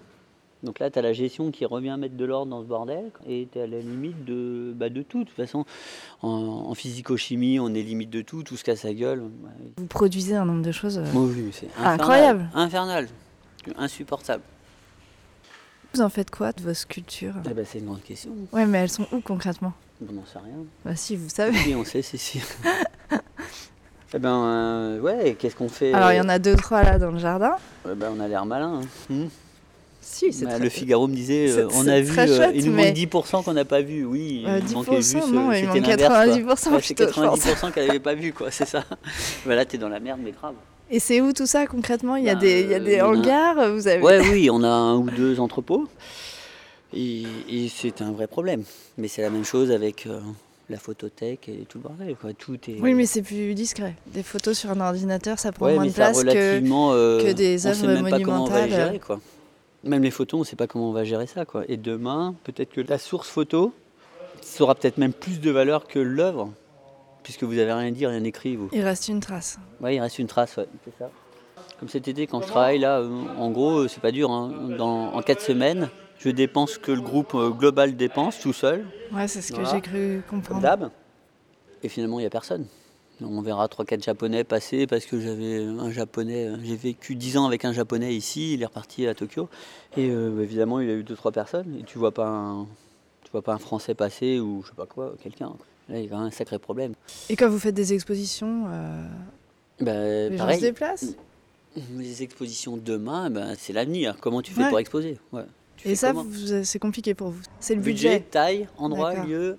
Donc 0.62 0.78
là, 0.78 0.90
tu 0.90 0.98
as 0.98 1.02
la 1.02 1.12
gestion 1.12 1.50
qui 1.50 1.64
revient 1.64 1.96
mettre 1.98 2.16
de 2.16 2.24
l'ordre 2.24 2.50
dans 2.50 2.62
ce 2.62 2.66
bordel 2.66 3.10
et 3.26 3.46
tu 3.52 3.58
es 3.58 3.62
à 3.62 3.66
la 3.66 3.78
limite 3.78 4.24
de, 4.24 4.72
bah, 4.74 4.88
de 4.88 5.02
tout. 5.02 5.20
De 5.20 5.24
toute 5.24 5.36
façon, 5.36 5.64
en, 6.22 6.74
physico-chimie, 6.74 7.60
on 7.60 7.68
est 7.74 7.82
limite 7.82 8.10
de 8.10 8.22
tout, 8.22 8.42
tout 8.42 8.56
se 8.56 8.64
casse 8.64 8.82
la 8.82 8.94
gueule. 8.94 9.22
Vous 9.76 9.86
produisez 9.86 10.34
un 10.34 10.44
nombre 10.44 10.62
de 10.62 10.72
choses 10.72 10.98
euh, 10.98 11.04
oui, 11.14 11.50
c'est 11.52 11.68
incroyable. 11.78 12.48
Infernal, 12.54 13.08
insupportable. 13.76 14.42
Vous 15.94 16.00
en 16.00 16.08
faites 16.08 16.30
quoi 16.30 16.52
de 16.52 16.62
vos 16.62 16.74
sculptures? 16.74 17.34
Eh 17.48 17.54
ben, 17.54 17.64
C'est 17.64 17.78
une 17.78 17.86
grande 17.86 18.02
question. 18.02 18.32
Ouais, 18.52 18.66
mais 18.66 18.78
elles 18.78 18.90
sont 18.90 19.06
où 19.12 19.20
concrètement? 19.20 19.72
On 20.02 20.12
n'en 20.12 20.26
sait 20.26 20.38
rien. 20.38 20.64
Bah 20.84 20.94
si, 20.94 21.16
vous 21.16 21.28
savez. 21.28 21.56
Oui, 21.66 21.74
on 21.74 21.84
sait, 21.84 22.02
c'est 22.02 22.18
sûr. 22.18 22.42
eh 24.14 24.18
ben, 24.18 24.44
euh, 24.44 25.00
ouais, 25.00 25.36
qu'est-ce 25.38 25.56
qu'on 25.56 25.68
fait? 25.68 25.92
Alors, 25.94 26.12
il 26.12 26.16
y 26.16 26.20
en 26.20 26.28
a 26.28 26.38
deux, 26.38 26.56
trois 26.56 26.82
là 26.82 26.98
dans 26.98 27.12
le 27.12 27.18
jardin. 27.18 27.56
Ouais, 27.86 27.94
ben, 27.94 28.12
on 28.14 28.20
a 28.20 28.28
l'air 28.28 28.44
malin. 28.44 28.82
Hein. 29.10 29.28
Bah, 30.42 30.58
le 30.58 30.68
Figaro 30.68 31.08
me 31.08 31.14
disait, 31.14 31.50
euh, 31.50 31.68
on 31.74 31.86
a 31.86 32.00
vu, 32.00 32.18
euh, 32.18 32.50
il 32.54 32.66
nous 32.66 32.72
manque 32.72 32.94
10% 32.94 33.44
qu'on 33.44 33.52
n'a 33.52 33.64
pas 33.64 33.82
vu. 33.82 34.04
Oui, 34.04 34.42
il 34.42 34.48
euh, 34.48 34.60
manquait 34.72 34.96
juste, 34.96 35.28
non, 35.28 35.52
il 35.52 35.66
manque 35.66 35.76
90%. 35.76 36.80
c'est 36.82 36.98
90% 36.98 37.72
qu'elle 37.72 37.86
n'avait 37.86 37.98
pas 37.98 38.14
vu, 38.14 38.32
quoi. 38.32 38.50
C'est 38.50 38.66
ça. 38.66 38.84
voilà, 39.44 39.64
t'es 39.64 39.78
dans 39.78 39.88
la 39.88 40.00
merde, 40.00 40.20
mais 40.22 40.32
grave. 40.32 40.54
Et 40.90 41.00
c'est 41.00 41.20
où 41.20 41.32
tout 41.32 41.46
ça 41.46 41.66
concrètement? 41.66 42.16
Il 42.16 42.24
y 42.24 42.30
a 42.30 42.34
bah, 42.34 42.40
des, 42.40 42.62
il 42.62 42.70
y 42.70 42.74
a 42.74 42.80
des 42.80 43.00
hangars, 43.00 43.72
vous 43.72 43.88
avez. 43.88 44.02
Ouais, 44.02 44.20
oui, 44.32 44.48
on 44.50 44.62
a 44.62 44.68
un 44.68 44.96
ou 44.96 45.10
deux 45.10 45.40
entrepôts. 45.40 45.88
Et, 46.94 47.24
c'est 47.74 48.00
un 48.00 48.12
vrai 48.12 48.26
problème. 48.26 48.62
Mais 48.96 49.08
c'est 49.08 49.22
la 49.22 49.30
même 49.30 49.44
chose 49.44 49.70
avec 49.70 50.08
la 50.70 50.78
photothèque 50.78 51.48
et 51.48 51.66
tout 51.68 51.78
le 51.78 51.82
bordel. 51.82 52.16
Quoi. 52.16 52.32
Tout 52.32 52.58
est... 52.68 52.80
Oui, 52.80 52.94
mais 52.94 53.06
c'est 53.06 53.22
plus 53.22 53.54
discret. 53.54 53.94
Des 54.06 54.22
photos 54.22 54.56
sur 54.56 54.70
un 54.70 54.80
ordinateur, 54.80 55.38
ça 55.38 55.52
prend 55.52 55.70
moins 55.70 55.84
de 55.86 55.90
place 55.90 56.22
que, 56.22 56.60
que 56.60 57.32
des 57.32 57.66
œuvres 57.66 58.00
monumentales. 58.00 59.00
quoi. 59.04 59.20
Même 59.86 60.02
les 60.02 60.10
photos, 60.10 60.38
on 60.38 60.40
ne 60.40 60.46
sait 60.46 60.56
pas 60.56 60.66
comment 60.66 60.90
on 60.90 60.92
va 60.92 61.04
gérer 61.04 61.26
ça. 61.26 61.44
Quoi. 61.44 61.64
Et 61.68 61.76
demain, 61.76 62.34
peut-être 62.44 62.70
que 62.70 62.80
la 62.80 62.98
source 62.98 63.28
photo 63.28 63.72
sera 64.42 64.74
peut-être 64.74 64.98
même 64.98 65.12
plus 65.12 65.40
de 65.40 65.50
valeur 65.50 65.86
que 65.86 65.98
l'œuvre, 65.98 66.52
puisque 67.22 67.44
vous 67.44 67.54
n'avez 67.54 67.72
rien 67.72 67.90
dit, 67.92 68.06
rien 68.06 68.24
écrit. 68.24 68.56
Vous. 68.56 68.68
Il 68.72 68.82
reste 68.82 69.08
une 69.08 69.20
trace. 69.20 69.58
Oui, 69.80 69.94
il 69.94 70.00
reste 70.00 70.18
une 70.18 70.26
trace, 70.26 70.56
ouais, 70.56 70.66
c'est 70.84 70.98
ça. 70.98 71.10
Comme 71.78 71.88
cet 71.88 72.08
été, 72.08 72.26
quand 72.26 72.40
je 72.42 72.46
travaille 72.46 72.78
là, 72.78 72.98
euh, 72.98 73.08
en 73.38 73.50
gros, 73.50 73.80
euh, 73.80 73.88
c'est 73.88 74.00
pas 74.00 74.12
dur. 74.12 74.30
Hein. 74.30 74.50
Dans, 74.78 75.12
en 75.12 75.22
quatre 75.22 75.42
semaines, 75.42 75.88
je 76.18 76.30
dépense 76.30 76.78
que 76.78 76.92
le 76.92 77.02
groupe 77.02 77.34
euh, 77.34 77.50
global 77.50 77.96
dépense 77.96 78.40
tout 78.40 78.54
seul. 78.54 78.86
Ouais, 79.12 79.28
c'est 79.28 79.42
ce 79.42 79.52
que 79.52 79.64
j'ai 79.64 79.80
cru 79.80 80.22
comprendre. 80.28 80.90
Et 81.82 81.88
finalement, 81.88 82.18
il 82.18 82.22
n'y 82.22 82.26
a 82.26 82.30
personne. 82.30 82.66
On 83.22 83.40
verra 83.40 83.66
3-4 83.66 84.04
japonais 84.04 84.44
passer 84.44 84.86
parce 84.86 85.06
que 85.06 85.18
j'avais 85.20 85.64
un 85.64 85.90
japonais, 85.90 86.50
j'ai 86.62 86.76
vécu 86.76 87.14
10 87.14 87.38
ans 87.38 87.46
avec 87.46 87.64
un 87.64 87.72
japonais 87.72 88.14
ici, 88.14 88.54
il 88.54 88.62
est 88.62 88.66
reparti 88.66 89.06
à 89.06 89.14
Tokyo. 89.14 89.48
Et 89.96 90.10
euh, 90.10 90.42
évidemment, 90.42 90.80
il 90.80 90.90
a 90.90 90.92
eu 90.92 91.02
2-3 91.02 91.32
personnes. 91.32 91.78
Et 91.80 91.84
tu 91.84 91.98
vois 91.98 92.12
pas 92.12 92.26
un, 92.26 92.66
tu 93.24 93.30
vois 93.32 93.42
pas 93.42 93.54
un 93.54 93.58
français 93.58 93.94
passer 93.94 94.38
ou 94.38 94.62
je 94.62 94.68
sais 94.68 94.76
pas 94.76 94.86
quoi, 94.86 95.14
quelqu'un. 95.22 95.52
Là, 95.88 95.98
il 96.00 96.10
y 96.10 96.12
a 96.12 96.16
un 96.18 96.30
sacré 96.30 96.58
problème. 96.58 96.92
Et 97.30 97.36
quand 97.36 97.48
vous 97.48 97.58
faites 97.58 97.74
des 97.74 97.94
expositions, 97.94 98.64
euh, 98.68 99.06
bah, 99.80 99.92
les 100.28 100.36
gens 100.36 100.52
se 100.52 100.60
déplacent? 100.60 101.14
Les 101.96 102.22
expositions 102.22 102.76
demain, 102.76 103.30
bah, 103.30 103.48
c'est 103.56 103.72
l'avenir. 103.72 104.16
Comment 104.20 104.42
tu 104.42 104.52
fais 104.52 104.68
pour 104.68 104.78
exposer? 104.78 105.18
Et 105.84 105.94
ça, 105.94 106.12
c'est 106.64 106.78
compliqué 106.78 107.14
pour 107.14 107.30
vous. 107.30 107.42
C'est 107.60 107.74
le 107.74 107.80
budget, 107.80 108.08
budget. 108.08 108.24
taille, 108.30 108.68
endroit, 108.78 109.14
lieu 109.14 109.58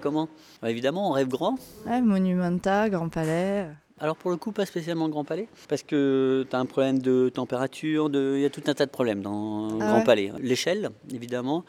comment? 0.00 0.28
Bah, 0.62 0.70
Évidemment, 0.70 1.10
on 1.10 1.12
rêve 1.12 1.28
grand. 1.28 1.56
Ouais, 1.86 2.00
Monumenta, 2.00 2.88
Grand 2.90 3.08
Palais. 3.08 3.66
Alors 4.00 4.16
pour 4.16 4.30
le 4.30 4.36
coup, 4.36 4.50
pas 4.50 4.66
spécialement 4.66 5.08
Grand 5.08 5.24
Palais, 5.24 5.48
parce 5.68 5.82
que 5.84 6.46
tu 6.50 6.56
as 6.56 6.58
un 6.58 6.66
problème 6.66 6.98
de 6.98 7.28
température, 7.28 8.10
de... 8.10 8.34
il 8.36 8.42
y 8.42 8.44
a 8.44 8.50
tout 8.50 8.62
un 8.66 8.74
tas 8.74 8.86
de 8.86 8.90
problèmes 8.90 9.22
dans 9.22 9.78
ah 9.80 9.86
Grand 9.86 10.02
Palais. 10.02 10.32
L'échelle, 10.40 10.90
évidemment. 11.12 11.64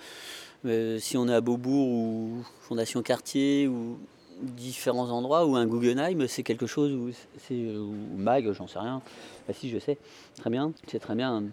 Euh, 0.65 0.97
si 0.99 1.17
on 1.17 1.27
est 1.27 1.33
à 1.33 1.41
Beaubourg 1.41 1.87
ou 1.87 2.43
Fondation 2.61 3.03
Cartier 3.03 3.67
ou 3.67 3.99
différents 4.41 5.11
endroits 5.11 5.45
ou 5.45 5.55
un 5.55 5.67
Guggenheim, 5.67 6.27
c'est 6.27 6.41
quelque 6.41 6.65
chose 6.65 6.91
où 6.91 7.11
c'est 7.47 7.53
ou 7.53 7.93
Mag, 8.17 8.51
j'en 8.51 8.67
sais 8.67 8.79
rien. 8.79 9.01
Bah, 9.47 9.53
si 9.53 9.69
je 9.69 9.77
sais, 9.77 9.97
très 10.39 10.49
bien, 10.49 10.71
c'est 10.87 10.99
très 10.99 11.15
bien, 11.15 11.43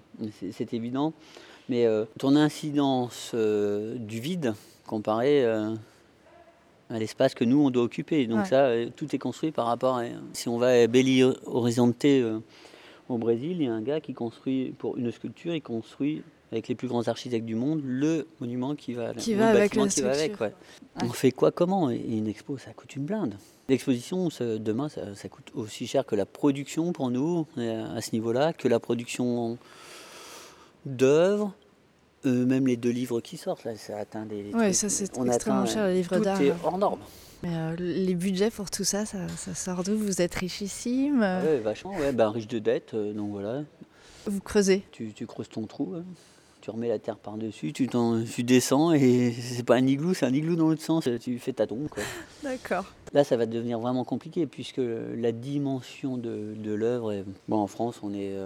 c'est 0.52 0.72
évident. 0.72 1.12
Mais 1.68 1.86
euh, 1.86 2.06
ton 2.18 2.34
incidence 2.34 3.32
euh, 3.34 3.96
du 3.96 4.20
vide 4.20 4.54
comparé 6.92 7.00
l'espace 7.00 7.34
que 7.34 7.44
nous, 7.44 7.64
on 7.64 7.70
doit 7.70 7.84
occuper. 7.84 8.26
Donc 8.26 8.46
ça, 8.46 8.66
euh, 8.66 8.88
tout 8.94 9.14
est 9.14 9.18
construit 9.18 9.50
par 9.50 9.66
rapport 9.66 9.98
à... 9.98 10.04
Si 10.32 10.48
on 10.48 10.58
va 10.58 10.68
à 10.68 10.86
Belo 10.86 11.34
Horizonte 11.46 12.04
euh, 12.04 12.40
au 13.08 13.18
Brésil, 13.18 13.56
il 13.60 13.64
y 13.64 13.68
a 13.68 13.72
un 13.72 13.82
gars 13.82 14.00
qui 14.00 14.14
construit, 14.14 14.74
pour 14.78 14.96
une 14.96 15.10
sculpture, 15.10 15.54
il 15.54 15.62
construit 15.62 16.22
avec 16.50 16.68
les 16.68 16.74
plus 16.74 16.88
grands 16.88 17.08
architectes 17.08 17.46
du 17.46 17.54
monde, 17.54 17.80
le 17.82 18.26
monument 18.40 18.74
qui 18.74 18.92
va, 18.92 19.14
qui 19.14 19.34
va 19.34 19.48
avec. 19.48 19.72
Qui 19.72 20.02
va 20.02 20.10
avec 20.10 20.38
On 21.02 21.08
fait 21.08 21.32
quoi 21.32 21.50
comment? 21.50 21.90
Et 21.90 21.96
une 21.96 22.28
expo, 22.28 22.58
ça 22.58 22.72
coûte 22.74 22.94
une 22.94 23.04
blinde. 23.04 23.34
L'exposition, 23.70 24.28
demain, 24.40 24.90
ça, 24.90 25.14
ça, 25.14 25.30
coûte 25.30 25.50
aussi 25.54 25.86
cher 25.86 26.04
que 26.04 26.14
la 26.14 26.26
production 26.26 26.92
pour 26.92 27.10
nous, 27.10 27.46
à 27.56 28.02
ce 28.02 28.12
niveau-là, 28.12 28.52
que 28.52 28.68
la 28.68 28.80
production 28.80 29.56
d'œuvres, 30.84 31.54
Euh, 31.54 31.71
même 32.24 32.66
les 32.66 32.76
deux 32.76 32.90
livres 32.90 33.20
qui 33.20 33.36
sortent, 33.36 33.64
là, 33.64 33.76
ça 33.76 33.98
atteint 33.98 34.26
des. 34.26 34.50
Oui, 34.54 34.74
ça 34.74 34.88
c'est 34.88 35.10
extrêmement 35.26 35.66
cher, 35.66 35.86
les 35.86 35.94
livres 35.94 36.18
d'art. 36.18 36.38
C'est 36.38 36.52
hors 36.64 36.78
norme. 36.78 37.00
Mais 37.42 37.50
euh, 37.56 37.76
les 37.76 38.14
budgets 38.14 38.50
pour 38.50 38.70
tout 38.70 38.84
ça, 38.84 39.04
ça, 39.04 39.26
sort 39.54 39.82
d'où? 39.82 39.96
Vous 39.96 40.22
êtes 40.22 40.34
richissime? 40.34 41.26
Oui, 41.44 41.58
vachement, 41.60 41.96
ouais, 41.96 42.12
ben, 42.12 42.30
riche 42.30 42.46
de 42.46 42.60
dettes, 42.60 42.94
euh, 42.94 43.12
donc 43.12 43.30
voilà. 43.30 43.62
Vous 44.26 44.40
creusez? 44.40 44.84
Tu, 44.92 45.12
tu, 45.12 45.26
creuses 45.26 45.48
ton 45.48 45.66
trou, 45.66 45.94
hein. 45.96 46.04
tu 46.60 46.70
remets 46.70 46.86
la 46.86 47.00
terre 47.00 47.16
par-dessus, 47.16 47.72
tu, 47.72 47.88
tu 47.88 48.42
descends 48.44 48.92
et 48.92 49.32
c'est 49.40 49.64
pas 49.64 49.74
un 49.74 49.86
igloo, 49.86 50.14
c'est 50.14 50.26
un 50.26 50.32
igloo 50.32 50.54
dans 50.54 50.68
l'autre 50.68 50.82
sens, 50.82 51.08
tu 51.20 51.38
fais 51.40 51.52
ta 51.52 51.66
tombe. 51.66 51.88
D'accord. 52.44 52.84
Là, 53.12 53.24
ça 53.24 53.36
va 53.36 53.46
devenir 53.46 53.80
vraiment 53.80 54.04
compliqué 54.04 54.46
puisque 54.46 54.80
la 54.80 55.32
dimension 55.32 56.16
de, 56.18 56.54
de 56.56 56.72
l'œuvre, 56.72 57.24
bon, 57.48 57.58
en 57.58 57.66
France, 57.66 57.98
on 58.04 58.14
est 58.14 58.36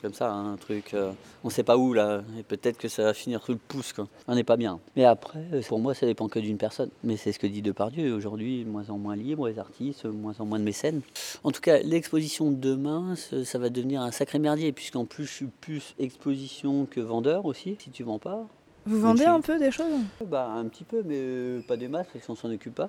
comme 0.00 0.14
ça, 0.14 0.30
hein, 0.30 0.52
un 0.52 0.56
truc. 0.56 0.94
Euh, 0.94 1.12
on 1.44 1.50
sait 1.50 1.62
pas 1.62 1.76
où 1.76 1.92
là, 1.92 2.22
et 2.38 2.42
peut-être 2.42 2.78
que 2.78 2.88
ça 2.88 3.02
va 3.02 3.14
finir 3.14 3.42
sous 3.42 3.52
le 3.52 3.58
pouce. 3.58 3.92
Quoi. 3.92 4.06
On 4.26 4.34
n'est 4.34 4.44
pas 4.44 4.56
bien. 4.56 4.78
Mais 4.96 5.04
après, 5.04 5.44
euh, 5.52 5.62
pour 5.62 5.80
moi, 5.80 5.94
ça 5.94 6.06
dépend 6.06 6.28
que 6.28 6.38
d'une 6.38 6.58
personne. 6.58 6.90
Mais 7.02 7.16
c'est 7.16 7.32
ce 7.32 7.38
que 7.38 7.46
dit 7.46 7.62
Depardieu. 7.62 8.12
Aujourd'hui, 8.14 8.64
moins 8.64 8.88
en 8.90 8.98
moins 8.98 9.16
libre, 9.16 9.48
les 9.48 9.58
artistes, 9.58 10.04
moins 10.04 10.34
en 10.38 10.44
moins 10.44 10.58
de 10.58 10.64
mécènes. 10.64 11.00
En 11.42 11.50
tout 11.50 11.60
cas, 11.60 11.78
l'exposition 11.78 12.50
de 12.50 12.56
demain, 12.56 13.14
ça 13.16 13.58
va 13.58 13.70
devenir 13.70 14.02
un 14.02 14.12
sacré 14.12 14.38
merdier, 14.38 14.72
puisqu'en 14.72 15.04
plus, 15.04 15.26
je 15.26 15.32
suis 15.32 15.46
plus 15.46 15.94
exposition 15.98 16.86
que 16.86 17.00
vendeur 17.00 17.44
aussi, 17.44 17.76
si 17.80 17.90
tu 17.90 18.04
vends 18.04 18.18
pas. 18.18 18.46
Vous 18.86 19.00
vendez 19.00 19.24
un 19.24 19.40
peu 19.40 19.58
des 19.58 19.70
choses 19.70 20.00
bah, 20.24 20.50
Un 20.56 20.66
petit 20.66 20.84
peu, 20.84 21.02
mais 21.04 21.18
euh, 21.18 21.60
pas 21.66 21.76
des 21.76 21.88
masses, 21.88 22.06
parce 22.12 22.24
qu'on 22.24 22.36
s'en 22.36 22.50
occupe 22.50 22.74
pas. 22.74 22.88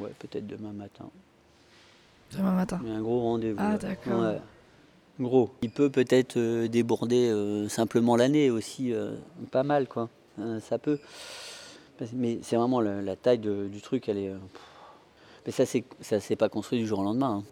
Ouais, 0.00 0.12
peut-être 0.18 0.46
demain 0.46 0.72
matin. 0.72 1.08
Demain 2.32 2.52
matin. 2.52 2.80
Il 2.82 2.88
y 2.88 2.92
a 2.92 2.96
un 2.96 3.02
gros 3.02 3.20
rendez-vous. 3.20 3.58
Ah, 3.60 3.78
d'accord. 3.78 4.34
Gros. 5.18 5.50
Il 5.62 5.70
peut 5.70 5.90
peut-être 5.90 6.36
euh, 6.36 6.68
déborder 6.68 7.28
euh, 7.30 7.68
simplement 7.68 8.16
l'année 8.16 8.50
aussi, 8.50 8.92
euh, 8.92 9.16
pas 9.50 9.62
mal 9.62 9.88
quoi. 9.88 10.08
ça 10.60 10.78
peut. 10.78 10.98
Mais 12.12 12.38
c'est 12.42 12.56
vraiment 12.56 12.80
la, 12.80 13.16
taille 13.16 13.38
du 13.38 13.80
truc, 13.80 14.08
elle 14.08 14.18
est. 14.18 14.32
mais 15.46 15.52
ça, 15.52 15.64
c'est, 15.64 15.84
ça 16.02 16.20
s'est 16.20 16.36
pas 16.36 16.50
construit 16.50 16.78
du 16.78 16.86
jour 16.86 16.98
au 16.98 17.04
lendemain. 17.04 17.42
Hein. 17.42 17.44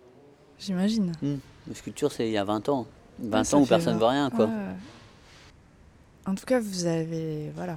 J'imagine. 0.58 1.12
Hum. 1.22 1.38
La 1.66 1.74
sculpture, 1.74 2.12
c'est 2.12 2.26
il 2.26 2.32
y 2.32 2.36
a 2.36 2.44
20 2.44 2.68
ans. 2.68 2.86
20 3.20 3.54
ans 3.54 3.62
où 3.62 3.66
personne 3.66 3.94
ne 3.94 3.98
voit 3.98 4.10
rien 4.10 4.28
quoi. 4.28 4.50
En 6.26 6.34
tout 6.34 6.44
cas, 6.44 6.60
vous 6.60 6.84
avez. 6.84 7.50
Voilà. 7.54 7.76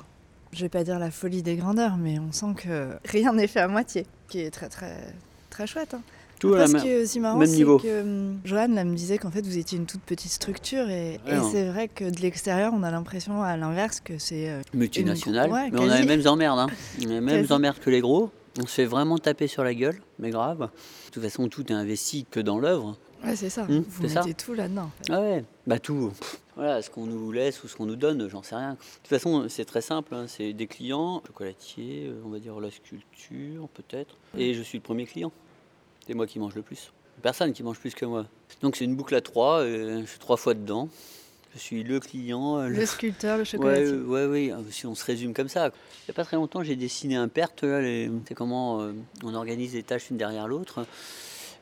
Je 0.52 0.62
vais 0.62 0.70
pas 0.70 0.84
dire 0.84 1.00
la 1.00 1.12
folie 1.12 1.44
des 1.44 1.56
grandeurs, 1.56 1.98
mais 1.98 2.20
on 2.20 2.32
sent 2.32 2.54
que 2.58 2.98
rien 3.06 3.34
n'est 3.34 3.48
fait 3.48 3.60
à 3.60 3.68
moitié, 3.68 4.06
qui 4.28 4.40
est 4.40 4.52
très 4.52 4.70
très 4.70 5.14
très 5.50 5.68
chouette. 5.68 5.94
Hein. 5.94 6.02
Tout 6.40 6.56
c'est 7.06 7.20
marrant, 7.20 7.46
c'est 7.46 7.64
que 7.64 8.02
hum, 8.02 8.40
Joanne 8.46 8.84
me 8.84 8.96
disait 8.96 9.18
qu'en 9.18 9.32
fait 9.32 9.46
vous 9.46 9.58
étiez 9.58 9.78
une 9.78 9.86
toute 9.86 10.02
petite 10.02 10.32
structure 10.32 10.90
et, 10.90 11.20
c'est 11.52 11.68
vrai 11.68 11.88
que 11.88 12.06
de 12.06 12.22
l'extérieur 12.22 12.74
on 12.76 12.84
a 12.84 12.92
l'impression 12.92 13.42
à 13.42 13.58
l'inverse 13.58 14.00
que 14.00 14.18
c'est 14.18 14.50
euh, 14.50 14.62
multinational. 14.74 15.50
mais 15.72 15.80
on 15.80 15.90
a 15.90 16.00
les 16.00 16.06
mêmes 16.06 16.28
emmerdes, 16.28 16.60
hein. 16.60 16.68
les 17.00 17.22
mêmes 17.22 17.48
emmerdes 17.50 17.80
que 17.80 17.90
les 17.90 18.02
gros. 18.02 18.32
On 18.60 18.66
se 18.66 18.74
fait 18.74 18.86
vraiment 18.86 19.20
taper 19.20 19.46
sur 19.46 19.64
la 19.64 19.76
gueule, 19.76 20.02
mais 20.18 20.32
grave. 20.32 20.58
De 20.62 21.12
toute 21.12 21.22
façon, 21.22 21.48
tout 21.48 21.72
est 21.72 21.76
investi 21.76 22.26
que 22.32 22.40
dans 22.40 22.58
l'œuvre. 22.58 22.98
Ouais, 23.24 23.36
c'est 23.36 23.52
ça. 23.52 23.68
Hum, 23.70 23.84
vous 23.88 24.08
mettez 24.08 24.34
tout 24.34 24.54
là-dedans. 24.56 24.90
Ah 25.10 25.22
ouais, 25.22 25.46
bah 25.68 25.78
tout. 25.78 26.12
Voilà, 26.56 26.82
ce 26.82 26.90
qu'on 26.90 27.06
nous 27.06 27.32
laisse 27.32 27.64
ou 27.64 27.68
ce 27.68 27.76
qu'on 27.76 27.86
nous 27.86 27.96
donne, 27.96 28.28
j'en 28.30 28.42
sais 28.42 28.56
rien. 28.56 28.72
De 28.72 28.78
toute 28.78 29.10
façon, 29.10 29.48
c'est 29.48 29.66
très 29.66 29.82
simple. 29.82 30.16
Hein. 30.16 30.26
C'est 30.28 30.54
des 30.54 30.66
clients, 30.66 31.22
chocolatier, 31.28 32.08
euh, 32.08 32.22
on 32.26 32.30
va 32.30 32.40
dire 32.40 32.60
la 32.60 32.72
sculpture 32.72 33.70
peut-être. 33.70 34.16
Et 34.36 34.56
je 34.56 34.64
suis 34.64 34.80
le 34.80 34.84
premier 34.84 35.06
client. 35.06 35.32
C'est 36.08 36.14
moi 36.14 36.26
qui 36.26 36.40
mange 36.40 36.56
le 36.56 36.62
plus. 36.62 36.92
Personne 37.22 37.52
qui 37.52 37.64
mange 37.64 37.80
plus 37.80 37.94
que 37.94 38.06
moi. 38.06 38.26
Donc 38.62 38.76
c'est 38.76 38.86
une 38.86 38.96
boucle 38.96 39.14
à 39.16 39.22
trois, 39.22 39.64
je 39.66 40.06
suis 40.06 40.20
trois 40.20 40.38
fois 40.38 40.54
dedans. 40.54 40.90
Je 41.54 41.60
suis 41.60 41.84
le 41.84 42.00
client. 42.00 42.68
Le, 42.68 42.86
sculpteur, 42.86 43.38
le 43.38 43.44
chocolatier. 43.44 43.96
Ouais, 43.96 44.26
oui, 44.26 44.52
si 44.70 44.86
on 44.86 44.94
se 44.94 45.04
résume 45.04 45.34
comme 45.34 45.50
ça. 45.50 45.68
Il 45.68 46.10
n'y 46.10 46.12
a 46.12 46.14
pas 46.14 46.24
très 46.24 46.38
longtemps, 46.38 46.62
j'ai 46.62 46.76
dessiné 46.76 47.16
un 47.16 47.28
perte. 47.28 47.66
C'est 48.28 48.36
comment 48.36 48.82
euh, 48.82 48.92
on 49.24 49.34
organise 49.34 49.74
les 49.74 49.82
tâches 49.82 50.12
une 50.12 50.18
derrière 50.18 50.48
l'autre. 50.48 50.86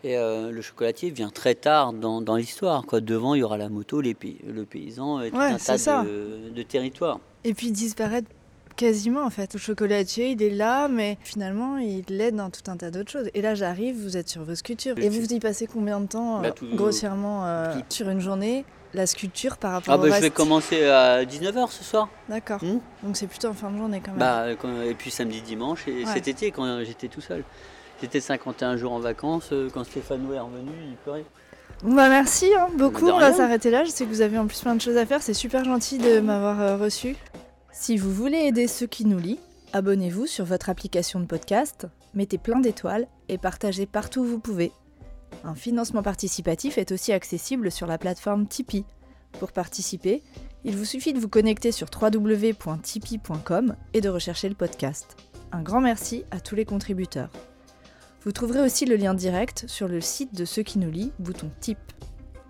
Et 0.04 0.18
euh, 0.18 0.52
le 0.52 0.62
chocolatier 0.62 1.12
vient 1.12 1.30
très 1.30 1.56
tard 1.56 1.93
dans, 1.93 2.22
dans 2.22 2.36
l'histoire. 2.36 2.84
Devant, 2.91 3.36
il 3.36 3.39
y 3.39 3.43
aura 3.43 3.58
la 3.58 3.70
moto, 3.70 4.02
les 4.02 4.18
le 4.46 4.66
paysan, 4.66 5.22
et 5.22 5.32
tout 5.32 5.38
un 5.38 5.58
tas 5.58 6.04
de, 6.04 6.50
de 6.54 6.64
territoires. 6.64 7.20
Et 7.46 7.54
puis 7.54 7.72
disparaître 7.72 8.30
Quasiment 8.76 9.23
en 9.23 9.30
fait. 9.30 9.53
Le 9.53 9.59
chocolatier, 9.59 10.32
il 10.32 10.43
est 10.43 10.49
là, 10.49 10.88
mais 10.88 11.17
finalement, 11.23 11.78
il 11.78 12.03
l'aide 12.09 12.36
dans 12.36 12.49
tout 12.49 12.69
un 12.69 12.76
tas 12.76 12.91
d'autres 12.91 13.11
choses. 13.11 13.30
Et 13.34 13.41
là, 13.41 13.55
j'arrive, 13.55 13.95
vous 13.95 14.17
êtes 14.17 14.28
sur 14.28 14.43
vos 14.43 14.55
sculptures. 14.55 14.97
Et 14.97 15.09
vous 15.09 15.34
y 15.34 15.39
passez 15.39 15.67
combien 15.67 16.01
de 16.01 16.07
temps, 16.07 16.41
bah, 16.41 16.49
euh, 16.61 16.76
grossièrement, 16.76 17.45
euh, 17.45 17.73
sur 17.89 18.09
une 18.09 18.19
journée 18.19 18.65
la 18.93 19.05
sculpture 19.05 19.57
par 19.57 19.73
rapport 19.73 19.93
ah, 19.93 19.97
bah, 19.97 20.09
Je 20.15 20.21
vais 20.21 20.30
commencer 20.30 20.86
à 20.86 21.26
19h 21.26 21.69
ce 21.69 21.84
soir. 21.84 22.09
D'accord. 22.30 22.63
Hmm 22.63 22.80
Donc 23.03 23.17
c'est 23.17 23.28
plutôt 23.28 23.49
en 23.49 23.53
fin 23.53 23.69
de 23.69 23.78
journée 23.78 24.01
quand 24.03 24.11
même. 24.11 24.19
Bah, 24.19 24.45
et 24.86 24.93
puis 24.93 25.11
samedi, 25.11 25.41
dimanche, 25.41 25.88
et 25.88 26.05
cet 26.05 26.28
été, 26.28 26.51
quand 26.51 26.84
j'étais 26.84 27.07
tout 27.07 27.21
seul. 27.21 27.43
J'étais 28.01 28.19
51 28.19 28.76
jours 28.76 28.91
en 28.91 28.99
vacances, 28.99 29.49
euh, 29.53 29.69
quand 29.73 29.86
Stéphane 29.86 30.21
est 30.34 30.39
revenu, 30.39 30.71
il 30.89 30.95
pleurait. 30.97 31.23
Bon 31.82 31.93
bah 31.93 32.09
merci 32.09 32.51
hein, 32.57 32.67
beaucoup, 32.78 33.07
on 33.07 33.19
va 33.19 33.34
s'arrêter 33.34 33.69
là. 33.69 33.86
Je 33.86 33.89
sais 33.89 34.05
que 34.05 34.09
vous 34.09 34.21
avez 34.21 34.38
en 34.38 34.47
plus 34.47 34.59
plein 34.61 34.76
de 34.76 34.82
choses 34.82 34.97
à 34.97 35.05
faire, 35.05 35.21
c'est 35.21 35.34
super 35.34 35.63
gentil 35.63 35.97
de 35.97 36.19
m'avoir 36.19 36.78
reçu. 36.80 37.15
Si 37.78 37.97
vous 37.97 38.11
voulez 38.11 38.38
aider 38.38 38.67
ceux 38.67 38.88
qui 38.88 39.05
nous 39.05 39.19
lisent, 39.19 39.38
abonnez-vous 39.73 40.28
sur 40.28 40.45
votre 40.45 40.69
application 40.69 41.19
de 41.19 41.26
podcast, 41.26 41.88
mettez 42.13 42.38
plein 42.38 42.61
d'étoiles 42.61 43.05
et 43.28 43.38
partagez 43.38 43.86
partout 43.86 44.21
où 44.21 44.26
vous 44.26 44.39
pouvez. 44.39 44.71
Un 45.43 45.55
financement 45.55 46.01
participatif 46.01 46.78
est 46.78 46.93
aussi 46.93 47.11
accessible 47.11 47.69
sur 47.69 47.86
la 47.86 47.97
plateforme 47.97 48.47
Tipeee. 48.47 48.86
Pour 49.39 49.51
participer, 49.51 50.23
il 50.63 50.78
vous 50.78 50.86
suffit 50.86 51.11
de 51.11 51.19
vous 51.19 51.28
connecter 51.28 51.73
sur 51.73 51.88
www.tipeee.com 51.93 53.76
et 53.93 54.01
de 54.01 54.09
rechercher 54.09 54.47
le 54.47 54.55
podcast. 54.55 55.17
Un 55.51 55.61
grand 55.61 55.82
merci 55.82 56.23
à 56.32 56.39
tous 56.39 56.55
les 56.55 56.65
contributeurs. 56.65 57.30
Vous 58.23 58.32
trouverez 58.32 58.61
aussi 58.61 58.86
le 58.86 58.95
lien 58.95 59.13
direct 59.13 59.65
sur 59.67 59.89
le 59.89 59.99
site 59.99 60.34
de 60.34 60.45
Ceux 60.45 60.63
qui 60.63 60.80
nous 60.80 60.89
lit, 60.89 61.11
bouton 61.19 61.51
Tip. 61.59 61.78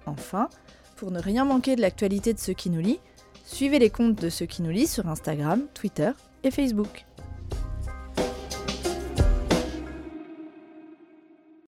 Enfin, 0.06 0.50
pour 0.96 1.10
ne 1.10 1.20
rien 1.20 1.46
manquer 1.46 1.76
de 1.76 1.82
l'actualité 1.82 2.32
de 2.32 2.40
Ceux 2.40 2.54
qui 2.54 2.70
nous 2.70 2.80
lit, 2.80 3.00
Suivez 3.46 3.78
les 3.78 3.92
comptes 3.92 4.20
de 4.20 4.30
ceux 4.30 4.48
qui 4.48 4.64
nous 4.64 4.72
lisent 4.72 4.92
sur 4.92 5.08
Instagram, 5.08 5.62
Twitter 5.76 6.12
et 6.44 6.50
Facebook. 6.50 7.06